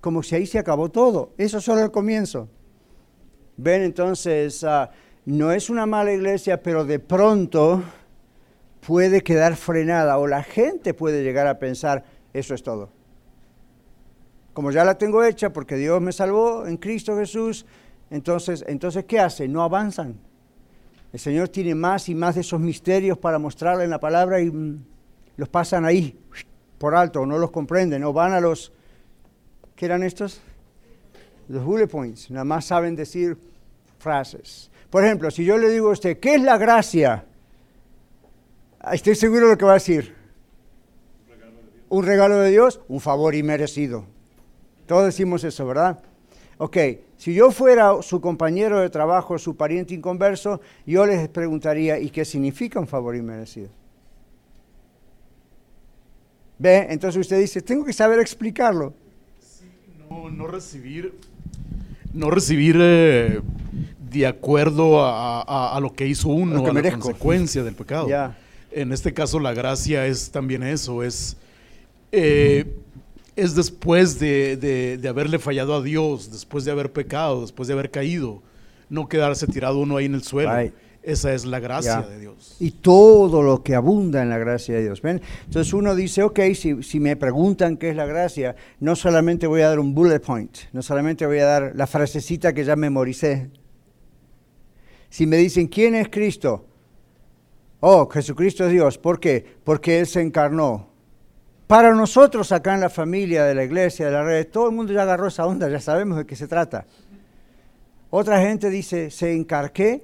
como 0.00 0.22
si 0.22 0.34
ahí 0.34 0.46
se 0.46 0.58
acabó 0.58 0.90
todo, 0.90 1.32
eso 1.38 1.58
es 1.58 1.64
solo 1.64 1.82
el 1.82 1.90
comienzo. 1.90 2.48
Ven, 3.56 3.82
entonces, 3.82 4.62
ah, 4.62 4.90
no 5.24 5.52
es 5.52 5.68
una 5.68 5.86
mala 5.86 6.12
iglesia, 6.12 6.62
pero 6.62 6.84
de 6.84 6.98
pronto 6.98 7.82
puede 8.86 9.22
quedar 9.22 9.56
frenada 9.56 10.18
o 10.18 10.26
la 10.26 10.42
gente 10.42 10.94
puede 10.94 11.22
llegar 11.22 11.46
a 11.46 11.58
pensar, 11.58 12.04
eso 12.32 12.54
es 12.54 12.62
todo. 12.62 12.90
Como 14.52 14.70
ya 14.70 14.84
la 14.84 14.96
tengo 14.96 15.22
hecha 15.22 15.52
porque 15.52 15.76
Dios 15.76 16.00
me 16.00 16.12
salvó 16.12 16.66
en 16.66 16.76
Cristo 16.76 17.16
Jesús, 17.16 17.66
entonces, 18.10 18.64
entonces, 18.66 19.04
¿qué 19.04 19.20
hace? 19.20 19.48
No 19.48 19.62
avanzan. 19.62 20.18
El 21.12 21.18
Señor 21.18 21.48
tiene 21.48 21.74
más 21.74 22.08
y 22.08 22.14
más 22.14 22.34
de 22.34 22.42
esos 22.42 22.60
misterios 22.60 23.18
para 23.18 23.38
mostrarle 23.38 23.84
en 23.84 23.90
la 23.90 24.00
palabra 24.00 24.40
y 24.40 24.50
mm, 24.50 24.84
los 25.36 25.48
pasan 25.48 25.84
ahí, 25.84 26.18
por 26.78 26.94
alto, 26.94 27.24
no 27.24 27.38
los 27.38 27.50
comprenden, 27.50 28.04
o 28.04 28.12
van 28.12 28.32
a 28.32 28.40
los, 28.40 28.72
¿qué 29.74 29.86
eran 29.86 30.02
estos? 30.02 30.40
Los 31.48 31.64
bullet 31.64 31.86
points, 31.86 32.30
nada 32.30 32.44
más 32.44 32.66
saben 32.66 32.94
decir 32.94 33.38
frases. 33.98 34.70
Por 34.90 35.04
ejemplo, 35.04 35.30
si 35.30 35.44
yo 35.44 35.58
le 35.58 35.70
digo 35.70 35.88
a 35.88 35.92
usted, 35.92 36.18
¿qué 36.18 36.34
es 36.34 36.42
la 36.42 36.58
gracia? 36.58 37.24
Ah, 38.80 38.94
estoy 38.94 39.14
seguro 39.14 39.46
de 39.46 39.52
lo 39.52 39.58
que 39.58 39.64
va 39.64 39.72
a 39.72 39.74
decir. 39.74 40.14
Un 41.88 42.04
regalo 42.04 42.36
de 42.36 42.50
Dios, 42.50 42.80
un 42.88 43.00
favor 43.00 43.34
inmerecido. 43.34 44.04
Todos 44.86 45.06
decimos 45.06 45.42
eso, 45.44 45.66
¿verdad? 45.66 46.00
Ok, 46.58 46.76
si 47.18 47.34
yo 47.34 47.50
fuera 47.50 48.00
su 48.00 48.20
compañero 48.20 48.80
de 48.80 48.88
trabajo, 48.90 49.38
su 49.38 49.56
pariente 49.56 49.92
inconverso, 49.92 50.60
yo 50.86 51.04
les 51.04 51.28
preguntaría, 51.28 51.98
¿y 51.98 52.10
qué 52.10 52.24
significa 52.24 52.78
un 52.78 52.86
favor 52.86 53.16
inmerecido? 53.16 53.70
¿Ve? 56.60 56.86
Entonces 56.90 57.20
usted 57.20 57.40
dice, 57.40 57.60
tengo 57.60 57.84
que 57.84 57.92
saber 57.92 58.20
explicarlo. 58.20 58.94
no, 60.08 60.46
recibir, 60.46 61.12
no 62.14 62.30
recibir 62.30 62.76
eh, 62.78 63.40
de 64.10 64.26
acuerdo 64.26 65.04
a, 65.04 65.76
lo 65.82 65.92
que 65.92 66.06
hizo 66.06 66.28
uno, 66.28 66.64
a 66.64 66.72
la 66.72 66.90
consecuencia 66.92 67.64
del 67.64 67.74
pecado. 67.74 68.08
En 68.70 68.92
este 68.92 69.12
caso 69.12 69.40
la 69.40 69.52
gracia 69.52 70.06
es 70.06 70.30
también 70.30 70.62
eso, 70.62 71.02
es... 71.02 71.36
Eh, 72.12 72.64
es 73.38 73.54
después 73.54 74.18
de, 74.18 75.00
haberle 75.08 75.38
fallado 75.38 75.76
a 75.76 75.82
Dios, 75.82 76.32
después 76.32 76.64
de 76.64 76.72
haber 76.72 76.92
pecado, 76.92 77.42
después 77.42 77.68
de 77.68 77.74
haber 77.74 77.90
caído, 77.90 78.42
no 78.90 79.08
quedarse 79.08 79.46
tirado 79.46 79.78
uno 79.78 79.96
ahí 79.96 80.06
en 80.06 80.14
el 80.14 80.24
suelo. 80.24 80.52
Esa 81.04 81.32
es 81.32 81.46
la 81.46 81.60
gracia 81.60 82.02
de 82.02 82.18
Dios. 82.18 82.56
Y 82.58 82.72
todo 82.72 83.40
lo 83.42 83.62
que 83.62 83.76
abunda 83.76 84.20
en 84.22 84.28
la 84.28 84.38
gracia 84.38 84.74
de 84.74 84.82
Dios. 84.82 85.00
¿ven? 85.00 85.22
Entonces 85.46 85.72
uno 85.72 85.94
dice, 85.94 86.24
ok, 86.24 86.40
si, 86.54 86.82
si, 86.82 86.98
me 86.98 87.14
preguntan 87.14 87.76
qué 87.76 87.90
es 87.90 87.96
la 87.96 88.04
gracia, 88.04 88.56
no 88.80 88.96
solamente 88.96 89.46
voy 89.46 89.60
a 89.60 89.68
dar 89.68 89.78
un 89.78 89.94
bullet 89.94 90.18
point, 90.18 90.54
no 90.72 90.82
solamente 90.82 91.24
voy 91.24 91.38
a 91.38 91.44
dar 91.44 91.72
la 91.76 91.86
frasecita 91.86 92.52
que 92.52 92.64
ya 92.64 92.74
memoricé. 92.74 93.50
Si 95.08 95.26
me 95.26 95.36
dicen, 95.36 95.68
¿quién 95.68 95.94
es 95.94 96.08
Cristo? 96.08 96.66
Oh, 97.80 98.08
Jesucristo 98.08 98.66
es 98.66 98.72
Dios. 98.72 98.98
¿Por 98.98 99.20
qué? 99.20 99.46
Porque 99.62 100.00
Él 100.00 100.06
se 100.06 100.20
encarnó. 100.20 100.87
Para 101.68 101.94
nosotros 101.94 102.50
acá 102.50 102.74
en 102.74 102.80
la 102.80 102.88
familia 102.88 103.44
de 103.44 103.54
la 103.54 103.62
iglesia, 103.62 104.06
de 104.06 104.12
la 104.12 104.24
red, 104.24 104.48
todo 104.48 104.70
el 104.70 104.74
mundo 104.74 104.90
ya 104.94 105.02
agarró 105.02 105.26
esa 105.26 105.46
onda, 105.46 105.68
ya 105.68 105.80
sabemos 105.80 106.16
de 106.16 106.24
qué 106.24 106.34
se 106.34 106.48
trata. 106.48 106.86
Otra 108.08 108.40
gente 108.40 108.70
dice, 108.70 109.10
¿se 109.10 109.34
encarqué? 109.34 110.02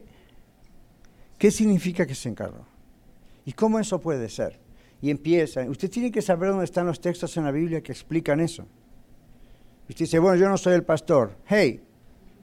¿Qué 1.38 1.50
significa 1.50 2.06
que 2.06 2.14
se 2.14 2.28
encargó? 2.28 2.66
¿Y 3.46 3.54
cómo 3.54 3.80
eso 3.80 3.98
puede 3.98 4.28
ser? 4.28 4.60
Y 5.00 5.08
empieza, 5.08 5.62
usted 5.62 5.88
tiene 5.88 6.10
que 6.10 6.20
saber 6.20 6.50
dónde 6.50 6.66
están 6.66 6.86
los 6.86 7.00
textos 7.00 7.34
en 7.38 7.44
la 7.44 7.50
Biblia 7.50 7.82
que 7.82 7.92
explican 7.92 8.40
eso. 8.40 8.66
Usted 9.88 10.04
dice, 10.04 10.18
bueno, 10.18 10.36
yo 10.36 10.50
no 10.50 10.58
soy 10.58 10.74
el 10.74 10.84
pastor. 10.84 11.34
Hey, 11.46 11.80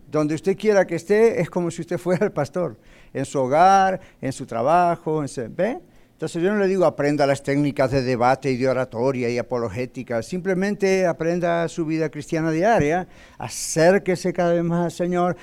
donde 0.09 0.33
usted 0.33 0.57
quiera 0.57 0.87
que 0.87 0.95
esté 0.95 1.39
es 1.39 1.47
como 1.47 1.69
si 1.69 1.81
usted 1.81 1.99
fuera 1.99 2.25
el 2.25 2.31
pastor. 2.31 2.75
En 3.13 3.25
su 3.25 3.39
hogar, 3.39 4.01
en 4.19 4.33
su 4.33 4.47
trabajo, 4.47 5.23
en 5.23 5.55
¿ve? 5.55 5.79
Entonces 6.21 6.43
yo 6.43 6.53
no 6.53 6.59
le 6.59 6.67
digo 6.67 6.85
aprenda 6.85 7.25
las 7.25 7.41
técnicas 7.41 7.89
de 7.89 8.03
debate 8.03 8.51
y 8.51 8.57
de 8.57 8.69
oratoria 8.69 9.27
y 9.27 9.39
apologética, 9.39 10.21
simplemente 10.21 11.07
aprenda 11.07 11.67
su 11.67 11.83
vida 11.83 12.11
cristiana 12.11 12.51
diaria, 12.51 13.07
acérquese 13.39 14.31
cada 14.31 14.53
vez 14.53 14.63
más 14.63 14.85
al 14.85 14.91
Señor, 14.91 15.35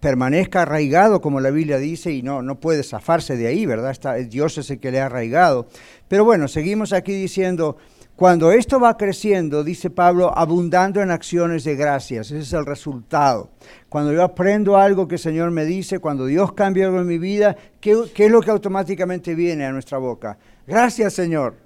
permanezca 0.00 0.62
arraigado 0.62 1.20
como 1.20 1.38
la 1.38 1.50
Biblia 1.50 1.76
dice 1.76 2.12
y 2.12 2.22
no, 2.22 2.40
no 2.40 2.58
puede 2.60 2.82
zafarse 2.82 3.36
de 3.36 3.46
ahí, 3.48 3.66
¿verdad? 3.66 3.90
Está, 3.90 4.14
Dios 4.14 4.56
es 4.56 4.70
el 4.70 4.80
que 4.80 4.90
le 4.90 5.02
ha 5.02 5.04
arraigado. 5.04 5.66
Pero 6.08 6.24
bueno, 6.24 6.48
seguimos 6.48 6.94
aquí 6.94 7.12
diciendo, 7.12 7.76
cuando 8.16 8.50
esto 8.50 8.80
va 8.80 8.96
creciendo, 8.96 9.62
dice 9.62 9.90
Pablo, 9.90 10.32
abundando 10.34 11.02
en 11.02 11.10
acciones 11.10 11.64
de 11.64 11.76
gracias, 11.76 12.30
ese 12.30 12.38
es 12.38 12.52
el 12.54 12.64
resultado. 12.64 13.50
Cuando 13.90 14.10
yo 14.10 14.22
aprendo 14.22 14.78
algo 14.78 15.06
que 15.06 15.16
el 15.16 15.20
Señor 15.20 15.50
me 15.50 15.66
dice, 15.66 15.98
cuando 15.98 16.24
Dios 16.24 16.54
cambia 16.54 16.86
algo 16.86 17.00
en 17.00 17.06
mi 17.06 17.18
vida, 17.18 17.54
¿qué, 17.78 17.94
es 18.16 18.30
lo 18.30 18.40
que 18.40 18.50
automáticamente 18.50 19.34
viene 19.34 19.66
a 19.66 19.72
nuestra 19.72 19.98
boca? 19.98 20.38
Gracias 20.66 21.12
Señor. 21.12 21.56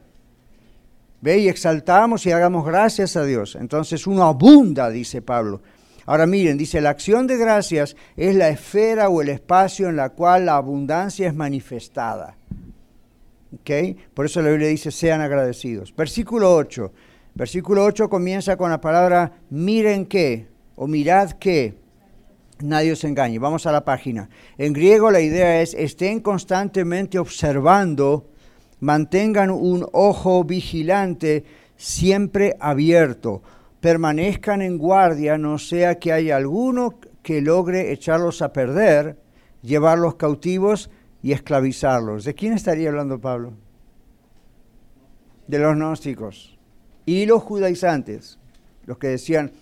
Ve 1.20 1.38
y 1.38 1.48
exaltamos 1.48 2.26
y 2.26 2.32
hagamos 2.32 2.66
gracias 2.66 3.16
a 3.16 3.22
Dios. 3.22 3.54
Entonces 3.54 4.08
uno 4.08 4.24
abunda, 4.24 4.90
dice 4.90 5.22
Pablo. 5.22 5.60
Ahora 6.04 6.26
miren, 6.26 6.58
dice, 6.58 6.80
la 6.80 6.90
acción 6.90 7.28
de 7.28 7.36
gracias 7.36 7.94
es 8.16 8.34
la 8.34 8.48
esfera 8.48 9.08
o 9.08 9.22
el 9.22 9.28
espacio 9.28 9.88
en 9.88 9.94
la 9.94 10.08
cual 10.08 10.46
la 10.46 10.56
abundancia 10.56 11.28
es 11.28 11.34
manifestada. 11.34 12.34
Por 14.14 14.26
eso 14.26 14.42
la 14.42 14.50
Biblia 14.50 14.68
dice, 14.68 14.90
sean 14.90 15.20
agradecidos. 15.20 15.94
Versículo 15.94 16.54
8. 16.54 16.92
Versículo 17.34 17.84
8 17.84 18.08
comienza 18.08 18.56
con 18.56 18.70
la 18.70 18.80
palabra 18.80 19.32
miren 19.50 20.06
qué 20.06 20.48
o 20.76 20.86
mirad 20.86 21.32
qué. 21.32 21.74
Nadie 22.60 22.92
os 22.92 23.04
engañe. 23.04 23.38
Vamos 23.38 23.66
a 23.66 23.72
la 23.72 23.84
página. 23.84 24.28
En 24.58 24.72
griego 24.72 25.10
la 25.10 25.20
idea 25.20 25.62
es 25.62 25.74
estén 25.74 26.20
constantemente 26.20 27.18
observando, 27.18 28.28
mantengan 28.80 29.50
un 29.50 29.86
ojo 29.92 30.44
vigilante 30.44 31.44
siempre 31.76 32.56
abierto, 32.60 33.42
permanezcan 33.80 34.60
en 34.60 34.76
guardia, 34.76 35.38
no 35.38 35.58
sea 35.58 35.98
que 35.98 36.12
haya 36.12 36.36
alguno 36.36 36.98
que 37.22 37.40
logre 37.40 37.92
echarlos 37.92 38.42
a 38.42 38.52
perder, 38.52 39.16
llevarlos 39.62 40.16
cautivos 40.16 40.90
y 41.22 41.32
esclavizarlos. 41.32 42.24
¿De 42.24 42.34
quién 42.34 42.52
estaría 42.52 42.88
hablando 42.88 43.20
Pablo? 43.20 43.52
De 45.46 45.58
los 45.58 45.74
gnósticos 45.74 46.58
y 47.06 47.26
los 47.26 47.42
judaizantes, 47.42 48.38
los 48.86 48.98
que 48.98 49.08
decían, 49.08 49.52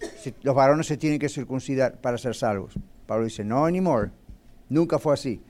los 0.42 0.54
varones 0.54 0.86
se 0.86 0.96
tienen 0.96 1.18
que 1.18 1.28
circuncidar 1.28 1.98
para 2.00 2.18
ser 2.18 2.34
salvos. 2.34 2.74
Pablo 3.06 3.24
dice, 3.24 3.44
no 3.44 3.64
anymore, 3.64 4.10
nunca 4.68 4.98
fue 4.98 5.14
así. 5.14 5.40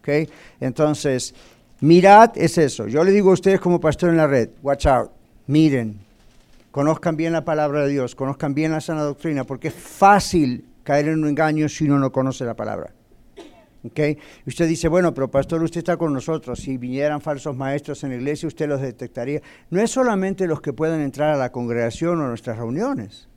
¿Okay? 0.00 0.28
Entonces, 0.60 1.34
mirad 1.80 2.32
es 2.36 2.58
eso. 2.58 2.86
Yo 2.86 3.04
le 3.04 3.12
digo 3.12 3.30
a 3.30 3.34
ustedes 3.34 3.60
como 3.60 3.80
pastor 3.80 4.10
en 4.10 4.16
la 4.16 4.26
red, 4.26 4.50
watch 4.62 4.86
out, 4.86 5.10
miren, 5.46 5.98
conozcan 6.70 7.16
bien 7.16 7.32
la 7.32 7.44
palabra 7.44 7.84
de 7.84 7.90
Dios, 7.90 8.14
conozcan 8.14 8.54
bien 8.54 8.72
la 8.72 8.80
sana 8.80 9.02
doctrina, 9.02 9.44
porque 9.44 9.68
es 9.68 9.74
fácil 9.74 10.64
caer 10.82 11.08
en 11.08 11.22
un 11.22 11.28
engaño 11.28 11.68
si 11.68 11.84
uno 11.84 11.98
no 11.98 12.12
conoce 12.12 12.44
la 12.44 12.54
palabra. 12.54 12.95
¿Okay? 13.86 14.18
Usted 14.46 14.68
dice, 14.68 14.88
bueno, 14.88 15.12
pero 15.14 15.30
pastor, 15.30 15.62
usted 15.62 15.78
está 15.78 15.96
con 15.96 16.12
nosotros. 16.12 16.60
Si 16.60 16.76
vinieran 16.76 17.20
falsos 17.20 17.56
maestros 17.56 18.02
en 18.04 18.10
la 18.10 18.16
iglesia, 18.16 18.46
usted 18.46 18.68
los 18.68 18.80
detectaría. 18.80 19.42
No 19.70 19.80
es 19.80 19.90
solamente 19.90 20.46
los 20.46 20.60
que 20.60 20.72
puedan 20.72 21.00
entrar 21.00 21.34
a 21.34 21.36
la 21.36 21.52
congregación 21.52 22.20
o 22.20 22.24
a 22.24 22.28
nuestras 22.28 22.58
reuniones. 22.58 23.28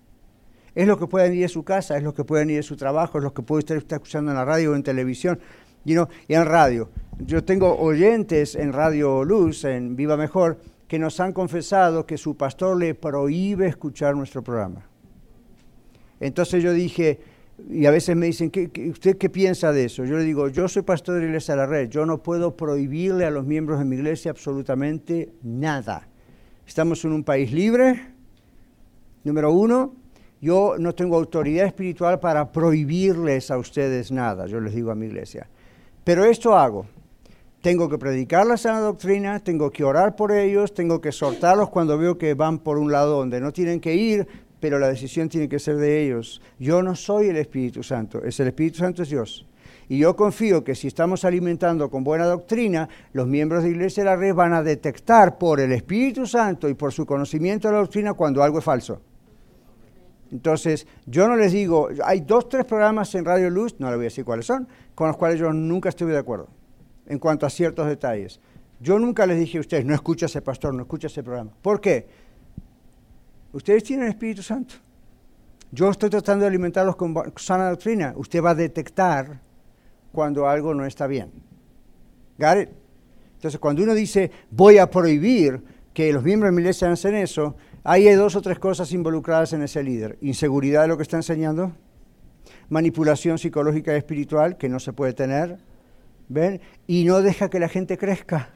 Es 0.75 0.87
lo 0.87 0.97
que 0.97 1.07
pueden 1.07 1.33
ir 1.33 1.45
a 1.45 1.49
su 1.49 1.63
casa, 1.63 1.97
es 1.97 2.03
lo 2.03 2.13
que 2.13 2.23
pueden 2.23 2.49
ir 2.49 2.59
a 2.59 2.63
su 2.63 2.77
trabajo, 2.77 3.17
es 3.17 3.23
lo 3.23 3.33
que 3.33 3.41
puede 3.41 3.59
estar 3.59 3.77
escuchando 3.77 4.31
en 4.31 4.37
la 4.37 4.45
radio 4.45 4.71
o 4.71 4.75
en 4.75 4.83
televisión. 4.83 5.39
y 5.85 5.93
en 6.33 6.45
radio. 6.45 6.89
Yo 7.19 7.43
tengo 7.43 7.75
oyentes 7.77 8.55
en 8.55 8.73
Radio 8.73 9.23
Luz, 9.23 9.63
en 9.63 9.95
Viva 9.95 10.17
Mejor, 10.17 10.59
que 10.87 10.99
nos 10.99 11.19
han 11.19 11.33
confesado 11.33 12.05
que 12.05 12.17
su 12.17 12.35
pastor 12.35 12.77
le 12.77 12.95
prohíbe 12.95 13.67
escuchar 13.67 14.15
nuestro 14.15 14.43
programa. 14.43 14.89
Entonces 16.19 16.63
yo 16.63 16.73
dije, 16.73 17.19
y 17.69 17.85
a 17.85 17.91
veces 17.91 18.15
me 18.15 18.27
dicen, 18.27 18.49
¿qué, 18.51 18.69
usted 18.89 19.17
qué 19.17 19.29
piensa 19.29 19.71
de 19.71 19.85
eso? 19.85 20.05
Yo 20.05 20.17
le 20.17 20.23
digo, 20.23 20.47
yo 20.49 20.67
soy 20.67 20.83
pastor 20.83 21.15
de 21.15 21.21
la 21.21 21.27
iglesia 21.27 21.55
de 21.55 21.61
la 21.61 21.65
red, 21.65 21.89
yo 21.89 22.05
no 22.05 22.21
puedo 22.23 22.55
prohibirle 22.55 23.25
a 23.25 23.31
los 23.31 23.45
miembros 23.45 23.79
de 23.79 23.85
mi 23.85 23.95
iglesia 23.95 24.31
absolutamente 24.31 25.33
nada. 25.43 26.07
Estamos 26.67 27.03
en 27.05 27.13
un 27.13 27.23
país 27.23 27.51
libre, 27.51 28.13
número 29.23 29.51
uno, 29.51 29.95
yo 30.41 30.75
no 30.79 30.93
tengo 30.95 31.17
autoridad 31.17 31.65
espiritual 31.65 32.19
para 32.19 32.51
prohibirles 32.51 33.51
a 33.51 33.57
ustedes 33.57 34.11
nada, 34.11 34.45
yo 34.45 34.59
les 34.59 34.73
digo 34.73 34.91
a 34.91 34.95
mi 34.95 35.07
iglesia. 35.07 35.49
Pero 36.03 36.25
esto 36.25 36.55
hago. 36.55 36.85
Tengo 37.61 37.89
que 37.89 37.97
predicar 37.97 38.47
la 38.47 38.55
sana 38.55 38.79
doctrina, 38.79 39.39
tengo 39.39 39.69
que 39.69 39.83
orar 39.83 40.15
por 40.15 40.31
ellos, 40.31 40.73
tengo 40.73 41.01
que 41.01 41.11
soltarlos 41.11 41.69
cuando 41.69 41.97
veo 41.97 42.17
que 42.17 42.33
van 42.33 42.59
por 42.59 42.77
un 42.77 42.89
lado 42.89 43.17
donde 43.17 43.41
no 43.41 43.51
tienen 43.51 43.81
que 43.81 43.95
ir, 43.95 44.27
pero 44.59 44.79
la 44.79 44.87
decisión 44.87 45.29
tiene 45.29 45.49
que 45.49 45.59
ser 45.59 45.77
de 45.77 46.03
ellos. 46.03 46.41
Yo 46.59 46.81
no 46.81 46.95
soy 46.95 47.27
el 47.27 47.37
Espíritu 47.37 47.83
Santo, 47.83 48.23
es 48.23 48.39
el 48.39 48.47
Espíritu 48.47 48.79
Santo 48.79 49.03
es 49.03 49.09
Dios. 49.09 49.45
Y 49.87 49.97
yo 49.97 50.15
confío 50.15 50.63
que 50.63 50.75
si 50.75 50.87
estamos 50.87 51.25
alimentando 51.25 51.89
con 51.89 52.03
buena 52.03 52.25
doctrina, 52.25 52.87
los 53.11 53.25
miembros 53.27 53.63
de 53.63 53.71
Iglesia 53.71 54.03
de 54.03 54.09
la 54.11 54.15
Red 54.15 54.35
van 54.35 54.53
a 54.53 54.61
detectar 54.61 55.39
por 55.39 55.59
el 55.59 55.71
Espíritu 55.71 56.27
Santo 56.27 56.69
y 56.69 56.75
por 56.75 56.93
su 56.93 57.07
conocimiento 57.07 57.67
de 57.67 57.73
la 57.73 57.79
doctrina 57.79 58.13
cuando 58.13 58.43
algo 58.43 58.59
es 58.59 58.63
falso. 58.63 59.01
Entonces, 60.31 60.85
yo 61.07 61.27
no 61.27 61.35
les 61.35 61.53
digo, 61.53 61.89
hay 62.05 62.21
dos, 62.21 62.47
tres 62.49 62.65
programas 62.65 63.13
en 63.15 63.25
Radio 63.25 63.49
Luz, 63.49 63.75
no 63.79 63.87
les 63.87 63.95
voy 63.95 64.03
a 64.03 64.09
decir 64.09 64.23
cuáles 64.23 64.45
son, 64.45 64.67
con 64.93 65.07
los 65.07 65.17
cuales 65.17 65.39
yo 65.39 65.51
nunca 65.51 65.89
estuve 65.89 66.11
de 66.11 66.19
acuerdo 66.19 66.49
en 67.07 67.17
cuanto 67.17 67.47
a 67.47 67.49
ciertos 67.49 67.87
detalles. 67.87 68.39
Yo 68.79 68.99
nunca 68.99 69.25
les 69.25 69.39
dije 69.39 69.57
a 69.57 69.61
ustedes, 69.61 69.85
no 69.85 69.95
escucha 69.95 70.27
ese 70.27 70.41
pastor, 70.41 70.75
no 70.75 70.83
escucha 70.83 71.07
ese 71.07 71.23
programa. 71.23 71.51
¿Por 71.61 71.81
qué? 71.81 72.07
Ustedes 73.53 73.83
tienen 73.83 74.05
el 74.05 74.11
Espíritu 74.11 74.43
Santo. 74.43 74.75
Yo 75.71 75.89
estoy 75.89 76.09
tratando 76.09 76.43
de 76.43 76.49
alimentarlos 76.49 76.95
con 76.95 77.15
sana 77.37 77.69
doctrina. 77.69 78.13
Usted 78.15 78.43
va 78.43 78.51
a 78.51 78.55
detectar 78.55 79.39
cuando 80.11 80.47
algo 80.47 80.73
no 80.73 80.85
está 80.85 81.07
bien. 81.07 81.31
¿Got 82.37 82.57
it? 82.61 82.69
Entonces, 83.35 83.59
cuando 83.59 83.83
uno 83.83 83.93
dice, 83.93 84.31
voy 84.51 84.79
a 84.79 84.89
prohibir 84.89 85.63
que 85.93 86.11
los 86.11 86.23
miembros 86.23 86.51
de 86.51 86.55
mi 86.55 86.61
iglesia 86.61 86.91
hacen 86.91 87.15
eso, 87.15 87.55
ahí 87.83 88.07
hay 88.07 88.15
dos 88.15 88.35
o 88.35 88.41
tres 88.41 88.59
cosas 88.59 88.91
involucradas 88.91 89.53
en 89.53 89.61
ese 89.61 89.83
líder. 89.83 90.17
Inseguridad 90.21 90.81
de 90.83 90.87
lo 90.89 90.97
que 90.97 91.03
está 91.03 91.17
enseñando, 91.17 91.71
manipulación 92.69 93.37
psicológica 93.37 93.93
y 93.93 93.97
espiritual 93.97 94.57
que 94.57 94.69
no 94.69 94.79
se 94.79 94.93
puede 94.93 95.13
tener, 95.13 95.57
¿ven? 96.27 96.61
Y 96.87 97.05
no 97.05 97.21
deja 97.21 97.49
que 97.49 97.59
la 97.59 97.69
gente 97.69 97.97
crezca. 97.97 98.49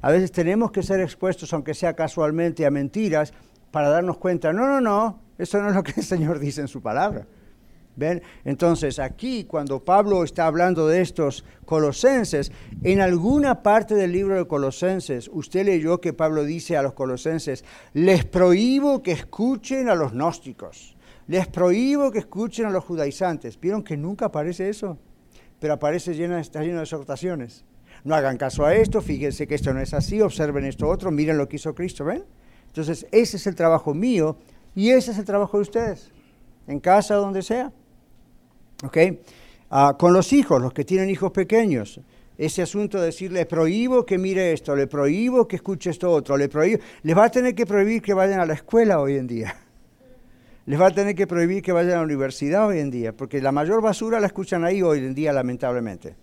A 0.00 0.10
veces 0.10 0.30
tenemos 0.30 0.70
que 0.70 0.82
ser 0.82 1.00
expuestos, 1.00 1.52
aunque 1.52 1.74
sea 1.74 1.94
casualmente, 1.94 2.66
a 2.66 2.70
mentiras 2.70 3.32
para 3.76 3.90
darnos 3.90 4.16
cuenta, 4.16 4.54
no, 4.54 4.66
no, 4.66 4.80
no, 4.80 5.20
eso 5.36 5.60
no 5.60 5.68
es 5.68 5.74
lo 5.74 5.82
que 5.82 5.92
el 5.98 6.02
Señor 6.02 6.38
dice 6.38 6.62
en 6.62 6.66
su 6.66 6.80
palabra. 6.80 7.26
¿Ven? 7.94 8.22
Entonces, 8.46 8.98
aquí 8.98 9.44
cuando 9.44 9.84
Pablo 9.84 10.24
está 10.24 10.46
hablando 10.46 10.88
de 10.88 11.02
estos 11.02 11.44
colosenses, 11.66 12.52
en 12.84 13.02
alguna 13.02 13.62
parte 13.62 13.94
del 13.94 14.12
libro 14.12 14.34
de 14.36 14.46
Colosenses, 14.46 15.28
usted 15.30 15.66
leyó 15.66 16.00
que 16.00 16.14
Pablo 16.14 16.44
dice 16.44 16.78
a 16.78 16.82
los 16.82 16.94
colosenses, 16.94 17.66
les 17.92 18.24
prohíbo 18.24 19.02
que 19.02 19.12
escuchen 19.12 19.90
a 19.90 19.94
los 19.94 20.12
gnósticos, 20.12 20.96
les 21.26 21.46
prohíbo 21.46 22.10
que 22.10 22.20
escuchen 22.20 22.64
a 22.64 22.70
los 22.70 22.82
judaizantes. 22.82 23.60
¿Vieron 23.60 23.82
que 23.82 23.98
nunca 23.98 24.24
aparece 24.24 24.70
eso? 24.70 24.96
Pero 25.60 25.74
aparece 25.74 26.14
lleno, 26.14 26.38
está 26.38 26.62
lleno 26.62 26.78
de 26.78 26.84
exhortaciones. 26.84 27.66
No 28.04 28.14
hagan 28.14 28.38
caso 28.38 28.64
a 28.64 28.74
esto, 28.74 29.02
fíjense 29.02 29.46
que 29.46 29.54
esto 29.54 29.74
no 29.74 29.80
es 29.80 29.92
así, 29.92 30.22
observen 30.22 30.64
esto 30.64 30.88
otro, 30.88 31.10
miren 31.10 31.36
lo 31.36 31.46
que 31.46 31.56
hizo 31.56 31.74
Cristo, 31.74 32.06
¿ven? 32.06 32.24
Entonces, 32.76 33.06
ese 33.10 33.38
es 33.38 33.46
el 33.46 33.54
trabajo 33.54 33.94
mío 33.94 34.36
y 34.74 34.90
ese 34.90 35.12
es 35.12 35.18
el 35.18 35.24
trabajo 35.24 35.56
de 35.56 35.62
ustedes, 35.62 36.10
en 36.66 36.78
casa 36.78 37.18
o 37.18 37.22
donde 37.22 37.40
sea. 37.40 37.72
¿Ok? 38.84 38.98
Ah, 39.70 39.96
con 39.98 40.12
los 40.12 40.30
hijos, 40.34 40.60
los 40.60 40.74
que 40.74 40.84
tienen 40.84 41.08
hijos 41.08 41.32
pequeños, 41.32 42.02
ese 42.36 42.60
asunto 42.60 42.98
de 43.00 43.06
decirle, 43.06 43.40
le 43.40 43.46
prohíbo 43.46 44.04
que 44.04 44.18
mire 44.18 44.52
esto, 44.52 44.76
le 44.76 44.86
prohíbo 44.86 45.48
que 45.48 45.56
escuche 45.56 45.88
esto 45.88 46.10
otro, 46.10 46.36
le 46.36 46.50
prohíbo, 46.50 46.82
les 47.02 47.16
va 47.16 47.24
a 47.24 47.30
tener 47.30 47.54
que 47.54 47.64
prohibir 47.64 48.02
que 48.02 48.12
vayan 48.12 48.40
a 48.40 48.44
la 48.44 48.52
escuela 48.52 49.00
hoy 49.00 49.16
en 49.16 49.26
día. 49.26 49.56
Les 50.66 50.78
va 50.78 50.88
a 50.88 50.90
tener 50.90 51.14
que 51.14 51.28
prohibir 51.28 51.62
que 51.62 51.70
vayan 51.70 51.92
a 51.92 51.96
la 51.98 52.02
universidad 52.02 52.66
hoy 52.66 52.80
en 52.80 52.90
día, 52.90 53.12
porque 53.12 53.40
la 53.40 53.52
mayor 53.52 53.80
basura 53.80 54.18
la 54.18 54.26
escuchan 54.26 54.64
ahí 54.64 54.82
hoy 54.82 54.98
en 54.98 55.14
día, 55.14 55.32
lamentablemente. 55.32 56.16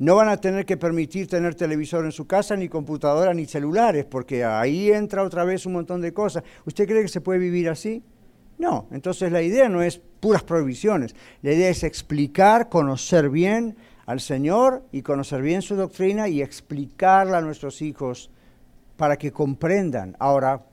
No 0.00 0.16
van 0.16 0.30
a 0.30 0.38
tener 0.38 0.64
que 0.64 0.78
permitir 0.78 1.26
tener 1.26 1.54
televisor 1.54 2.06
en 2.06 2.12
su 2.12 2.26
casa, 2.26 2.56
ni 2.56 2.70
computadora, 2.70 3.34
ni 3.34 3.44
celulares, 3.44 4.06
porque 4.06 4.42
ahí 4.46 4.90
entra 4.90 5.22
otra 5.22 5.44
vez 5.44 5.66
un 5.66 5.74
montón 5.74 6.00
de 6.00 6.14
cosas. 6.14 6.42
¿Usted 6.64 6.88
cree 6.88 7.02
que 7.02 7.08
se 7.08 7.20
puede 7.20 7.38
vivir 7.38 7.68
así? 7.68 8.02
No, 8.56 8.88
entonces 8.92 9.30
la 9.30 9.42
idea 9.42 9.68
no 9.68 9.82
es 9.82 9.98
puras 9.98 10.42
prohibiciones, 10.42 11.14
la 11.42 11.52
idea 11.52 11.68
es 11.68 11.84
explicar, 11.84 12.70
conocer 12.70 13.28
bien 13.28 13.76
al 14.06 14.20
Señor 14.20 14.84
y 14.90 15.02
conocer 15.02 15.42
bien 15.42 15.60
su 15.60 15.76
doctrina 15.76 16.28
y 16.28 16.40
explicarla 16.40 17.36
a 17.36 17.42
nuestros 17.42 17.82
hijos 17.82 18.30
para 18.96 19.18
que 19.18 19.32
comprendan. 19.32 20.16
Ahora, 20.18 20.64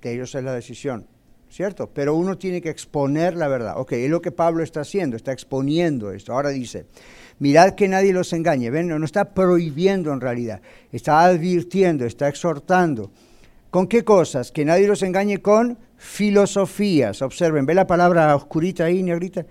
de 0.00 0.14
ellos 0.14 0.34
es 0.34 0.42
la 0.42 0.54
decisión, 0.54 1.06
¿cierto? 1.50 1.90
Pero 1.92 2.14
uno 2.14 2.38
tiene 2.38 2.62
que 2.62 2.70
exponer 2.70 3.36
la 3.36 3.48
verdad. 3.48 3.74
Ok, 3.76 3.92
es 3.92 4.10
lo 4.10 4.22
que 4.22 4.32
Pablo 4.32 4.62
está 4.62 4.80
haciendo, 4.80 5.16
está 5.16 5.32
exponiendo 5.32 6.12
esto. 6.12 6.32
Ahora 6.32 6.48
dice, 6.48 6.86
Mirad 7.40 7.74
que 7.74 7.88
nadie 7.88 8.12
los 8.12 8.32
engañe. 8.34 8.70
Ven, 8.70 8.88
no 8.88 9.04
está 9.04 9.32
prohibiendo 9.32 10.12
en 10.12 10.20
realidad, 10.20 10.60
está 10.92 11.22
advirtiendo, 11.22 12.04
está 12.04 12.28
exhortando. 12.28 13.10
¿Con 13.70 13.86
qué 13.86 14.04
cosas? 14.04 14.52
Que 14.52 14.64
nadie 14.64 14.86
los 14.86 15.02
engañe 15.02 15.38
con 15.38 15.78
filosofías. 15.96 17.22
Observen, 17.22 17.64
¿ve 17.64 17.74
la 17.74 17.86
palabra 17.86 18.36
oscurita 18.36 18.84
ahí, 18.84 19.02
negrita? 19.02 19.46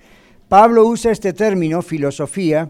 Pablo 0.48 0.86
usa 0.86 1.12
este 1.12 1.34
término, 1.34 1.82
filosofía, 1.82 2.70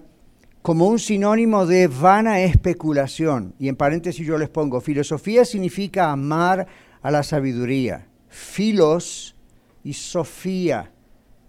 como 0.62 0.88
un 0.88 1.00
sinónimo 1.00 1.66
de 1.66 1.88
vana 1.88 2.40
especulación. 2.42 3.54
Y 3.60 3.68
en 3.68 3.76
paréntesis 3.76 4.26
yo 4.26 4.38
les 4.38 4.50
pongo, 4.50 4.80
filosofía 4.80 5.44
significa 5.44 6.12
amar 6.12 6.66
a 7.02 7.12
la 7.12 7.24
sabiduría. 7.24 8.08
Filos 8.30 9.36
y 9.84 9.94
sofía. 9.94 10.92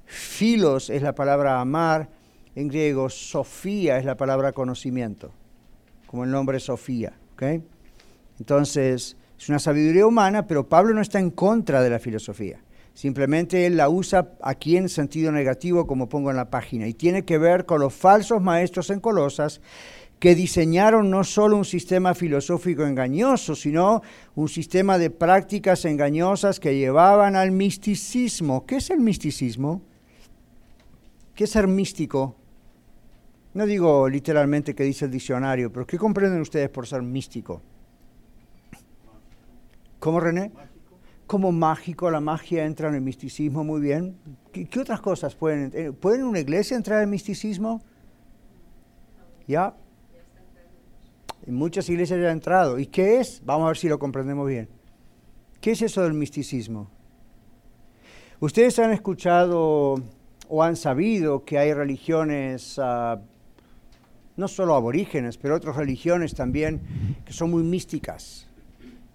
Filos 0.07 0.91
es 0.91 1.03
la 1.03 1.15
palabra 1.15 1.61
amar 1.61 2.20
en 2.55 2.69
griego, 2.69 3.09
Sofía 3.09 3.99
es 3.99 4.05
la 4.05 4.17
palabra 4.17 4.53
conocimiento, 4.53 5.33
como 6.07 6.25
el 6.25 6.31
nombre 6.31 6.61
Sofía. 6.61 7.13
¿okay? 7.35 7.63
Entonces, 8.39 9.17
es 9.39 9.49
una 9.49 9.59
sabiduría 9.59 10.07
humana, 10.07 10.47
pero 10.47 10.69
Pablo 10.69 10.95
no 10.95 11.01
está 11.01 11.19
en 11.19 11.31
contra 11.31 11.83
de 11.83 11.91
la 11.91 11.99
filosofía. 11.99 12.61
Simplemente 12.93 13.67
él 13.67 13.77
la 13.77 13.89
usa 13.89 14.33
aquí 14.43 14.77
en 14.77 14.89
sentido 14.89 15.33
negativo, 15.33 15.87
como 15.87 16.09
pongo 16.09 16.31
en 16.31 16.37
la 16.37 16.51
página, 16.51 16.87
y 16.87 16.95
tiene 16.95 17.25
que 17.25 17.39
ver 17.39 17.65
con 17.65 17.81
los 17.81 17.95
falsos 17.95 18.43
maestros 18.43 18.91
en 18.91 19.01
Colosas 19.01 19.61
que 20.19 20.35
diseñaron 20.35 21.11
no 21.11 21.25
solo 21.25 21.57
un 21.57 21.65
sistema 21.65 22.15
filosófico 22.15 22.85
engañoso, 22.85 23.55
sino 23.55 24.03
un 24.35 24.49
sistema 24.49 24.99
de 24.99 25.09
prácticas 25.09 25.87
engañosas 25.87 26.61
que 26.61 26.77
llevaban 26.77 27.37
al 27.37 27.53
misticismo. 27.53 28.67
¿Qué 28.67 28.77
es 28.77 28.91
el 28.91 29.01
misticismo? 29.01 29.81
¿Qué 31.35 31.45
es 31.45 31.51
ser 31.51 31.67
místico? 31.67 32.37
No 33.53 33.67
digo 33.67 34.09
literalmente 34.09 34.75
que 34.75 34.85
dice 34.85 35.07
el 35.07 35.11
diccionario, 35.11 35.73
pero 35.73 35.87
¿qué 35.87 35.99
comprenden 35.99 36.41
ustedes 36.41 36.69
por 36.69 36.87
ser 36.87 37.03
místico? 37.03 37.61
¿Cómo, 39.99 40.21
René? 40.21 40.53
Como 41.27 41.53
mágico, 41.53 42.11
la 42.11 42.21
magia 42.21 42.65
entra 42.65 42.89
en 42.89 42.95
el 42.95 43.01
misticismo 43.01 43.65
muy 43.65 43.81
bien. 43.81 44.17
¿Qué, 44.53 44.81
otras 44.81 45.01
cosas 45.01 45.35
pueden? 45.35 45.71
Eh, 45.75 45.93
¿Puede 45.93 46.25
una 46.25 46.41
iglesia 46.41 46.77
entrar 46.77 46.99
en 46.99 47.05
el 47.05 47.11
misticismo? 47.11 47.83
¿Ya? 49.47 49.75
En 51.47 51.55
muchas 51.55 51.89
iglesias 51.89 52.21
ya 52.21 52.29
ha 52.29 52.33
entrado. 52.33 52.79
¿Y 52.79 52.87
qué 52.87 53.21
es? 53.21 53.43
Vamos 53.45 53.65
a 53.65 53.69
ver 53.69 53.77
si 53.77 53.89
lo 53.89 53.99
comprendemos 53.99 54.49
bien. 54.49 54.69
¿Qué 55.61 55.73
es 55.73 55.83
eso 55.83 56.03
del 56.03 56.15
misticismo? 56.15 56.91
Ustedes 58.41 58.79
han 58.79 58.93
escuchado 58.93 59.97
o 60.49 60.63
han 60.63 60.77
sabido 60.77 61.45
que 61.45 61.59
hay 61.59 61.75
religiones, 61.75 62.79
ah, 62.79 63.21
no 64.41 64.49
solo 64.49 64.75
aborígenes, 64.75 65.37
pero 65.37 65.55
otras 65.55 65.77
religiones 65.77 66.35
también, 66.35 66.81
que 67.25 67.33
son 67.33 67.51
muy 67.51 67.63
místicas, 67.63 68.49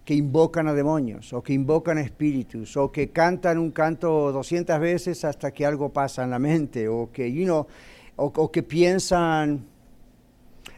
que 0.06 0.14
invocan 0.14 0.68
a 0.68 0.74
demonios, 0.74 1.34
o 1.34 1.42
que 1.42 1.52
invocan 1.52 1.98
a 1.98 2.02
espíritus, 2.02 2.78
o 2.78 2.92
que 2.92 3.10
cantan 3.10 3.58
un 3.58 3.72
canto 3.72 4.32
200 4.32 4.80
veces 4.80 5.26
hasta 5.26 5.52
que 5.52 5.66
algo 5.66 5.90
pasa 5.90 6.24
en 6.24 6.30
la 6.30 6.40
mente, 6.40 6.88
o 6.88 7.10
que, 7.12 7.30
you 7.34 7.44
know, 7.46 7.68
o 8.16 8.52
que 8.52 8.64
piensan... 8.64 9.66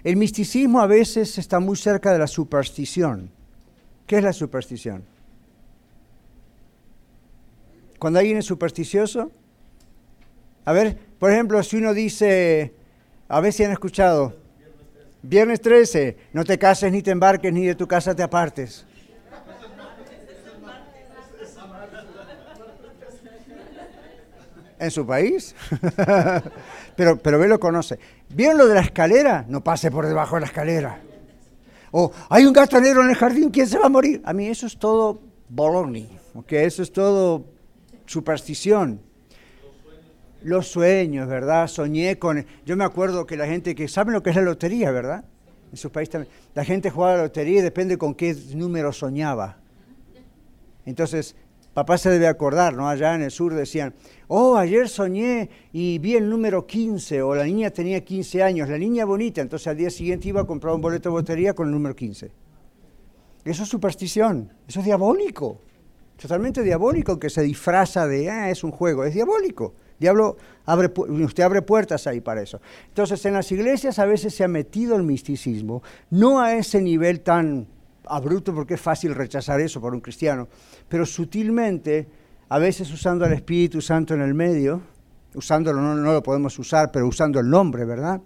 El 0.03 0.15
misticismo 0.15 0.79
a 0.79 0.87
veces 0.87 1.37
está 1.37 1.59
muy 1.59 1.75
cerca 1.75 2.13
de 2.13 2.19
la 2.19 2.27
superstición. 2.27 3.29
¿Qué 4.05 4.17
es 4.17 4.23
la 4.23 4.31
superstición? 4.31 5.03
Cuando 7.99 8.19
alguien 8.19 8.37
es 8.37 8.45
supersticioso, 8.45 9.31
a 10.63 10.71
ver, 10.71 10.97
por 11.19 11.31
ejemplo, 11.31 11.61
si 11.63 11.77
uno 11.77 11.93
dice, 11.93 12.73
a 13.27 13.39
ver 13.41 13.53
si 13.53 13.63
han 13.63 13.71
escuchado, 13.71 14.35
viernes 15.21 15.61
13, 15.61 16.17
no 16.33 16.43
te 16.43 16.57
cases 16.57 16.91
ni 16.91 17.01
te 17.01 17.11
embarques 17.11 17.51
ni 17.51 17.65
de 17.65 17.75
tu 17.75 17.87
casa 17.87 18.15
te 18.15 18.23
apartes. 18.23 18.85
en 24.79 24.91
su 24.91 25.07
país. 25.07 25.55
pero, 26.95 27.17
pero 27.17 27.43
él 27.43 27.49
lo 27.49 27.59
conoce. 27.59 27.97
¿Vieron 28.29 28.59
lo 28.59 28.67
de 28.67 28.75
la 28.75 28.81
escalera? 28.81 29.43
No 29.47 29.63
pase 29.63 29.89
por 29.89 30.05
debajo 30.05 30.35
de 30.35 30.41
la 30.41 30.47
escalera. 30.47 31.01
O 31.91 32.11
hay 32.29 32.45
un 32.45 32.53
gato 32.53 32.79
negro 32.79 33.03
en 33.03 33.09
el 33.09 33.15
jardín, 33.15 33.49
¿quién 33.49 33.65
se 33.65 33.79
va 33.79 33.85
a 33.85 33.89
morir? 33.89 34.21
A 34.25 34.33
mí 34.33 34.47
eso 34.47 34.67
es 34.67 34.77
todo 34.77 35.21
bologna, 35.49 36.05
¿ok? 36.35 36.51
Eso 36.51 36.83
es 36.83 36.91
todo 36.91 37.45
superstición 38.05 39.01
los 40.43 40.67
sueños, 40.67 41.27
¿verdad? 41.27 41.67
Soñé 41.67 42.17
con... 42.19 42.45
Yo 42.65 42.75
me 42.75 42.83
acuerdo 42.83 43.25
que 43.25 43.37
la 43.37 43.47
gente 43.47 43.75
que... 43.75 43.87
¿Saben 43.87 44.13
lo 44.13 44.23
que 44.23 44.29
es 44.31 44.35
la 44.35 44.41
lotería, 44.41 44.91
verdad? 44.91 45.25
En 45.71 45.77
su 45.77 45.91
país 45.91 46.09
también. 46.09 46.31
La 46.53 46.63
gente 46.63 46.89
jugaba 46.89 47.17
la 47.17 47.23
lotería 47.23 47.59
y 47.59 47.61
depende 47.61 47.97
con 47.97 48.15
qué 48.15 48.35
número 48.53 48.91
soñaba. 48.93 49.57
Entonces, 50.85 51.35
papá 51.73 51.97
se 51.97 52.09
debe 52.09 52.27
acordar, 52.27 52.73
¿no? 52.73 52.89
Allá 52.89 53.13
en 53.13 53.21
el 53.21 53.29
sur 53.29 53.53
decían, 53.53 53.93
oh, 54.27 54.55
ayer 54.55 54.89
soñé 54.89 55.49
y 55.71 55.99
vi 55.99 56.15
el 56.15 56.27
número 56.27 56.65
15, 56.65 57.21
o 57.21 57.35
la 57.35 57.43
niña 57.43 57.69
tenía 57.69 58.03
15 58.03 58.41
años, 58.41 58.67
la 58.67 58.79
niña 58.79 59.05
bonita, 59.05 59.41
entonces 59.41 59.67
al 59.67 59.77
día 59.77 59.91
siguiente 59.91 60.27
iba 60.27 60.41
a 60.41 60.45
comprar 60.45 60.73
un 60.73 60.81
boleto 60.81 61.09
de 61.09 61.15
lotería 61.17 61.53
con 61.53 61.67
el 61.67 61.73
número 61.73 61.95
15. 61.95 62.31
Eso 63.45 63.63
es 63.63 63.69
superstición, 63.69 64.51
eso 64.67 64.79
es 64.79 64.85
diabólico, 64.85 65.61
totalmente 66.19 66.63
diabólico 66.63 67.19
que 67.19 67.29
se 67.29 67.43
disfraza 67.43 68.07
de, 68.07 68.29
ah, 68.29 68.49
es 68.49 68.63
un 68.63 68.71
juego, 68.71 69.03
es 69.03 69.13
diabólico. 69.13 69.75
Diablo 69.99 70.37
abre, 70.65 70.91
usted 71.23 71.43
abre 71.43 71.61
puertas 71.61 72.07
ahí 72.07 72.21
para 72.21 72.41
eso. 72.41 72.61
Entonces, 72.87 73.25
en 73.25 73.33
las 73.33 73.51
iglesias 73.51 73.99
a 73.99 74.05
veces 74.05 74.33
se 74.33 74.43
ha 74.43 74.47
metido 74.47 74.95
el 74.95 75.03
misticismo, 75.03 75.81
no 76.09 76.39
a 76.39 76.55
ese 76.55 76.81
nivel 76.81 77.21
tan 77.21 77.67
abrupto, 78.05 78.53
porque 78.53 78.75
es 78.75 78.81
fácil 78.81 79.15
rechazar 79.15 79.59
eso 79.59 79.81
por 79.81 79.93
un 79.93 80.01
cristiano, 80.01 80.47
pero 80.87 81.05
sutilmente, 81.05 82.07
a 82.49 82.59
veces 82.59 82.91
usando 82.93 83.25
al 83.25 83.33
Espíritu 83.33 83.81
Santo 83.81 84.13
en 84.13 84.21
el 84.21 84.33
medio, 84.33 84.81
usándolo 85.33 85.81
no, 85.81 85.95
no 85.95 86.13
lo 86.13 86.23
podemos 86.23 86.57
usar, 86.59 86.91
pero 86.91 87.07
usando 87.07 87.39
el 87.39 87.49
nombre, 87.49 87.85
¿verdad? 87.85 88.21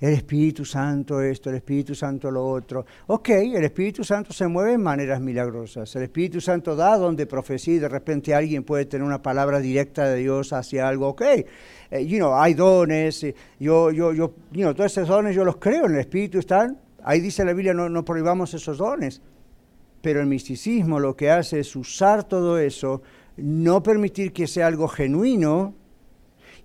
El 0.00 0.14
Espíritu 0.14 0.64
Santo 0.64 1.20
esto, 1.20 1.50
el 1.50 1.56
Espíritu 1.56 1.94
Santo 1.94 2.30
lo 2.30 2.46
otro. 2.46 2.86
Ok, 3.08 3.28
el 3.30 3.64
Espíritu 3.64 4.02
Santo 4.02 4.32
se 4.32 4.46
mueve 4.46 4.72
en 4.72 4.82
maneras 4.82 5.20
milagrosas. 5.20 5.94
El 5.94 6.04
Espíritu 6.04 6.40
Santo 6.40 6.74
da 6.74 6.96
donde 6.96 7.26
profecía 7.26 7.74
y 7.74 7.78
de 7.78 7.88
repente 7.88 8.34
alguien 8.34 8.64
puede 8.64 8.86
tener 8.86 9.06
una 9.06 9.20
palabra 9.20 9.60
directa 9.60 10.08
de 10.08 10.20
Dios 10.20 10.54
hacia 10.54 10.88
algo. 10.88 11.08
Ok, 11.08 11.22
eh, 11.22 12.06
you 12.06 12.16
know, 12.16 12.34
hay 12.34 12.54
dones, 12.54 13.22
eh, 13.24 13.34
yo, 13.58 13.90
yo, 13.90 14.12
yo, 14.14 14.32
you 14.52 14.62
know, 14.62 14.74
todos 14.74 14.92
esos 14.92 15.08
dones 15.08 15.36
yo 15.36 15.44
los 15.44 15.58
creo, 15.58 15.84
en 15.84 15.92
el 15.92 16.00
Espíritu 16.00 16.38
están. 16.38 16.78
Ahí 17.04 17.20
dice 17.20 17.44
la 17.44 17.52
Biblia, 17.52 17.74
no, 17.74 17.90
no 17.90 18.04
prohibamos 18.04 18.54
esos 18.54 18.78
dones. 18.78 19.20
Pero 20.00 20.20
el 20.20 20.26
misticismo 20.26 20.98
lo 20.98 21.14
que 21.14 21.30
hace 21.30 21.60
es 21.60 21.76
usar 21.76 22.24
todo 22.24 22.58
eso, 22.58 23.02
no 23.36 23.82
permitir 23.82 24.32
que 24.32 24.46
sea 24.46 24.66
algo 24.66 24.88
genuino 24.88 25.74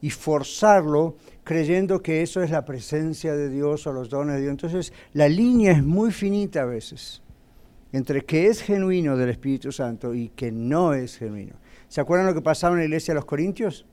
y 0.01 0.09
forzarlo 0.09 1.17
creyendo 1.45 2.01
que 2.01 2.21
eso 2.21 2.43
es 2.43 2.49
la 2.49 2.65
presencia 2.65 3.33
de 3.33 3.49
Dios 3.49 3.87
o 3.87 3.93
los 3.93 4.09
dones 4.09 4.35
de 4.35 4.41
Dios. 4.41 4.51
Entonces, 4.51 4.91
la 5.13 5.29
línea 5.29 5.71
es 5.71 5.83
muy 5.83 6.11
finita 6.11 6.63
a 6.63 6.65
veces 6.65 7.21
entre 7.93 8.25
que 8.25 8.47
es 8.47 8.61
genuino 8.61 9.15
del 9.15 9.29
Espíritu 9.29 9.71
Santo 9.71 10.13
y 10.13 10.27
que 10.29 10.51
no 10.51 10.93
es 10.93 11.17
genuino. 11.17 11.55
¿Se 11.87 12.01
acuerdan 12.01 12.27
lo 12.27 12.33
que 12.33 12.41
pasaba 12.41 12.73
en 12.73 12.79
la 12.79 12.85
iglesia 12.85 13.13
de 13.13 13.19
los 13.19 13.25
Corintios? 13.25 13.85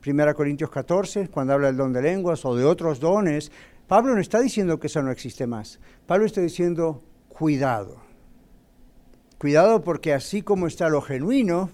Primera 0.00 0.34
Corintios 0.34 0.70
14, 0.70 1.26
cuando 1.26 1.54
habla 1.54 1.66
del 1.66 1.76
don 1.76 1.92
de 1.92 2.00
lenguas 2.00 2.44
o 2.44 2.54
de 2.54 2.64
otros 2.64 3.00
dones, 3.00 3.50
Pablo 3.88 4.14
no 4.14 4.20
está 4.20 4.38
diciendo 4.40 4.78
que 4.78 4.86
eso 4.86 5.02
no 5.02 5.10
existe 5.10 5.48
más. 5.48 5.80
Pablo 6.06 6.26
está 6.26 6.40
diciendo, 6.40 7.02
cuidado. 7.28 7.96
Cuidado 9.38 9.82
porque 9.82 10.12
así 10.12 10.42
como 10.42 10.68
está 10.68 10.88
lo 10.88 11.00
genuino, 11.00 11.70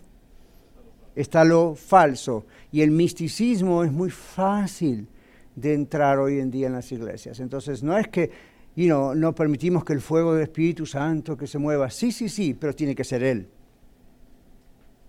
está 1.15 1.45
lo 1.45 1.75
falso. 1.75 2.47
Y 2.73 2.83
el 2.83 2.91
misticismo 2.91 3.85
es 3.85 3.93
muy 3.93 4.11
fácil 4.11 5.09
de 5.55 5.75
entrar 5.75 6.19
hoy 6.19 6.41
en 6.41 6.51
día 6.51 6.67
en 6.67 6.73
las 6.73 6.91
iglesias. 6.91 7.41
Entonces, 7.41 7.83
no 7.83 7.97
es 7.97 8.09
que 8.09 8.31
you 8.77 8.87
know, 8.87 9.15
no 9.15 9.35
permitimos 9.35 9.85
que 9.85 9.93
el 9.93 10.01
fuego 10.01 10.35
del 10.35 10.43
Espíritu 10.45 10.87
Santo 10.87 11.37
que 11.37 11.47
se 11.47 11.59
mueva. 11.59 11.91
Sí, 11.91 12.12
sí, 12.12 12.29
sí, 12.29 12.55
pero 12.55 12.75
tiene 12.75 12.95
que 12.95 13.05
ser 13.05 13.23
Él. 13.23 13.49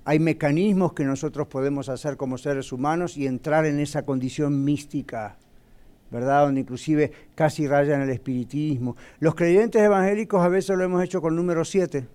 Hay 0.04 0.20
mecanismos 0.20 0.94
que 0.94 1.04
nosotros 1.04 1.48
podemos 1.48 1.90
hacer 1.90 2.16
como 2.16 2.38
seres 2.38 2.72
humanos 2.72 3.18
y 3.18 3.26
entrar 3.26 3.66
en 3.66 3.80
esa 3.80 4.06
condición 4.06 4.64
mística, 4.64 5.38
¿verdad? 6.12 6.46
Donde 6.46 6.62
inclusive 6.62 7.12
casi 7.34 7.68
rayan 7.68 8.02
el 8.02 8.12
espiritismo. 8.12 8.96
Los 9.20 9.34
creyentes 9.34 9.82
evangélicos 9.82 10.44
a 10.44 10.50
veces 10.50 10.78
lo 10.78 10.84
hemos 10.84 11.04
hecho 11.04 11.22
con 11.22 11.36
número 11.36 11.66
7 11.66 12.06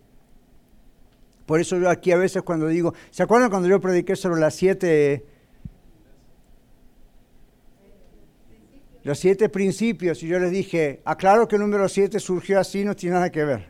por 1.50 1.60
eso 1.60 1.76
yo 1.78 1.90
aquí 1.90 2.12
a 2.12 2.16
veces 2.16 2.44
cuando 2.44 2.68
digo, 2.68 2.94
¿se 3.10 3.24
acuerdan 3.24 3.50
cuando 3.50 3.66
yo 3.66 3.80
prediqué 3.80 4.14
sobre 4.14 4.40
las 4.40 4.54
siete, 4.54 5.26
los 9.02 9.18
siete 9.18 9.48
principios? 9.48 10.22
Y 10.22 10.28
yo 10.28 10.38
les 10.38 10.52
dije, 10.52 11.02
aclaro 11.04 11.48
que 11.48 11.56
el 11.56 11.62
número 11.62 11.88
siete 11.88 12.20
surgió 12.20 12.60
así, 12.60 12.84
no 12.84 12.94
tiene 12.94 13.14
nada 13.14 13.30
que 13.32 13.44
ver. 13.44 13.66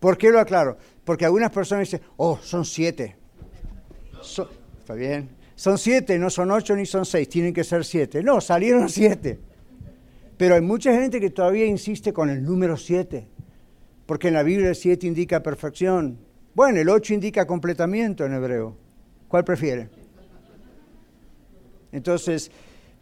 ¿Por 0.00 0.18
qué 0.18 0.28
lo 0.28 0.38
aclaro? 0.38 0.76
Porque 1.02 1.24
algunas 1.24 1.50
personas 1.50 1.88
dicen, 1.88 2.02
oh, 2.18 2.38
son 2.42 2.66
siete. 2.66 3.16
está 4.20 4.92
bien. 4.92 5.30
Son 5.54 5.78
siete, 5.78 6.18
no 6.18 6.28
son 6.28 6.50
ocho 6.50 6.76
ni 6.76 6.84
son 6.84 7.06
seis, 7.06 7.26
tienen 7.26 7.54
que 7.54 7.64
ser 7.64 7.86
siete. 7.86 8.22
No, 8.22 8.38
salieron 8.42 8.90
siete. 8.90 9.40
Pero 10.36 10.56
hay 10.56 10.60
mucha 10.60 10.92
gente 10.92 11.20
que 11.20 11.30
todavía 11.30 11.64
insiste 11.64 12.12
con 12.12 12.28
el 12.28 12.44
número 12.44 12.76
siete, 12.76 13.28
porque 14.04 14.28
en 14.28 14.34
la 14.34 14.42
Biblia 14.42 14.68
el 14.68 14.76
siete 14.76 15.06
indica 15.06 15.42
perfección, 15.42 16.18
bueno, 16.54 16.80
el 16.80 16.88
8 16.88 17.14
indica 17.14 17.46
completamiento 17.46 18.24
en 18.26 18.34
hebreo. 18.34 18.76
¿Cuál 19.28 19.44
prefiere? 19.44 19.88
Entonces, 21.92 22.50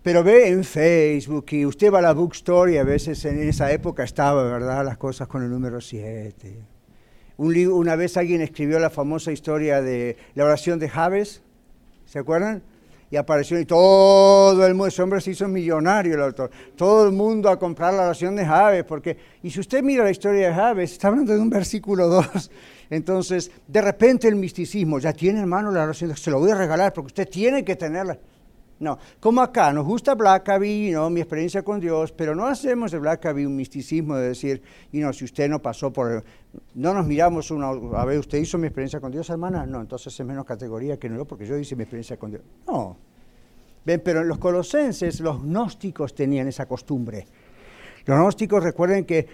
pero 0.02 0.24
ve 0.24 0.48
en 0.48 0.64
Facebook 0.64 1.46
y 1.50 1.66
usted 1.66 1.92
va 1.92 1.98
a 1.98 2.02
la 2.02 2.12
bookstore 2.12 2.74
y 2.74 2.76
a 2.78 2.84
veces 2.84 3.24
en 3.24 3.42
esa 3.42 3.70
época 3.72 4.04
estaba, 4.04 4.44
¿verdad? 4.44 4.84
Las 4.84 4.96
cosas 4.96 5.28
con 5.28 5.42
el 5.42 5.50
número 5.50 5.80
7. 5.80 6.58
una 7.36 7.96
vez 7.96 8.16
alguien 8.16 8.40
escribió 8.40 8.78
la 8.78 8.90
famosa 8.90 9.32
historia 9.32 9.82
de 9.82 10.16
la 10.34 10.44
oración 10.44 10.78
de 10.78 10.88
Javes, 10.88 11.42
¿se 12.06 12.18
acuerdan? 12.18 12.62
y 13.10 13.16
apareció 13.16 13.58
y 13.58 13.64
todo 13.66 14.64
el 14.64 14.74
mundo, 14.74 14.86
ese 14.86 15.02
hombre 15.02 15.20
se 15.20 15.32
hizo 15.32 15.48
millonario 15.48 16.14
el 16.14 16.22
autor, 16.22 16.50
todo 16.76 17.06
el 17.06 17.12
mundo 17.12 17.48
a 17.48 17.58
comprar 17.58 17.92
la 17.92 18.04
oración 18.04 18.36
de 18.36 18.46
Javes, 18.46 18.84
porque, 18.84 19.16
y 19.42 19.50
si 19.50 19.58
usted 19.58 19.82
mira 19.82 20.04
la 20.04 20.12
historia 20.12 20.48
de 20.48 20.54
Javes, 20.54 20.92
está 20.92 21.08
hablando 21.08 21.32
de 21.32 21.40
un 21.40 21.50
versículo 21.50 22.06
2, 22.06 22.50
entonces 22.90 23.50
de 23.66 23.80
repente 23.80 24.28
el 24.28 24.36
misticismo, 24.36 24.98
ya 24.98 25.12
tiene 25.12 25.40
hermano 25.40 25.70
la 25.70 25.84
oración, 25.84 26.14
se 26.16 26.30
lo 26.30 26.40
voy 26.40 26.50
a 26.50 26.56
regalar 26.56 26.92
porque 26.92 27.06
usted 27.06 27.28
tiene 27.28 27.64
que 27.64 27.76
tenerla. 27.76 28.18
No, 28.80 28.98
como 29.20 29.42
acá, 29.42 29.74
nos 29.74 29.84
gusta 29.84 30.14
Blackaby, 30.14 30.92
¿no? 30.92 31.10
mi 31.10 31.20
experiencia 31.20 31.62
con 31.62 31.80
Dios, 31.80 32.12
pero 32.12 32.34
no 32.34 32.46
hacemos 32.46 32.90
de 32.90 32.98
Blackaby 32.98 33.44
un 33.44 33.54
misticismo 33.54 34.16
de 34.16 34.28
decir, 34.28 34.62
y 34.90 35.00
no, 35.00 35.12
si 35.12 35.26
usted 35.26 35.50
no 35.50 35.60
pasó 35.60 35.92
por... 35.92 36.24
No 36.74 36.94
nos 36.94 37.06
miramos 37.06 37.50
uno, 37.50 37.94
a 37.94 38.04
ver, 38.06 38.18
¿usted 38.18 38.38
hizo 38.38 38.56
mi 38.56 38.68
experiencia 38.68 38.98
con 38.98 39.12
Dios, 39.12 39.28
hermana? 39.28 39.66
No, 39.66 39.82
entonces 39.82 40.18
es 40.18 40.26
menos 40.26 40.46
categoría 40.46 40.98
que 40.98 41.10
no, 41.10 41.26
porque 41.26 41.44
yo 41.44 41.58
hice 41.58 41.76
mi 41.76 41.82
experiencia 41.82 42.16
con 42.16 42.30
Dios. 42.30 42.42
No. 42.66 42.96
Ven, 43.84 44.00
pero 44.02 44.22
en 44.22 44.28
los 44.28 44.38
colosenses, 44.38 45.20
los 45.20 45.42
gnósticos 45.42 46.14
tenían 46.14 46.48
esa 46.48 46.64
costumbre. 46.64 47.26
Los 48.06 48.18
gnósticos 48.18 48.64
recuerden 48.64 49.04
que 49.04 49.26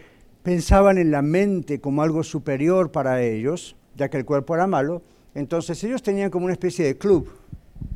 pensaban 0.46 0.96
en 0.96 1.10
la 1.10 1.22
mente 1.22 1.80
como 1.80 2.02
algo 2.02 2.22
superior 2.22 2.92
para 2.92 3.20
ellos, 3.20 3.74
ya 3.96 4.08
que 4.08 4.16
el 4.16 4.24
cuerpo 4.24 4.54
era 4.54 4.68
malo, 4.68 5.02
entonces 5.34 5.82
ellos 5.82 6.04
tenían 6.04 6.30
como 6.30 6.44
una 6.44 6.52
especie 6.52 6.84
de 6.84 6.96
club 6.96 7.28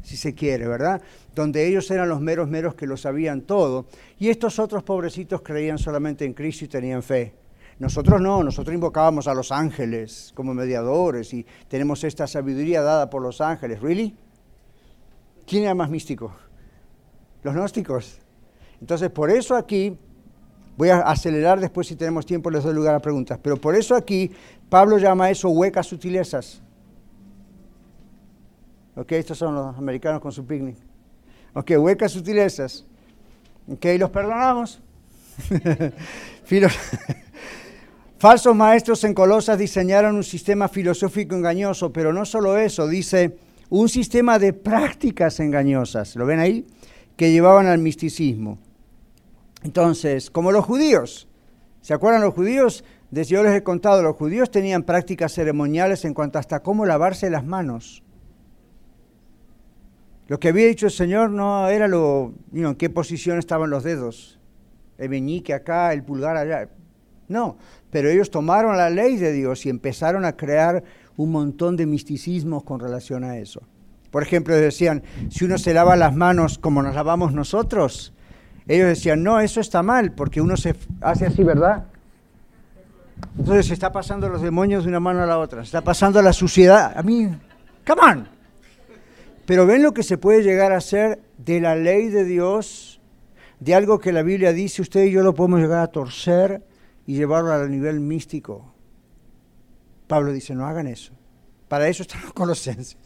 si 0.03 0.16
se 0.16 0.34
quiere, 0.34 0.66
¿verdad? 0.66 1.01
Donde 1.32 1.64
ellos 1.68 1.88
eran 1.92 2.09
los 2.09 2.20
meros 2.20 2.48
meros 2.48 2.74
que 2.74 2.88
lo 2.88 2.96
sabían 2.96 3.42
todo, 3.42 3.86
y 4.18 4.30
estos 4.30 4.59
otros 4.59 4.82
pobrecitos 4.82 5.42
creían 5.42 5.78
solamente 5.78 6.24
en 6.24 6.34
Cristo 6.34 6.64
y 6.64 6.68
tenían 6.68 7.05
fe. 7.05 7.34
Nosotros 7.78 8.20
no, 8.20 8.42
nosotros 8.42 8.74
invocábamos 8.74 9.28
a 9.28 9.34
los 9.34 9.53
ángeles 9.53 10.32
como 10.34 10.53
mediadores 10.53 11.32
y 11.32 11.46
tenemos 11.68 12.03
esta 12.03 12.26
sabiduría 12.26 12.82
dada 12.82 13.09
por 13.11 13.22
los 13.22 13.40
ángeles. 13.40 13.80
¿Really? 13.80 14.16
¿Quién 15.46 15.62
era 15.62 15.74
más 15.76 15.88
místico? 15.88 16.34
Los 17.44 17.55
gnósticos. 17.55 18.18
Entonces, 18.80 19.09
por 19.11 19.30
eso 19.30 19.55
aquí, 19.55 19.96
voy 20.76 20.90
a 20.90 21.00
acelerar 21.00 21.60
después 21.60 21.86
si 21.86 21.96
tenemos 21.96 22.26
tiempo, 22.26 22.50
les 22.50 22.62
doy 22.62 22.74
lugar 22.74 22.94
a 22.94 23.00
preguntas, 23.00 23.38
pero 23.42 23.56
por 23.56 23.74
eso 23.74 23.94
aquí 23.94 24.30
Pablo 24.68 24.98
llama 24.98 25.26
a 25.26 25.30
eso 25.30 25.48
huecas 25.48 25.86
sutilezas. 25.86 26.62
Ok, 28.96 29.12
estos 29.12 29.38
son 29.38 29.54
los 29.54 29.76
americanos 29.76 30.20
con 30.20 30.32
su 30.32 30.44
picnic. 30.44 30.76
Ok, 31.54 31.72
huecas 31.78 32.12
sutilezas. 32.12 32.84
Ok, 33.68 33.86
los 33.98 34.10
perdonamos. 34.10 34.80
Falsos 38.18 38.54
maestros 38.54 39.04
en 39.04 39.14
Colosas 39.14 39.58
diseñaron 39.58 40.16
un 40.16 40.24
sistema 40.24 40.68
filosófico 40.68 41.34
engañoso, 41.34 41.92
pero 41.92 42.12
no 42.12 42.26
solo 42.26 42.58
eso, 42.58 42.86
dice 42.86 43.38
un 43.70 43.88
sistema 43.88 44.38
de 44.38 44.52
prácticas 44.52 45.40
engañosas, 45.40 46.16
¿lo 46.16 46.26
ven 46.26 46.40
ahí? 46.40 46.66
Que 47.16 47.32
llevaban 47.32 47.66
al 47.66 47.78
misticismo. 47.78 48.58
Entonces, 49.62 50.30
como 50.30 50.52
los 50.52 50.64
judíos, 50.64 51.28
¿se 51.80 51.94
acuerdan 51.94 52.22
los 52.22 52.34
judíos? 52.34 52.84
Desde 53.11 53.34
yo 53.34 53.42
les 53.42 53.54
he 53.54 53.62
contado, 53.62 54.02
los 54.02 54.16
judíos 54.16 54.50
tenían 54.50 54.84
prácticas 54.84 55.32
ceremoniales 55.32 56.04
en 56.04 56.14
cuanto 56.14 56.38
hasta 56.38 56.61
cómo 56.61 56.86
lavarse 56.86 57.28
las 57.28 57.44
manos. 57.44 58.02
Lo 60.28 60.38
que 60.38 60.48
había 60.48 60.68
dicho 60.68 60.86
el 60.86 60.92
Señor 60.92 61.30
no 61.30 61.68
era 61.68 61.88
lo, 61.88 62.34
en 62.54 62.76
qué 62.76 62.88
posición 62.88 63.38
estaban 63.38 63.68
los 63.68 63.82
dedos, 63.82 64.38
el 64.96 65.08
meñique 65.08 65.52
acá, 65.52 65.92
el 65.92 66.04
pulgar 66.04 66.36
allá. 66.36 66.68
No, 67.26 67.58
pero 67.90 68.08
ellos 68.08 68.30
tomaron 68.30 68.76
la 68.76 68.90
ley 68.90 69.16
de 69.16 69.32
Dios 69.32 69.66
y 69.66 69.70
empezaron 69.70 70.24
a 70.24 70.36
crear 70.36 70.84
un 71.16 71.32
montón 71.32 71.76
de 71.76 71.86
misticismos 71.86 72.62
con 72.62 72.78
relación 72.78 73.24
a 73.24 73.38
eso. 73.38 73.62
Por 74.11 74.22
ejemplo, 74.22 74.54
decían, 74.54 75.02
si 75.30 75.44
uno 75.44 75.58
se 75.58 75.74
lava 75.74 75.96
las 75.96 76.14
manos 76.14 76.58
como 76.58 76.82
nos 76.82 76.94
lavamos 76.94 77.32
nosotros, 77.32 78.14
ellos 78.70 78.86
decían, 78.86 79.24
no, 79.24 79.40
eso 79.40 79.60
está 79.60 79.82
mal, 79.82 80.12
porque 80.12 80.40
uno 80.40 80.56
se 80.56 80.76
hace 81.00 81.26
así, 81.26 81.42
¿verdad? 81.42 81.86
Entonces 83.36 83.66
se 83.66 83.74
está 83.74 83.90
pasando 83.90 84.28
los 84.28 84.42
demonios 84.42 84.84
de 84.84 84.90
una 84.90 85.00
mano 85.00 85.24
a 85.24 85.26
la 85.26 85.38
otra, 85.38 85.62
se 85.62 85.66
está 85.66 85.82
pasando 85.82 86.22
la 86.22 86.32
suciedad. 86.32 86.92
A 86.96 87.02
mí, 87.02 87.28
come 87.84 88.00
on. 88.00 88.28
Pero 89.44 89.66
ven 89.66 89.82
lo 89.82 89.92
que 89.92 90.04
se 90.04 90.18
puede 90.18 90.44
llegar 90.44 90.70
a 90.70 90.76
hacer 90.76 91.20
de 91.36 91.60
la 91.60 91.74
ley 91.74 92.10
de 92.10 92.24
Dios, 92.24 93.00
de 93.58 93.74
algo 93.74 93.98
que 93.98 94.12
la 94.12 94.22
Biblia 94.22 94.52
dice, 94.52 94.82
usted 94.82 95.02
y 95.02 95.10
yo 95.10 95.24
lo 95.24 95.34
podemos 95.34 95.58
llegar 95.58 95.80
a 95.80 95.88
torcer 95.88 96.62
y 97.06 97.14
llevarlo 97.14 97.52
al 97.52 97.68
nivel 97.72 97.98
místico. 97.98 98.72
Pablo 100.06 100.32
dice, 100.32 100.54
no 100.54 100.66
hagan 100.66 100.86
eso. 100.86 101.12
Para 101.66 101.88
eso 101.88 102.04
están 102.04 102.22
los 102.22 102.32
colosenses, 102.34 102.96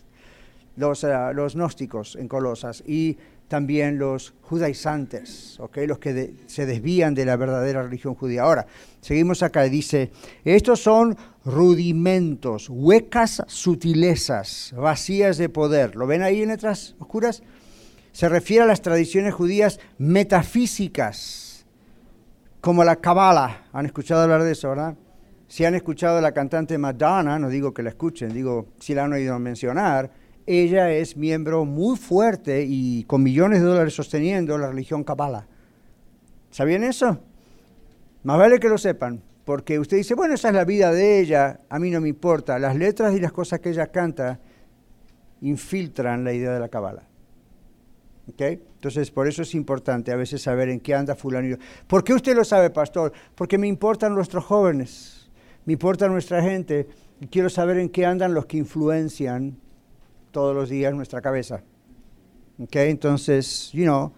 los, 0.77 1.05
eh, 1.05 1.15
los 1.33 1.55
gnósticos 1.55 2.17
en 2.17 2.29
Colosas 2.29 2.83
y 2.87 3.17
también 3.49 3.99
los 3.99 4.35
judaizantes, 4.43 5.59
¿okay? 5.61 5.87
los 5.87 5.99
que 5.99 6.35
se 6.47 6.67
desvían 6.67 7.15
de 7.15 7.25
la 7.25 7.37
verdadera 7.37 7.83
religión 7.83 8.15
judía. 8.15 8.43
Ahora, 8.43 8.67
seguimos 9.01 9.43
acá, 9.43 9.63
dice, 9.63 10.11
estos 10.45 10.81
son 10.81 11.17
rudimentos, 11.45 12.69
huecas 12.71 13.43
sutilezas, 13.47 14.75
vacías 14.77 15.37
de 15.37 15.49
poder. 15.49 15.97
¿Lo 15.97 16.07
ven 16.07 16.23
ahí 16.23 16.43
en 16.43 16.49
letras 16.49 16.97
oscuras? 16.99 17.43
Se 18.13 18.29
refiere 18.29 18.65
a 18.65 18.67
las 18.67 18.81
tradiciones 18.81 19.35
judías 19.35 19.81
metafísicas, 19.99 21.67
como 22.61 22.85
la 22.85 22.97
Kabbalah. 22.97 23.67
¿Han 23.73 23.87
escuchado 23.87 24.23
hablar 24.23 24.43
de 24.43 24.53
eso, 24.53 24.71
verdad? 24.71 24.97
Si 25.49 25.65
han 25.65 25.75
escuchado 25.75 26.19
a 26.19 26.21
la 26.21 26.33
cantante 26.33 26.79
Madonna, 26.79 27.39
no 27.39 27.49
digo 27.49 27.75
que 27.75 27.83
la 27.83 27.91
escuchen, 27.91 28.33
digo 28.33 28.69
si 28.81 28.95
la 28.95 29.05
han 29.05 29.13
oído 29.13 29.39
mencionar, 29.39 30.11
ella 30.47 30.91
es 30.93 31.17
miembro 31.17 31.65
muy 31.65 31.97
fuerte 31.97 32.65
y 32.67 33.05
con 33.05 33.23
millones 33.23 33.61
de 33.61 33.67
dólares 33.67 33.95
sosteniendo 33.95 34.59
la 34.59 34.69
religión 34.69 35.05
Kabbalah. 35.05 35.47
¿Sabían 36.51 36.85
eso? 36.85 37.19
Más 38.23 38.39
vale 38.39 38.59
que 38.59 38.69
lo 38.69 38.79
sepan, 38.79 39.23
porque 39.45 39.79
usted 39.79 39.97
dice, 39.97 40.15
bueno, 40.15 40.35
esa 40.35 40.49
es 40.49 40.55
la 40.55 40.65
vida 40.65 40.93
de 40.93 41.21
ella, 41.21 41.61
a 41.69 41.79
mí 41.79 41.91
no 41.91 42.01
me 42.01 42.09
importa. 42.09 42.59
Las 42.59 42.77
letras 42.77 43.15
y 43.15 43.21
las 43.21 43.33
cosas 43.33 43.61
que 43.61 43.71
ella 43.71 43.89
canta 43.89 44.41
infiltran 45.41 46.25
la 46.25 46.33
idea 46.33 46.53
de 46.53 46.61
la 46.61 46.69
Kabbalah. 46.69 47.09
¿Okay? 48.33 48.63
Entonces, 48.77 49.11
por 49.11 49.29
eso 49.29 49.43
es 49.43 49.55
importante 49.55 50.13
a 50.13 50.17
veces 50.17 50.43
saber 50.43 50.71
en 50.71 50.81
qué 50.81 50.95
anda 50.95 51.15
fulano. 51.15 51.57
¿Por 51.87 52.05
qué 52.05 52.15
usted 52.15 52.35
lo 52.35 52.45
sabe, 52.45 52.71
pastor? 52.71 53.13
Porque 53.35 53.59
me 53.59 53.67
importan 53.67 54.15
nuestros 54.15 54.45
jóvenes, 54.45 55.31
me 55.67 55.75
importa 55.75 56.09
nuestra 56.09 56.43
gente, 56.43 56.87
y 57.21 57.27
quiero 57.27 57.51
saber 57.51 57.79
en 57.79 57.89
qué 57.89 58.07
andan 58.07 58.33
los 58.33 58.47
que 58.47 58.57
influencian 58.57 59.59
todos 60.35 60.55
los 60.55 60.69
días 60.69 60.93
nuestra 60.93 61.23
cabeza. 61.23 61.63
¿Okay? 62.59 62.91
Entonces, 62.91 63.71
you 63.73 63.85
know, 63.85 64.13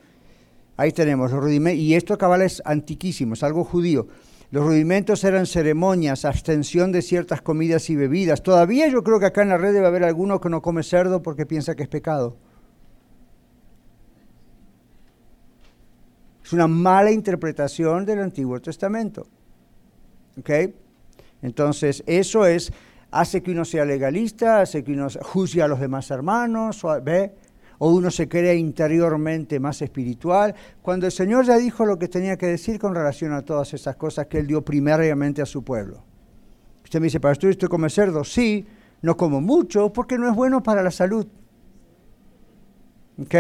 ahí 0.77 0.91
tenemos 0.91 1.31
los 1.31 1.41
rudimentos. 1.41 1.81
Y 1.81 1.95
esto 1.95 2.19
cabal 2.19 2.43
es 2.43 2.61
antiquísimo, 2.64 3.35
es 3.35 3.43
algo 3.45 3.62
judío. 3.62 4.09
Los 4.51 4.64
rudimentos 4.64 5.23
eran 5.25 5.47
ceremonias, 5.47 6.25
abstención 6.25 6.91
de 6.91 7.03
ciertas 7.03 7.43
comidas 7.43 7.91
y 7.91 7.97
bebidas. 7.97 8.43
Todavía 8.43 8.89
yo 8.89 9.05
creo 9.05 9.21
que 9.21 9.27
acá 9.27 9.43
en 9.43 9.51
la 9.51 9.59
red 9.59 9.75
debe 9.75 9.87
haber 9.87 10.05
alguno 10.05 10.41
que 10.41 10.49
no 10.49 10.62
come 10.62 10.83
cerdo 10.83 11.23
porque 11.23 11.47
piensa 11.47 11.75
que 11.75 11.83
es 11.83 11.89
pecado. 11.89 12.37
Es 16.43 16.53
una 16.53 16.69
mala 16.69 17.11
interpretación 17.11 18.07
del 18.07 18.21
Antiguo 18.21 18.61
Testamento. 18.61 19.27
¿Ok? 20.39 20.51
Entonces, 21.43 22.03
eso 22.07 22.47
es 22.47 22.73
hace 23.11 23.43
que 23.43 23.51
uno 23.51 23.65
sea 23.65 23.85
legalista, 23.85 24.61
hace 24.61 24.83
que 24.85 24.93
uno 24.93 25.09
juzgue 25.23 25.63
a 25.63 25.69
los 25.69 25.81
demás 25.81 26.11
hermanos, 26.11 26.85
o, 26.85 27.01
¿ve? 27.03 27.33
o 27.79 27.91
uno 27.91 28.11
se 28.11 28.29
cree 28.29 28.57
interiormente 28.57 29.61
más 29.61 29.83
espiritual, 29.83 30.55
cuando 30.83 31.07
el 31.07 31.13
Señor 31.13 31.45
ya 31.45 31.57
dijo 31.57 31.85
lo 31.85 31.99
que 31.99 32.09
tenía 32.09 32.37
que 32.37 32.47
decir 32.47 32.79
con 32.79 32.95
relación 32.95 33.33
a 33.33 33.43
todas 33.43 33.75
esas 33.75 33.97
cosas 33.97 34.27
que 34.27 34.39
Él 34.39 34.47
dio 34.47 34.63
primariamente 34.63 35.43
a 35.43 35.47
su 35.47 35.63
pueblo. 35.63 36.03
Usted 36.85 37.01
me 37.01 37.07
dice, 37.07 37.21
pastor, 37.21 37.51
¿estoy 37.51 37.69
come 37.69 37.91
cerdo? 37.91 38.25
Sí, 38.25 38.67
no 39.03 39.17
como 39.17 39.41
mucho 39.41 39.93
porque 39.93 40.19
no 40.19 40.29
es 40.29 40.35
bueno 40.35 40.63
para 40.63 40.83
la 40.83 40.91
salud. 40.91 41.27
¿Ok? 43.19 43.35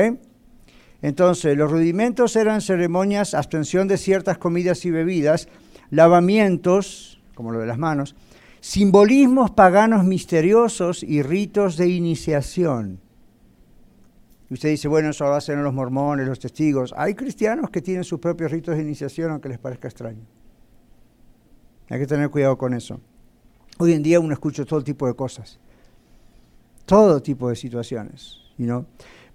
Entonces, 1.02 1.56
los 1.56 1.70
rudimentos 1.70 2.34
eran 2.36 2.60
ceremonias, 2.60 3.34
abstención 3.34 3.86
de 3.86 3.98
ciertas 3.98 4.38
comidas 4.38 4.84
y 4.84 4.90
bebidas, 4.90 5.48
lavamientos, 5.90 7.20
como 7.34 7.52
lo 7.52 7.60
de 7.60 7.66
las 7.66 7.78
manos, 7.78 8.16
simbolismos 8.60 9.50
paganos 9.50 10.04
misteriosos 10.04 11.02
y 11.02 11.22
ritos 11.22 11.76
de 11.76 11.88
iniciación. 11.88 13.00
Y 14.48 14.54
usted 14.54 14.68
dice, 14.68 14.88
bueno, 14.88 15.10
eso 15.10 15.24
lo 15.24 15.34
hacen 15.34 15.62
los 15.62 15.74
mormones, 15.74 16.26
los 16.26 16.38
testigos. 16.38 16.94
Hay 16.96 17.14
cristianos 17.14 17.70
que 17.70 17.82
tienen 17.82 18.04
sus 18.04 18.20
propios 18.20 18.52
ritos 18.52 18.76
de 18.76 18.82
iniciación, 18.82 19.32
aunque 19.32 19.48
les 19.48 19.58
parezca 19.58 19.88
extraño. 19.88 20.24
Hay 21.88 21.98
que 21.98 22.06
tener 22.06 22.30
cuidado 22.30 22.56
con 22.56 22.74
eso. 22.74 23.00
Hoy 23.78 23.92
en 23.92 24.02
día 24.02 24.20
uno 24.20 24.32
escucha 24.32 24.64
todo 24.64 24.82
tipo 24.82 25.06
de 25.06 25.14
cosas, 25.14 25.58
todo 26.84 27.20
tipo 27.20 27.48
de 27.48 27.56
situaciones. 27.56 28.38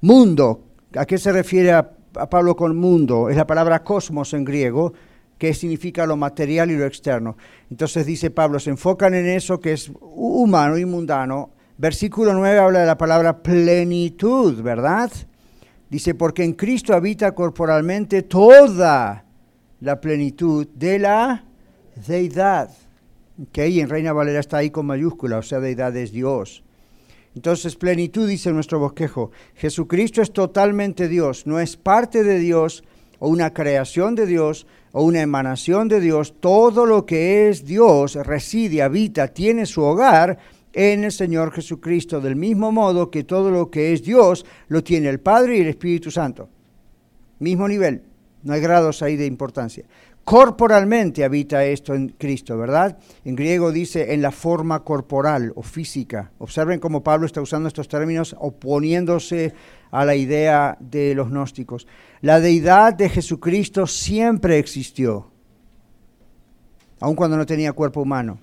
Mundo, 0.02 0.64
¿a 0.96 1.06
qué 1.06 1.18
se 1.18 1.32
refiere 1.32 1.72
a 1.72 1.92
Pablo 2.30 2.56
con 2.56 2.76
mundo? 2.76 3.30
Es 3.30 3.38
la 3.38 3.46
palabra 3.46 3.84
cosmos 3.84 4.34
en 4.34 4.44
griego, 4.44 4.94
qué 5.42 5.56
significa 5.56 6.06
lo 6.06 6.18
material 6.18 6.70
y 6.70 6.78
lo 6.78 6.86
externo. 6.86 7.36
Entonces 7.72 8.06
dice 8.06 8.30
Pablo, 8.30 8.60
se 8.60 8.70
enfocan 8.70 9.16
en 9.16 9.26
eso 9.26 9.60
que 9.60 9.74
es 9.74 9.92
humano 10.00 10.78
y 10.78 10.86
mundano. 10.86 11.50
Versículo 11.80 12.36
9 12.36 12.60
habla 12.60 12.82
de 12.82 12.86
la 12.86 12.96
palabra 12.96 13.42
plenitud, 13.42 14.62
¿verdad? 14.62 15.12
Dice, 15.90 16.14
porque 16.14 16.44
en 16.44 16.54
Cristo 16.54 16.94
habita 16.94 17.34
corporalmente 17.34 18.22
toda 18.22 19.26
la 19.80 20.00
plenitud 20.00 20.68
de 20.76 21.00
la 21.00 21.44
deidad. 22.06 22.70
Que 23.52 23.62
ahí 23.62 23.80
en 23.80 23.90
Reina 23.90 24.14
Valera 24.14 24.42
está 24.42 24.58
ahí 24.58 24.70
con 24.70 24.86
mayúscula, 24.86 25.40
o 25.40 25.42
sea, 25.42 25.60
deidad 25.60 25.98
es 25.98 26.12
Dios. 26.12 26.64
Entonces, 27.34 27.76
plenitud, 27.76 28.30
dice 28.30 28.52
nuestro 28.52 28.78
bosquejo. 28.78 29.32
Jesucristo 29.56 30.22
es 30.22 30.34
totalmente 30.34 31.08
Dios, 31.08 31.48
no 31.48 31.60
es 31.60 31.78
parte 31.78 32.24
de 32.24 32.38
Dios 32.38 32.84
o 33.22 33.30
una 33.30 33.54
creación 33.54 34.16
de 34.16 34.26
Dios 34.26 34.66
o 34.92 35.04
una 35.04 35.22
emanación 35.22 35.88
de 35.88 36.02
Dios. 36.02 36.34
Todo 36.40 36.88
lo 36.88 37.06
que 37.06 37.48
es 37.50 37.64
Dios 37.64 38.16
reside, 38.16 38.82
habita, 38.82 39.28
tiene 39.28 39.68
su 39.68 39.84
hogar 39.84 40.40
en 40.74 41.04
el 41.04 41.12
Señor 41.12 41.52
Jesucristo, 41.52 42.20
del 42.20 42.36
mismo 42.36 42.72
modo 42.72 43.12
que 43.12 43.24
todo 43.24 43.52
lo 43.52 43.70
que 43.70 43.94
es 43.94 44.04
Dios 44.04 44.44
lo 44.70 44.84
tiene 44.84 45.08
el 45.10 45.20
Padre 45.20 45.58
y 45.58 45.62
el 45.62 45.68
Espíritu 45.68 46.10
Santo. 46.10 46.50
Mismo 47.38 47.68
nivel, 47.68 48.02
no 48.42 48.54
hay 48.54 48.62
grados 48.62 49.04
ahí 49.04 49.16
de 49.18 49.28
importancia 49.28 49.86
corporalmente 50.24 51.24
habita 51.24 51.64
esto 51.66 51.94
en 51.94 52.10
Cristo, 52.10 52.58
¿verdad? 52.58 52.98
En 53.26 53.36
griego 53.36 53.72
dice 53.72 54.14
en 54.14 54.22
la 54.22 54.32
forma 54.32 54.84
corporal 54.84 55.52
o 55.56 55.64
física. 55.64 56.32
Observen 56.38 56.80
cómo 56.80 57.04
Pablo 57.04 57.26
está 57.26 57.42
usando 57.42 57.68
estos 57.68 57.88
términos 57.88 58.36
oponiéndose 58.40 59.54
a 59.92 60.06
la 60.06 60.16
idea 60.16 60.78
de 60.80 61.14
los 61.16 61.30
gnósticos. 61.30 61.88
La 62.22 62.40
deidad 62.40 62.94
de 62.94 63.10
Jesucristo 63.10 63.88
siempre 63.88 64.58
existió, 64.58 65.32
aun 67.00 67.16
cuando 67.16 67.38
no 67.38 67.46
tenía 67.46 67.74
cuerpo 67.74 68.02
humano. 68.02 68.40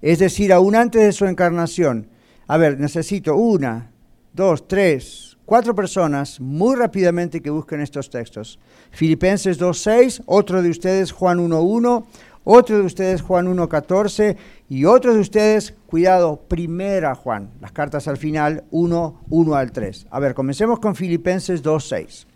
Es 0.00 0.20
decir, 0.20 0.52
aún 0.52 0.76
antes 0.76 1.02
de 1.02 1.12
su 1.12 1.26
encarnación. 1.26 2.08
A 2.46 2.56
ver, 2.56 2.78
necesito 2.78 3.36
una, 3.36 3.90
dos, 4.32 4.68
tres, 4.68 5.27
cuatro 5.48 5.74
personas 5.74 6.38
muy 6.42 6.76
rápidamente 6.76 7.40
que 7.40 7.48
busquen 7.48 7.80
estos 7.80 8.10
textos. 8.10 8.58
Filipenses 8.90 9.58
2.6, 9.58 10.22
otro 10.26 10.60
de 10.60 10.68
ustedes 10.68 11.10
Juan 11.10 11.38
1.1, 11.38 12.04
otro 12.44 12.76
de 12.76 12.82
ustedes 12.84 13.22
Juan 13.22 13.46
1.14 13.46 14.36
y 14.68 14.84
otro 14.84 15.14
de 15.14 15.20
ustedes, 15.20 15.72
cuidado, 15.86 16.36
primera 16.48 17.14
Juan, 17.14 17.48
las 17.62 17.72
cartas 17.72 18.08
al 18.08 18.18
final 18.18 18.64
1, 18.72 19.20
1 19.30 19.54
al 19.54 19.72
3. 19.72 20.08
A 20.10 20.20
ver, 20.20 20.34
comencemos 20.34 20.80
con 20.80 20.94
Filipenses 20.94 21.64
2.6. 21.64 22.26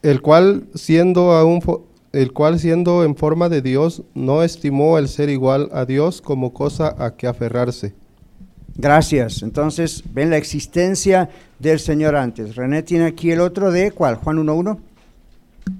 El 0.00 0.22
cual 0.22 0.68
siendo 0.74 1.32
aún 1.32 1.60
el 2.12 2.32
cual 2.32 2.58
siendo 2.58 3.04
en 3.04 3.14
forma 3.14 3.50
de 3.50 3.60
Dios 3.60 4.04
no 4.14 4.42
estimó 4.42 4.96
el 4.96 5.08
ser 5.08 5.28
igual 5.28 5.68
a 5.70 5.84
Dios 5.84 6.22
como 6.22 6.54
cosa 6.54 6.94
a 6.98 7.14
que 7.14 7.26
aferrarse 7.26 7.94
Gracias. 8.78 9.42
Entonces, 9.42 10.04
ven 10.14 10.30
la 10.30 10.36
existencia 10.36 11.28
del 11.58 11.80
Señor 11.80 12.14
antes. 12.14 12.54
René 12.54 12.84
tiene 12.84 13.06
aquí 13.06 13.32
el 13.32 13.40
otro 13.40 13.72
de 13.72 13.90
¿cuál? 13.90 14.14
Juan 14.14 14.38
1.1. 14.38 14.78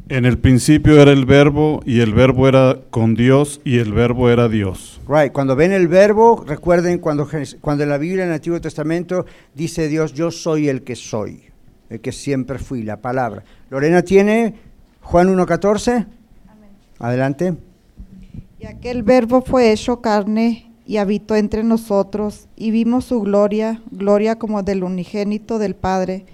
En 0.09 0.25
el 0.25 0.37
principio 0.37 1.01
era 1.01 1.13
el 1.13 1.25
verbo 1.25 1.81
y 1.87 2.01
el 2.01 2.13
verbo 2.13 2.49
era 2.49 2.79
con 2.91 3.15
Dios 3.15 3.61
y 3.65 3.79
el 3.79 3.93
verbo 3.93 4.29
era 4.29 4.49
Dios. 4.49 5.01
Right, 5.09 5.33
cuando 5.33 5.55
ven 5.55 5.73
el 5.73 5.87
verbo, 5.87 6.45
recuerden 6.47 6.99
cuando, 6.99 7.29
cuando 7.61 7.85
en 7.85 7.89
la 7.89 7.99
Biblia 7.99 8.25
en 8.25 8.31
el 8.31 8.35
Antiguo 8.35 8.61
Testamento 8.61 9.25
dice 9.55 9.89
Dios, 9.89 10.13
yo 10.13 10.31
soy 10.31 10.69
el 10.69 10.83
que 10.83 10.97
soy, 10.97 11.45
el 11.89 12.01
que 12.01 12.13
siempre 12.13 12.59
fui, 12.59 12.83
la 12.83 12.99
palabra. 12.99 13.45
Lorena 13.71 14.03
tiene 14.03 14.55
Juan 15.03 15.35
1.14. 15.35 16.07
Adelante. 16.99 17.55
Y 18.59 18.67
aquel 18.67 19.05
verbo 19.05 19.41
fue 19.41 19.73
hecho 19.73 20.01
carne 20.01 20.69
y 20.89 20.97
habitó 20.97 21.37
entre 21.37 21.63
nosotros, 21.65 22.49
y 22.57 22.71
vimos 22.71 23.05
su 23.05 23.21
gloria, 23.21 23.83
gloria 23.91 24.39
como 24.39 24.63
del 24.63 24.83
unigénito 24.83 25.59
del 25.59 25.75
Padre, 25.75 26.25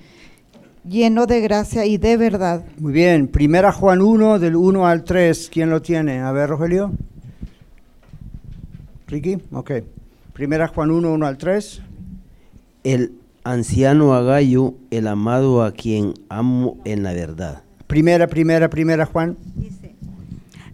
lleno 0.89 1.27
de 1.27 1.41
gracia 1.41 1.87
y 1.87 1.99
de 1.99 2.17
verdad. 2.17 2.65
Muy 2.79 2.93
bien, 2.93 3.27
primera 3.27 3.73
Juan 3.73 4.01
1, 4.01 4.39
del 4.39 4.55
1 4.55 4.87
al 4.87 5.03
3, 5.03 5.51
¿quién 5.53 5.71
lo 5.71 5.83
tiene? 5.83 6.21
A 6.21 6.31
ver, 6.31 6.51
Rogelio. 6.51 6.93
Ricky, 9.09 9.39
ok. 9.51 9.73
Primera 10.33 10.69
Juan 10.69 10.93
1, 10.93 11.13
1 11.13 11.27
al 11.27 11.37
3. 11.37 11.83
El 12.85 13.13
anciano 13.43 14.15
Agallo, 14.15 14.75
el 14.93 15.09
amado 15.09 15.65
a 15.65 15.73
quien 15.73 16.15
amo 16.29 16.79
en 16.85 17.03
la 17.03 17.13
verdad. 17.13 17.65
Primera, 17.89 18.29
primera, 18.29 18.71
primera 18.71 19.05
Juan 19.05 19.37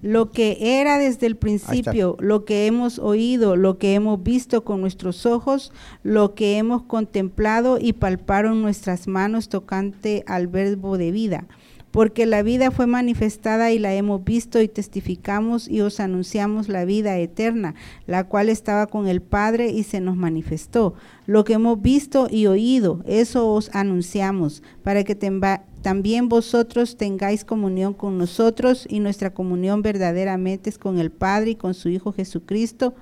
lo 0.02 0.30
que 0.30 0.80
era 0.80 0.98
desde 0.98 1.26
el 1.26 1.36
principio, 1.36 2.16
lo 2.20 2.44
que 2.44 2.66
hemos 2.66 2.98
oído, 2.98 3.56
lo 3.56 3.78
que 3.78 3.94
hemos 3.94 4.22
visto 4.22 4.64
con 4.64 4.80
nuestros 4.80 5.26
ojos, 5.26 5.72
lo 6.02 6.34
que 6.34 6.56
hemos 6.56 6.82
contemplado 6.82 7.78
y 7.80 7.92
palparon 7.92 8.62
nuestras 8.62 9.06
manos 9.06 9.48
tocante 9.48 10.24
al 10.26 10.46
verbo 10.46 10.96
de 10.96 11.10
vida. 11.10 11.46
Porque 11.90 12.24
la 12.24 12.44
vida 12.44 12.70
fue 12.70 12.86
manifestada 12.86 13.72
y 13.72 13.80
la 13.80 13.92
hemos 13.92 14.24
visto 14.24 14.62
y 14.62 14.68
testificamos 14.68 15.68
y 15.68 15.80
os 15.80 15.98
anunciamos 15.98 16.68
la 16.68 16.84
vida 16.84 17.18
eterna, 17.18 17.74
la 18.06 18.24
cual 18.24 18.48
estaba 18.48 18.86
con 18.86 19.08
el 19.08 19.20
Padre 19.20 19.70
y 19.70 19.82
se 19.82 20.00
nos 20.00 20.16
manifestó. 20.16 20.94
Lo 21.26 21.42
que 21.42 21.54
hemos 21.54 21.82
visto 21.82 22.28
y 22.30 22.46
oído, 22.46 23.02
eso 23.06 23.52
os 23.52 23.74
anunciamos, 23.74 24.62
para 24.84 25.02
que 25.02 25.16
también 25.82 26.28
vosotros 26.28 26.96
tengáis 26.96 27.44
comunión 27.44 27.94
con 27.94 28.18
nosotros 28.18 28.86
y 28.88 29.00
nuestra 29.00 29.30
comunión 29.30 29.82
verdaderamente 29.82 30.70
es 30.70 30.78
con 30.78 30.98
el 30.98 31.10
Padre 31.10 31.52
y 31.52 31.54
con 31.56 31.74
su 31.74 31.88
Hijo 31.88 32.12
Jesucristo. 32.12 32.94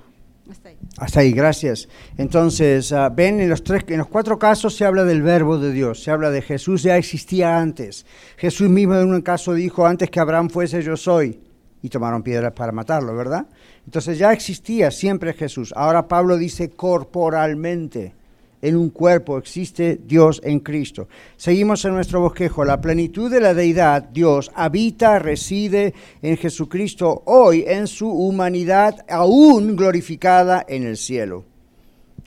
Hasta 0.49 0.69
ahí. 0.69 0.77
Hasta 0.97 1.19
ahí, 1.19 1.31
gracias. 1.31 1.87
Entonces, 2.17 2.91
ah, 2.91 3.09
ven, 3.09 3.39
en 3.39 3.49
los, 3.49 3.63
tres, 3.63 3.83
en 3.87 3.99
los 3.99 4.07
cuatro 4.07 4.39
casos 4.39 4.75
se 4.75 4.85
habla 4.85 5.03
del 5.03 5.21
verbo 5.21 5.57
de 5.57 5.71
Dios, 5.71 6.01
se 6.01 6.09
habla 6.09 6.31
de 6.31 6.41
Jesús, 6.41 6.81
ya 6.81 6.97
existía 6.97 7.59
antes. 7.59 8.05
Jesús 8.37 8.69
mismo 8.69 8.95
en 8.95 9.13
un 9.13 9.21
caso 9.21 9.53
dijo, 9.53 9.85
antes 9.85 10.09
que 10.09 10.19
Abraham 10.19 10.49
fuese 10.49 10.81
yo 10.81 10.97
soy, 10.97 11.39
y 11.81 11.89
tomaron 11.89 12.23
piedras 12.23 12.53
para 12.53 12.71
matarlo, 12.71 13.15
¿verdad? 13.15 13.47
Entonces 13.85 14.17
ya 14.17 14.33
existía 14.33 14.91
siempre 14.91 15.33
Jesús. 15.33 15.73
Ahora 15.75 16.07
Pablo 16.07 16.37
dice 16.37 16.69
corporalmente 16.69 18.13
en 18.61 18.75
un 18.75 18.89
cuerpo, 18.89 19.37
existe 19.37 19.99
Dios 20.03 20.41
en 20.43 20.59
Cristo. 20.59 21.07
Seguimos 21.37 21.85
en 21.85 21.93
nuestro 21.93 22.21
bosquejo. 22.21 22.65
La 22.65 22.81
plenitud 22.81 23.31
de 23.31 23.39
la 23.39 23.53
deidad, 23.53 24.03
Dios, 24.03 24.51
habita, 24.53 25.19
reside 25.19 25.93
en 26.21 26.37
Jesucristo 26.37 27.23
hoy 27.25 27.63
en 27.67 27.87
su 27.87 28.09
humanidad 28.09 29.05
aún 29.07 29.75
glorificada 29.75 30.65
en 30.67 30.83
el 30.83 30.97
cielo. 30.97 31.45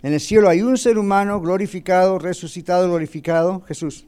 En 0.02 0.14
el 0.14 0.20
cielo 0.20 0.48
hay 0.48 0.62
un 0.62 0.78
ser 0.78 0.98
humano 0.98 1.40
glorificado, 1.40 2.18
resucitado, 2.18 2.88
glorificado, 2.88 3.60
Jesús. 3.62 4.06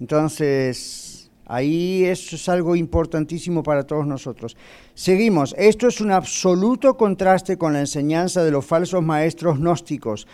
Entonces, 0.00 1.20
Ahí 1.52 2.04
eso 2.04 2.36
es 2.36 2.48
algo 2.48 2.76
importantísimo 2.76 3.64
para 3.64 3.82
todos 3.82 4.06
nosotros. 4.06 4.56
Seguimos. 5.00 5.54
Esto 5.56 5.88
es 5.88 6.02
un 6.02 6.12
absoluto 6.12 6.98
contraste 6.98 7.56
con 7.56 7.72
la 7.72 7.80
enseñanza 7.80 8.44
de 8.44 8.50
los 8.50 8.66
falsos 8.66 9.02
maestros 9.02 9.58
gnósticos. 9.58 10.26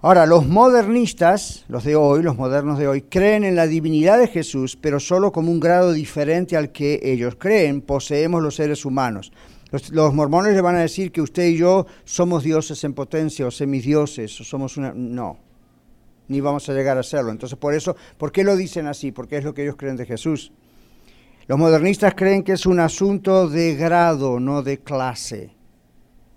Ahora, 0.00 0.26
los 0.26 0.48
modernistas, 0.48 1.64
los 1.68 1.84
de 1.84 1.94
hoy, 1.94 2.24
los 2.24 2.36
modernos 2.36 2.80
de 2.80 2.88
hoy, 2.88 3.02
creen 3.02 3.44
en 3.44 3.54
la 3.54 3.68
divinidad 3.68 4.18
de 4.18 4.26
Jesús, 4.26 4.76
pero 4.76 4.98
solo 4.98 5.30
como 5.30 5.52
un 5.52 5.60
grado 5.60 5.92
diferente 5.92 6.56
al 6.56 6.72
que 6.72 6.98
ellos 7.00 7.36
creen, 7.38 7.80
poseemos 7.80 8.42
los 8.42 8.56
seres 8.56 8.84
humanos. 8.84 9.30
Los, 9.70 10.12
mormones 10.12 10.54
le 10.54 10.60
van 10.62 10.74
a 10.74 10.80
decir 10.80 11.12
que 11.12 11.22
usted 11.22 11.46
y 11.46 11.58
yo 11.58 11.86
somos 12.02 12.42
dioses 12.42 12.82
en 12.82 12.94
potencia, 12.94 13.46
o 13.46 13.52
semidioses, 13.52 14.40
o 14.40 14.42
somos 14.42 14.76
una... 14.78 14.92
No, 14.92 15.38
ni 16.26 16.40
vamos 16.40 16.68
a 16.68 16.72
llegar 16.72 16.98
a 16.98 17.04
serlo. 17.04 17.30
Entonces, 17.30 17.56
por 17.56 17.72
eso, 17.72 17.94
¿por 18.18 18.32
qué 18.32 18.42
lo 18.42 18.56
dicen 18.56 18.88
así? 18.88 19.12
Porque 19.12 19.36
es 19.36 19.44
lo 19.44 19.54
que 19.54 19.62
ellos 19.62 19.76
creen 19.76 19.94
de 19.94 20.06
Jesús. 20.06 20.50
Los 21.52 21.58
modernistas 21.58 22.14
creen 22.14 22.44
que 22.44 22.52
es 22.52 22.64
un 22.64 22.80
asunto 22.80 23.46
de 23.46 23.74
grado, 23.74 24.40
no 24.40 24.62
de 24.62 24.78
clase, 24.78 25.50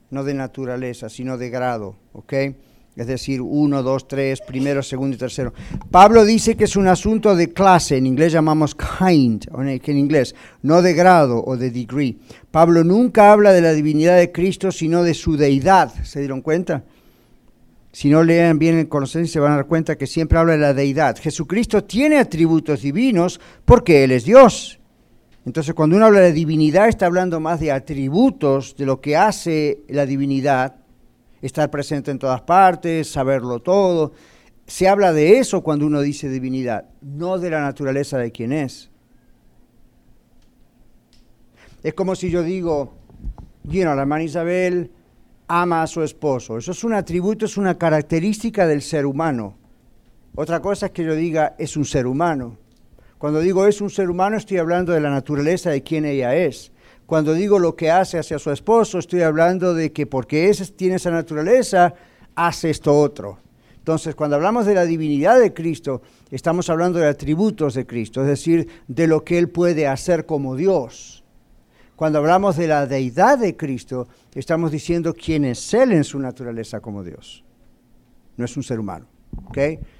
no 0.09 0.25
de 0.25 0.33
naturaleza, 0.33 1.07
sino 1.07 1.37
de 1.37 1.49
grado, 1.49 1.95
¿ok? 2.11 2.33
Es 2.97 3.07
decir, 3.07 3.39
uno, 3.41 3.81
dos, 3.81 4.09
tres, 4.09 4.41
primero, 4.41 4.83
segundo 4.83 5.15
y 5.15 5.17
tercero. 5.17 5.53
Pablo 5.89 6.25
dice 6.25 6.57
que 6.57 6.65
es 6.65 6.75
un 6.75 6.89
asunto 6.89 7.33
de 7.33 7.53
clase, 7.53 7.95
en 7.95 8.07
inglés 8.07 8.33
llamamos 8.33 8.75
kind, 8.75 9.45
en 9.57 9.97
inglés, 9.97 10.35
no 10.63 10.81
de 10.81 10.93
grado 10.93 11.41
o 11.45 11.55
de 11.55 11.71
degree. 11.71 12.17
Pablo 12.51 12.83
nunca 12.83 13.31
habla 13.31 13.53
de 13.53 13.61
la 13.61 13.71
divinidad 13.71 14.17
de 14.17 14.33
Cristo, 14.33 14.69
sino 14.69 15.01
de 15.01 15.13
su 15.13 15.37
deidad, 15.37 15.93
¿se 16.03 16.19
dieron 16.19 16.41
cuenta? 16.41 16.83
Si 17.93 18.09
no 18.09 18.21
leen 18.21 18.59
bien 18.59 18.77
el 18.77 18.89
Colosenses 18.89 19.31
se 19.31 19.39
van 19.39 19.53
a 19.53 19.55
dar 19.55 19.67
cuenta 19.67 19.97
que 19.97 20.07
siempre 20.07 20.37
habla 20.37 20.51
de 20.51 20.59
la 20.59 20.73
deidad. 20.73 21.17
Jesucristo 21.17 21.85
tiene 21.85 22.17
atributos 22.17 22.81
divinos 22.81 23.39
porque 23.63 24.03
Él 24.03 24.11
es 24.11 24.25
Dios. 24.25 24.74
Entonces 25.45 25.75
cuando 25.75 25.95
uno 25.95 26.05
habla 26.05 26.21
de 26.21 26.33
divinidad 26.33 26.89
está 26.89 27.05
hablando 27.05 27.39
más 27.39 27.59
de 27.59 27.71
atributos, 27.71 28.75
de 28.75 28.85
lo 28.85 28.99
que 28.99 29.15
hace 29.15 29.83
la 29.87 30.05
divinidad, 30.05 30.77
estar 31.41 31.69
presente 31.69 32.09
en 32.09 32.17
todas 32.17 32.41
partes, 32.41 33.11
saberlo 33.11 33.59
todo. 33.59 34.13
Se 34.65 34.87
habla 34.87 35.13
de 35.13 35.37
eso 35.37 35.61
cuando 35.61 35.85
uno 35.85 36.01
dice 36.01 36.29
divinidad, 36.29 36.85
no 37.01 37.37
de 37.37 37.51
la 37.51 37.61
naturaleza 37.61 38.17
de 38.17 38.31
quien 38.31 38.51
es. 38.51 38.89
Es 41.83 41.93
como 41.93 42.15
si 42.15 42.31
yo 42.31 42.41
digo, 42.41 42.95
bueno, 43.63 43.93
la 43.93 44.01
hermana 44.01 44.23
Isabel 44.23 44.89
ama 45.47 45.83
a 45.83 45.87
su 45.87 46.01
esposo. 46.01 46.57
Eso 46.57 46.71
es 46.71 46.83
un 46.83 46.93
atributo, 46.93 47.45
es 47.45 47.57
una 47.57 47.77
característica 47.77 48.65
del 48.65 48.81
ser 48.81 49.05
humano. 49.05 49.55
Otra 50.33 50.59
cosa 50.59 50.87
es 50.87 50.91
que 50.91 51.03
yo 51.03 51.13
diga 51.13 51.55
es 51.59 51.77
un 51.77 51.85
ser 51.85 52.07
humano. 52.07 52.57
Cuando 53.17 53.39
digo 53.39 53.65
es 53.65 53.81
un 53.81 53.89
ser 53.89 54.09
humano 54.09 54.37
estoy 54.37 54.57
hablando 54.57 54.93
de 54.93 54.99
la 54.99 55.09
naturaleza 55.09 55.69
de 55.69 55.83
quien 55.83 56.05
ella 56.05 56.35
es. 56.35 56.71
Cuando 57.05 57.33
digo 57.33 57.59
lo 57.59 57.75
que 57.75 57.91
hace 57.91 58.17
hacia 58.17 58.39
su 58.39 58.51
esposo 58.51 58.99
estoy 58.99 59.21
hablando 59.21 59.73
de 59.73 59.91
que 59.91 60.05
porque 60.05 60.49
ese 60.49 60.65
tiene 60.67 60.95
esa 60.95 61.11
naturaleza, 61.11 61.93
haz 62.35 62.63
esto 62.63 62.97
otro. 62.97 63.39
Entonces, 63.77 64.15
cuando 64.15 64.35
hablamos 64.35 64.65
de 64.65 64.73
la 64.73 64.83
divinidad 64.83 65.39
de 65.39 65.53
Cristo, 65.53 66.01
estamos 66.31 66.71
hablando 66.71 66.97
de 66.97 67.07
atributos 67.07 67.75
de 67.75 67.85
Cristo, 67.85 68.21
es 68.21 68.27
decir, 68.27 68.67
de 68.87 69.05
lo 69.05 69.23
que 69.23 69.37
Él 69.37 69.49
puede 69.49 69.85
hacer 69.85 70.25
como 70.25 70.55
Dios. 70.55 71.23
Cuando 71.95 72.17
hablamos 72.17 72.57
de 72.57 72.67
la 72.67 72.87
deidad 72.87 73.37
de 73.37 73.55
Cristo, 73.55 74.07
estamos 74.33 74.71
diciendo 74.71 75.13
quién 75.13 75.45
es 75.45 75.71
Él 75.75 75.91
en 75.91 76.03
su 76.03 76.17
naturaleza 76.17 76.79
como 76.79 77.03
Dios. 77.03 77.43
No 78.37 78.45
es 78.45 78.57
un 78.57 78.63
ser 78.63 78.79
humano. 78.79 79.05
¿Ok? 79.45 79.57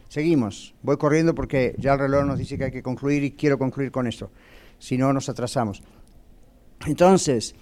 Seguimos. 0.09 0.73
Voy 0.81 0.97
corriendo 0.97 1.35
porque 1.35 1.75
ya 1.77 1.93
el 1.93 1.99
reloj 1.99 2.25
nos 2.25 2.37
dice 2.37 2.57
que 2.57 2.65
hay 2.65 2.71
que 2.71 2.83
concluir 2.83 3.23
y 3.23 3.31
quiero 3.31 3.57
concluir 3.57 3.91
con 3.91 4.07
esto. 4.07 4.31
Si 4.79 4.97
no, 4.97 5.11
nos 5.13 5.29
atrasamos. 5.29 5.81
Entonces, 6.85 7.55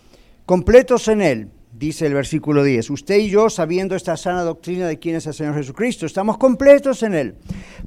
completos 0.46 1.08
en 1.08 1.22
Él 1.22 1.50
dice 1.72 2.06
el 2.06 2.14
versículo 2.14 2.64
10, 2.64 2.90
usted 2.92 3.18
y 3.18 3.30
yo, 3.30 3.50
sabiendo 3.50 3.96
esta 3.96 4.16
sana 4.16 4.44
doctrina 4.44 4.88
de 4.88 5.00
quién 5.00 5.16
es 5.16 5.26
el 5.26 5.34
Señor 5.34 5.56
Jesucristo, 5.56 6.06
estamos 6.06 6.38
completos 6.38 7.02
en 7.04 7.16
Él. 7.16 7.36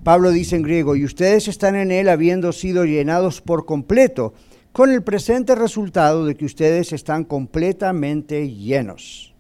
Pablo 0.02 0.30
dice 0.30 0.57
en 0.57 0.62
griego, 0.62 0.96
y 0.96 1.04
ustedes 1.04 1.48
están 1.48 1.76
en 1.76 1.92
Él 1.92 2.09
habiendo 2.09 2.52
sido 2.52 2.84
llenados 2.84 3.40
por 3.40 3.64
completo, 3.64 4.34
con 4.72 4.90
el 4.92 5.02
presente 5.02 5.54
resultado 5.54 6.26
de 6.26 6.34
que 6.34 6.44
ustedes 6.44 6.92
están 6.92 7.24
completamente 7.24 8.50
llenos. 8.50 9.34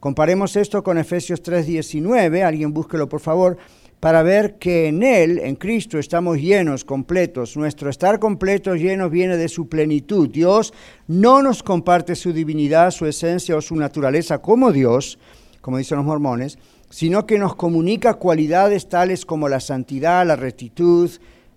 Comparemos 0.00 0.56
esto 0.56 0.82
con 0.82 0.98
Efesios 0.98 1.42
3:19, 1.42 2.42
alguien 2.42 2.74
búsquelo 2.74 3.08
por 3.08 3.20
favor 3.20 3.56
para 4.04 4.22
ver 4.22 4.58
que 4.58 4.88
en 4.88 5.02
Él, 5.02 5.38
en 5.38 5.56
Cristo, 5.56 5.98
estamos 5.98 6.36
llenos, 6.36 6.84
completos. 6.84 7.56
Nuestro 7.56 7.88
estar 7.88 8.18
completos, 8.18 8.78
llenos, 8.78 9.10
viene 9.10 9.38
de 9.38 9.48
su 9.48 9.66
plenitud. 9.66 10.28
Dios 10.28 10.74
no 11.06 11.40
nos 11.40 11.62
comparte 11.62 12.14
su 12.14 12.30
divinidad, 12.30 12.90
su 12.90 13.06
esencia 13.06 13.56
o 13.56 13.62
su 13.62 13.74
naturaleza 13.76 14.42
como 14.42 14.72
Dios, 14.72 15.18
como 15.62 15.78
dicen 15.78 15.96
los 15.96 16.04
mormones, 16.04 16.58
sino 16.90 17.24
que 17.24 17.38
nos 17.38 17.56
comunica 17.56 18.12
cualidades 18.12 18.90
tales 18.90 19.24
como 19.24 19.48
la 19.48 19.60
santidad, 19.60 20.26
la 20.26 20.36
rectitud, 20.36 21.10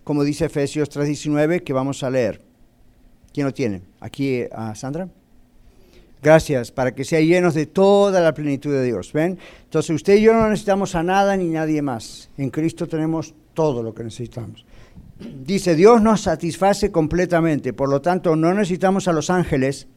como 0.05 0.23
dice 0.23 0.45
Efesios 0.45 0.89
3.19, 0.89 1.65
que 1.65 1.73
vamos 1.73 2.01
a 2.01 2.09
leer. 2.09 2.41
¿Quién 3.33 3.45
lo 3.45 3.53
tiene? 3.53 3.81
Aquí, 3.99 4.45
a 4.53 4.73
Sandra. 4.73 5.09
Gracias, 6.21 6.71
para 6.71 6.93
que 6.95 7.03
sean 7.03 7.25
llenos 7.25 7.53
de 7.53 7.67
toda 7.67 8.21
la 8.21 8.33
plenitud 8.33 8.71
de 8.71 8.83
Dios. 8.83 9.13
¿Ven? 9.13 9.37
Entonces 9.63 9.95
usted 9.95 10.15
y 10.15 10.21
yo 10.21 10.33
no 10.33 10.49
necesitamos 10.49 10.95
a 10.95 11.03
nada 11.03 11.37
ni 11.37 11.49
nadie 11.49 11.81
más. 11.81 12.29
En 12.37 12.49
Cristo 12.49 12.87
tenemos 12.87 13.33
todo 13.53 13.83
lo 13.83 13.93
que 13.93 14.03
necesitamos. 14.03 14.65
Dice, 15.19 15.75
Dios 15.75 16.01
nos 16.01 16.21
satisface 16.21 16.91
completamente, 16.91 17.73
por 17.73 17.89
lo 17.89 18.01
tanto 18.01 18.35
no 18.35 18.53
necesitamos 18.53 19.07
a 19.07 19.13
los 19.13 19.29
ángeles, 19.29 19.87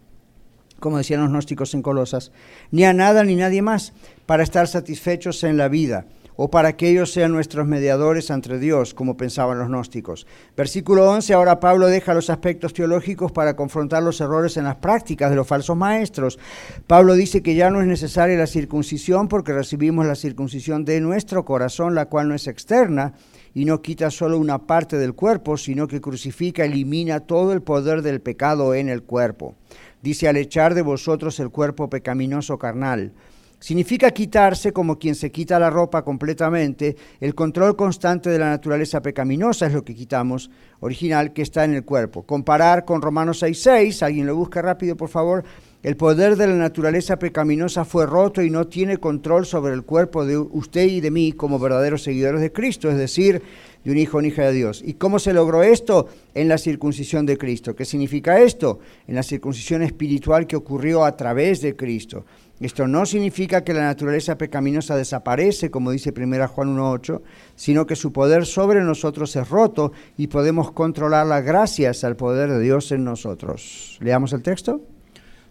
como 0.79 0.97
decían 0.97 1.21
los 1.21 1.31
gnósticos 1.31 1.75
en 1.75 1.83
Colosas, 1.83 2.33
ni 2.71 2.85
a 2.85 2.95
nada 2.95 3.23
ni 3.23 3.37
nadie 3.37 3.61
más 3.61 3.93
para 4.25 4.43
estar 4.43 4.67
satisfechos 4.67 5.45
en 5.45 5.59
la 5.59 5.69
vida 5.69 6.07
o 6.43 6.51
para 6.51 6.75
que 6.75 6.89
ellos 6.89 7.13
sean 7.13 7.33
nuestros 7.33 7.67
mediadores 7.67 8.31
ante 8.31 8.59
Dios, 8.59 8.95
como 8.95 9.19
pensaban 9.19 9.59
los 9.59 9.69
gnósticos. 9.69 10.27
Versículo 10.57 11.11
11, 11.11 11.35
ahora 11.35 11.61
Pablo 11.61 11.87
deja 11.87 12.15
los 12.15 12.31
aspectos 12.31 12.73
teológicos 12.73 13.31
para 13.31 13.57
confrontar 13.57 14.03
los 14.03 14.23
errores 14.23 14.57
en 14.57 14.65
las 14.65 14.77
prácticas 14.77 15.29
de 15.29 15.37
los 15.37 15.47
falsos 15.47 15.77
maestros. 15.77 16.39
Pablo 16.87 17.13
dice 17.13 17.43
que 17.43 17.55
ya 17.55 17.69
no 17.69 17.83
es 17.83 17.87
necesaria 17.87 18.39
la 18.39 18.47
circuncisión 18.47 19.29
porque 19.29 19.53
recibimos 19.53 20.07
la 20.07 20.15
circuncisión 20.15 20.87
de 20.87 21.03
nuestro 21.03 21.45
corazón, 21.45 21.95
la 21.95 22.07
cual 22.07 22.29
no 22.29 22.35
es 22.35 22.47
externa 22.47 23.13
y 23.53 23.67
no 23.67 23.83
quita 23.83 24.11
solo 24.11 24.39
una 24.39 24.67
parte 24.67 24.97
del 24.97 25.13
cuerpo, 25.13 25.59
sino 25.59 25.89
que 25.89 26.01
crucifica, 26.01 26.65
elimina 26.65 27.21
todo 27.21 27.53
el 27.53 27.61
poder 27.61 28.01
del 28.01 28.23
pecado 28.23 28.75
en 28.75 28.89
el 28.89 29.03
cuerpo. 29.03 29.57
Dice, 30.01 30.27
al 30.27 30.39
echar 30.39 30.73
de 30.73 30.81
vosotros 30.81 31.39
el 31.39 31.51
cuerpo 31.51 31.91
pecaminoso 31.91 32.59
carnal 32.59 33.13
Significa 33.61 34.11
quitarse 34.11 34.73
como 34.73 34.99
quien 34.99 35.15
se 35.15 35.31
quita 35.31 35.59
la 35.59 35.69
ropa 35.69 36.03
completamente, 36.03 36.97
el 37.21 37.35
control 37.35 37.77
constante 37.77 38.31
de 38.31 38.39
la 38.39 38.49
naturaleza 38.49 39.03
pecaminosa 39.03 39.67
es 39.67 39.75
lo 39.75 39.85
que 39.85 39.95
quitamos, 39.95 40.51
original, 40.81 41.35
que 41.35 41.43
está 41.43 41.65
en 41.65 41.75
el 41.75 41.85
cuerpo. 41.85 42.23
Comparar 42.23 42.87
con 42.87 43.03
Romanos 43.03 43.43
6.6, 43.43 44.03
alguien 44.03 44.27
lo 44.27 44.35
busca 44.35 44.63
rápido 44.63 44.97
por 44.97 45.11
favor, 45.11 45.45
el 45.83 45.97
poder 45.97 46.37
de 46.37 46.47
la 46.47 46.57
naturaleza 46.57 47.19
pecaminosa 47.19 47.87
fue 47.87 48.05
roto 48.05 48.43
y 48.43 48.51
no 48.51 48.67
tiene 48.67 48.99
control 48.99 49.47
sobre 49.47 49.73
el 49.73 49.83
cuerpo 49.83 50.27
de 50.27 50.37
usted 50.37 50.87
y 50.87 51.01
de 51.01 51.11
mí 51.11 51.33
como 51.33 51.59
verdaderos 51.59 52.03
seguidores 52.03 52.43
de 52.43 52.53
Cristo, 52.53 52.91
es 52.91 52.99
decir, 52.99 53.43
de 53.83 53.91
un 53.91 53.97
hijo 53.97 54.19
o 54.19 54.23
hija 54.23 54.43
de 54.43 54.53
Dios. 54.53 54.83
¿Y 54.85 54.95
cómo 54.95 55.19
se 55.19 55.33
logró 55.33 55.63
esto? 55.63 56.09
En 56.35 56.49
la 56.49 56.59
circuncisión 56.59 57.25
de 57.25 57.39
Cristo. 57.39 57.75
¿Qué 57.75 57.87
significa 57.87 58.41
esto? 58.41 58.81
En 59.07 59.15
la 59.15 59.23
circuncisión 59.23 59.83
espiritual 59.83 60.47
que 60.47 60.57
ocurrió 60.57 61.03
a 61.03 61.17
través 61.17 61.63
de 61.63 61.75
Cristo. 61.75 62.27
Esto 62.61 62.87
no 62.87 63.07
significa 63.07 63.65
que 63.65 63.73
la 63.73 63.85
naturaleza 63.85 64.37
pecaminosa 64.37 64.95
desaparece, 64.95 65.71
como 65.71 65.93
dice 65.93 66.13
1 66.15 66.49
Juan 66.49 66.77
1.8, 66.77 67.23
sino 67.57 67.87
que 67.87 67.97
su 67.97 68.13
poder 68.13 68.45
sobre 68.45 68.83
nosotros 68.83 69.35
es 69.35 69.49
roto 69.49 69.93
y 70.19 70.27
podemos 70.27 70.71
controlarla 70.71 71.41
gracias 71.41 72.05
al 72.05 72.17
poder 72.17 72.51
de 72.51 72.61
Dios 72.61 72.93
en 72.93 73.03
nosotros. 73.03 73.97
Leamos 74.03 74.35
el 74.35 74.43
texto. 74.43 74.83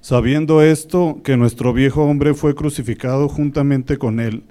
Sabiendo 0.01 0.61
esto, 0.61 1.19
que 1.23 1.35
nuestro 1.35 1.73
viejo 1.73 2.03
hombre 2.03 2.35
fue 2.35 2.53
crucificado 2.53 3.27
juntamente 3.27 3.97
con 3.97 4.19
él, 4.19 4.43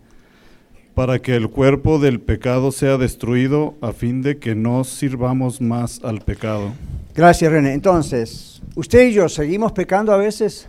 para 0.94 1.20
que 1.20 1.36
el 1.36 1.48
cuerpo 1.50 2.00
del 2.00 2.20
pecado 2.20 2.72
sea 2.72 2.98
destruido, 2.98 3.76
a 3.80 3.92
fin 3.92 4.20
de 4.20 4.38
que 4.38 4.56
no 4.56 4.82
sirvamos 4.82 5.60
más 5.60 6.00
al 6.02 6.22
pecado. 6.22 6.72
Gracias, 7.14 7.52
René. 7.52 7.72
Entonces, 7.72 8.60
¿usted 8.74 9.08
y 9.08 9.12
yo 9.12 9.28
seguimos 9.28 9.70
pecando 9.70 10.12
a 10.12 10.16
veces? 10.16 10.68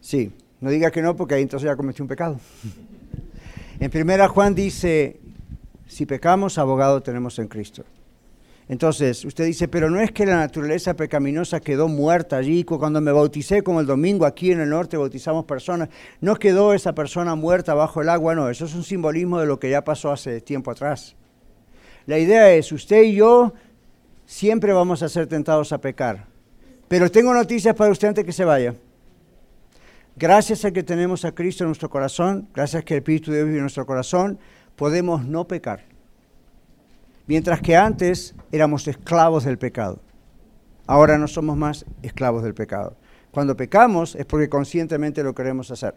Sí. 0.00 0.32
No 0.64 0.70
diga 0.70 0.90
que 0.90 1.02
no, 1.02 1.14
porque 1.14 1.34
ahí 1.34 1.42
entonces 1.42 1.66
ya 1.66 1.76
cometió 1.76 2.02
un 2.02 2.08
pecado. 2.08 2.40
En 3.78 3.90
primera 3.90 4.28
Juan 4.28 4.54
dice, 4.54 5.20
si 5.86 6.06
pecamos, 6.06 6.56
abogado 6.56 7.02
tenemos 7.02 7.38
en 7.38 7.48
Cristo. 7.48 7.84
Entonces, 8.66 9.26
usted 9.26 9.44
dice, 9.44 9.68
pero 9.68 9.90
no 9.90 10.00
es 10.00 10.10
que 10.10 10.24
la 10.24 10.36
naturaleza 10.36 10.94
pecaminosa 10.94 11.60
quedó 11.60 11.86
muerta 11.86 12.38
allí. 12.38 12.64
Cuando 12.64 13.02
me 13.02 13.12
bauticé, 13.12 13.62
como 13.62 13.80
el 13.80 13.86
domingo 13.86 14.24
aquí 14.24 14.52
en 14.52 14.60
el 14.60 14.70
norte 14.70 14.96
bautizamos 14.96 15.44
personas, 15.44 15.90
no 16.22 16.36
quedó 16.36 16.72
esa 16.72 16.94
persona 16.94 17.34
muerta 17.34 17.74
bajo 17.74 18.00
el 18.00 18.08
agua, 18.08 18.34
no. 18.34 18.48
Eso 18.48 18.64
es 18.64 18.74
un 18.74 18.84
simbolismo 18.84 19.38
de 19.40 19.44
lo 19.44 19.60
que 19.60 19.68
ya 19.68 19.84
pasó 19.84 20.12
hace 20.12 20.40
tiempo 20.40 20.70
atrás. 20.70 21.14
La 22.06 22.18
idea 22.18 22.50
es, 22.54 22.72
usted 22.72 23.02
y 23.02 23.16
yo 23.16 23.52
siempre 24.24 24.72
vamos 24.72 25.02
a 25.02 25.10
ser 25.10 25.26
tentados 25.26 25.74
a 25.74 25.78
pecar. 25.82 26.24
Pero 26.88 27.10
tengo 27.10 27.34
noticias 27.34 27.76
para 27.76 27.92
usted 27.92 28.08
antes 28.08 28.24
que 28.24 28.32
se 28.32 28.46
vaya. 28.46 28.74
Gracias 30.16 30.64
a 30.64 30.70
que 30.70 30.84
tenemos 30.84 31.24
a 31.24 31.32
Cristo 31.32 31.64
en 31.64 31.68
nuestro 31.68 31.90
corazón, 31.90 32.48
gracias 32.54 32.82
a 32.82 32.84
que 32.84 32.94
el 32.94 32.98
Espíritu 32.98 33.32
de 33.32 33.38
Dios 33.38 33.46
vive 33.46 33.58
en 33.58 33.64
nuestro 33.64 33.84
corazón, 33.84 34.38
podemos 34.76 35.26
no 35.26 35.48
pecar. 35.48 35.82
Mientras 37.26 37.60
que 37.60 37.74
antes 37.74 38.36
éramos 38.52 38.86
esclavos 38.86 39.44
del 39.44 39.58
pecado. 39.58 39.98
Ahora 40.86 41.18
no 41.18 41.26
somos 41.26 41.56
más 41.56 41.84
esclavos 42.02 42.44
del 42.44 42.54
pecado. 42.54 42.96
Cuando 43.32 43.56
pecamos 43.56 44.14
es 44.14 44.24
porque 44.24 44.48
conscientemente 44.48 45.24
lo 45.24 45.34
queremos 45.34 45.72
hacer. 45.72 45.96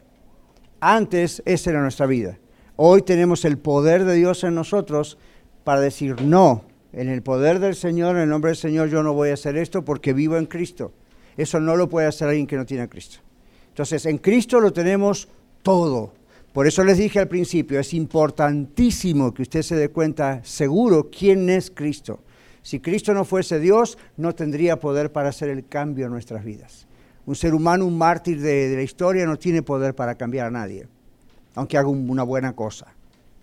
Antes 0.79 1.43
esa 1.45 1.69
era 1.69 1.81
nuestra 1.83 2.07
vida. 2.07 2.39
Hoy 2.75 3.03
tenemos 3.03 3.45
el 3.45 3.59
poder 3.59 4.03
de 4.03 4.15
Dios 4.15 4.43
en 4.43 4.55
nosotros 4.55 5.19
para 5.63 5.79
decir 5.79 6.23
no. 6.23 6.63
En 6.91 7.09
el 7.09 7.21
poder 7.21 7.59
del 7.59 7.75
Señor, 7.75 8.15
en 8.15 8.23
el 8.23 8.29
nombre 8.29 8.49
del 8.49 8.57
Señor, 8.57 8.89
yo 8.89 9.03
no 9.03 9.13
voy 9.13 9.29
a 9.29 9.33
hacer 9.35 9.57
esto 9.57 9.85
porque 9.85 10.13
vivo 10.13 10.37
en 10.37 10.47
Cristo. 10.47 10.91
Eso 11.35 11.59
no 11.59 11.75
lo 11.75 11.87
puede 11.87 12.07
hacer 12.07 12.29
alguien 12.29 12.47
que 12.47 12.55
no 12.55 12.65
tiene 12.65 12.81
a 12.83 12.87
Cristo. 12.87 13.26
Entonces, 13.77 14.07
en 14.07 14.17
Cristo 14.17 14.59
lo 14.59 14.73
tenemos 14.73 15.27
todo. 15.61 16.11
Por 16.51 16.65
eso 16.65 16.83
les 16.83 16.97
dije 16.97 17.19
al 17.19 17.27
principio, 17.27 17.79
es 17.79 17.93
importantísimo 17.93 19.31
que 19.35 19.43
usted 19.43 19.61
se 19.61 19.75
dé 19.75 19.89
cuenta 19.89 20.43
seguro 20.43 21.11
quién 21.11 21.47
es 21.47 21.69
Cristo. 21.69 22.19
Si 22.63 22.79
Cristo 22.79 23.13
no 23.13 23.23
fuese 23.23 23.59
Dios, 23.59 23.99
no 24.17 24.33
tendría 24.33 24.79
poder 24.79 25.11
para 25.11 25.29
hacer 25.29 25.49
el 25.49 25.67
cambio 25.67 26.07
en 26.07 26.11
nuestras 26.11 26.43
vidas. 26.43 26.87
Un 27.27 27.35
ser 27.35 27.53
humano, 27.53 27.85
un 27.85 27.99
mártir 27.99 28.41
de, 28.41 28.75
la 28.75 28.81
historia, 28.81 29.27
no 29.27 29.37
tiene 29.37 29.61
poder 29.61 29.93
para 29.93 30.15
cambiar 30.15 30.47
a 30.47 30.51
nadie, 30.51 30.87
aunque 31.53 31.77
haga 31.77 31.87
una 31.87 32.23
buena 32.23 32.53
cosa. 32.53 32.87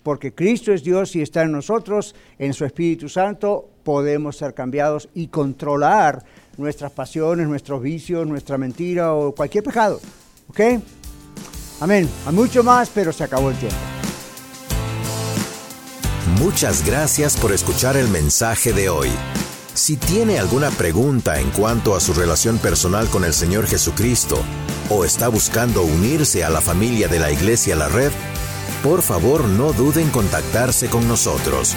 Porque 0.03 0.33
Cristo 0.33 0.73
es 0.73 0.83
Dios 0.83 1.15
y 1.15 1.21
está 1.21 1.43
en 1.43 1.53
nosotros, 1.53 2.13
en 2.37 2.53
su 2.53 2.65
Espíritu 2.65 3.07
Santo, 3.07 3.69
podemos 3.85 4.35
ser 4.35 4.53
cambiados 4.53 5.07
y 5.13 5.27
controlar 5.27 6.25
nuestras 6.57 6.91
pasiones, 6.91 7.47
nuestros 7.47 7.81
vicios, 7.81 8.27
nuestra 8.27 8.57
mentira 8.57 9.13
o 9.13 9.33
cualquier 9.33 9.63
pecado. 9.63 10.01
¿Ok? 10.47 10.59
Amén. 11.79 12.09
Hay 12.25 12.33
mucho 12.33 12.63
más, 12.63 12.89
pero 12.93 13.11
se 13.11 13.23
acabó 13.23 13.49
el 13.49 13.57
tiempo. 13.57 13.77
Muchas 16.39 16.85
gracias 16.85 17.37
por 17.37 17.51
escuchar 17.51 17.97
el 17.97 18.07
mensaje 18.07 18.73
de 18.73 18.89
hoy. 18.89 19.09
Si 19.73 19.97
tiene 19.97 20.39
alguna 20.39 20.71
pregunta 20.71 21.39
en 21.39 21.51
cuanto 21.51 21.95
a 21.95 21.99
su 21.99 22.13
relación 22.13 22.57
personal 22.57 23.09
con 23.09 23.25
el 23.25 23.33
Señor 23.33 23.67
Jesucristo 23.67 24.37
o 24.89 25.03
está 25.03 25.27
buscando 25.27 25.83
unirse 25.83 26.43
a 26.43 26.49
la 26.49 26.61
familia 26.61 27.07
de 27.07 27.19
la 27.19 27.31
Iglesia 27.31 27.75
La 27.75 27.89
Red, 27.89 28.11
por 28.83 29.01
favor 29.01 29.45
no 29.45 29.73
duden 29.73 30.05
en 30.05 30.11
contactarse 30.11 30.87
con 30.87 31.07
nosotros. 31.07 31.75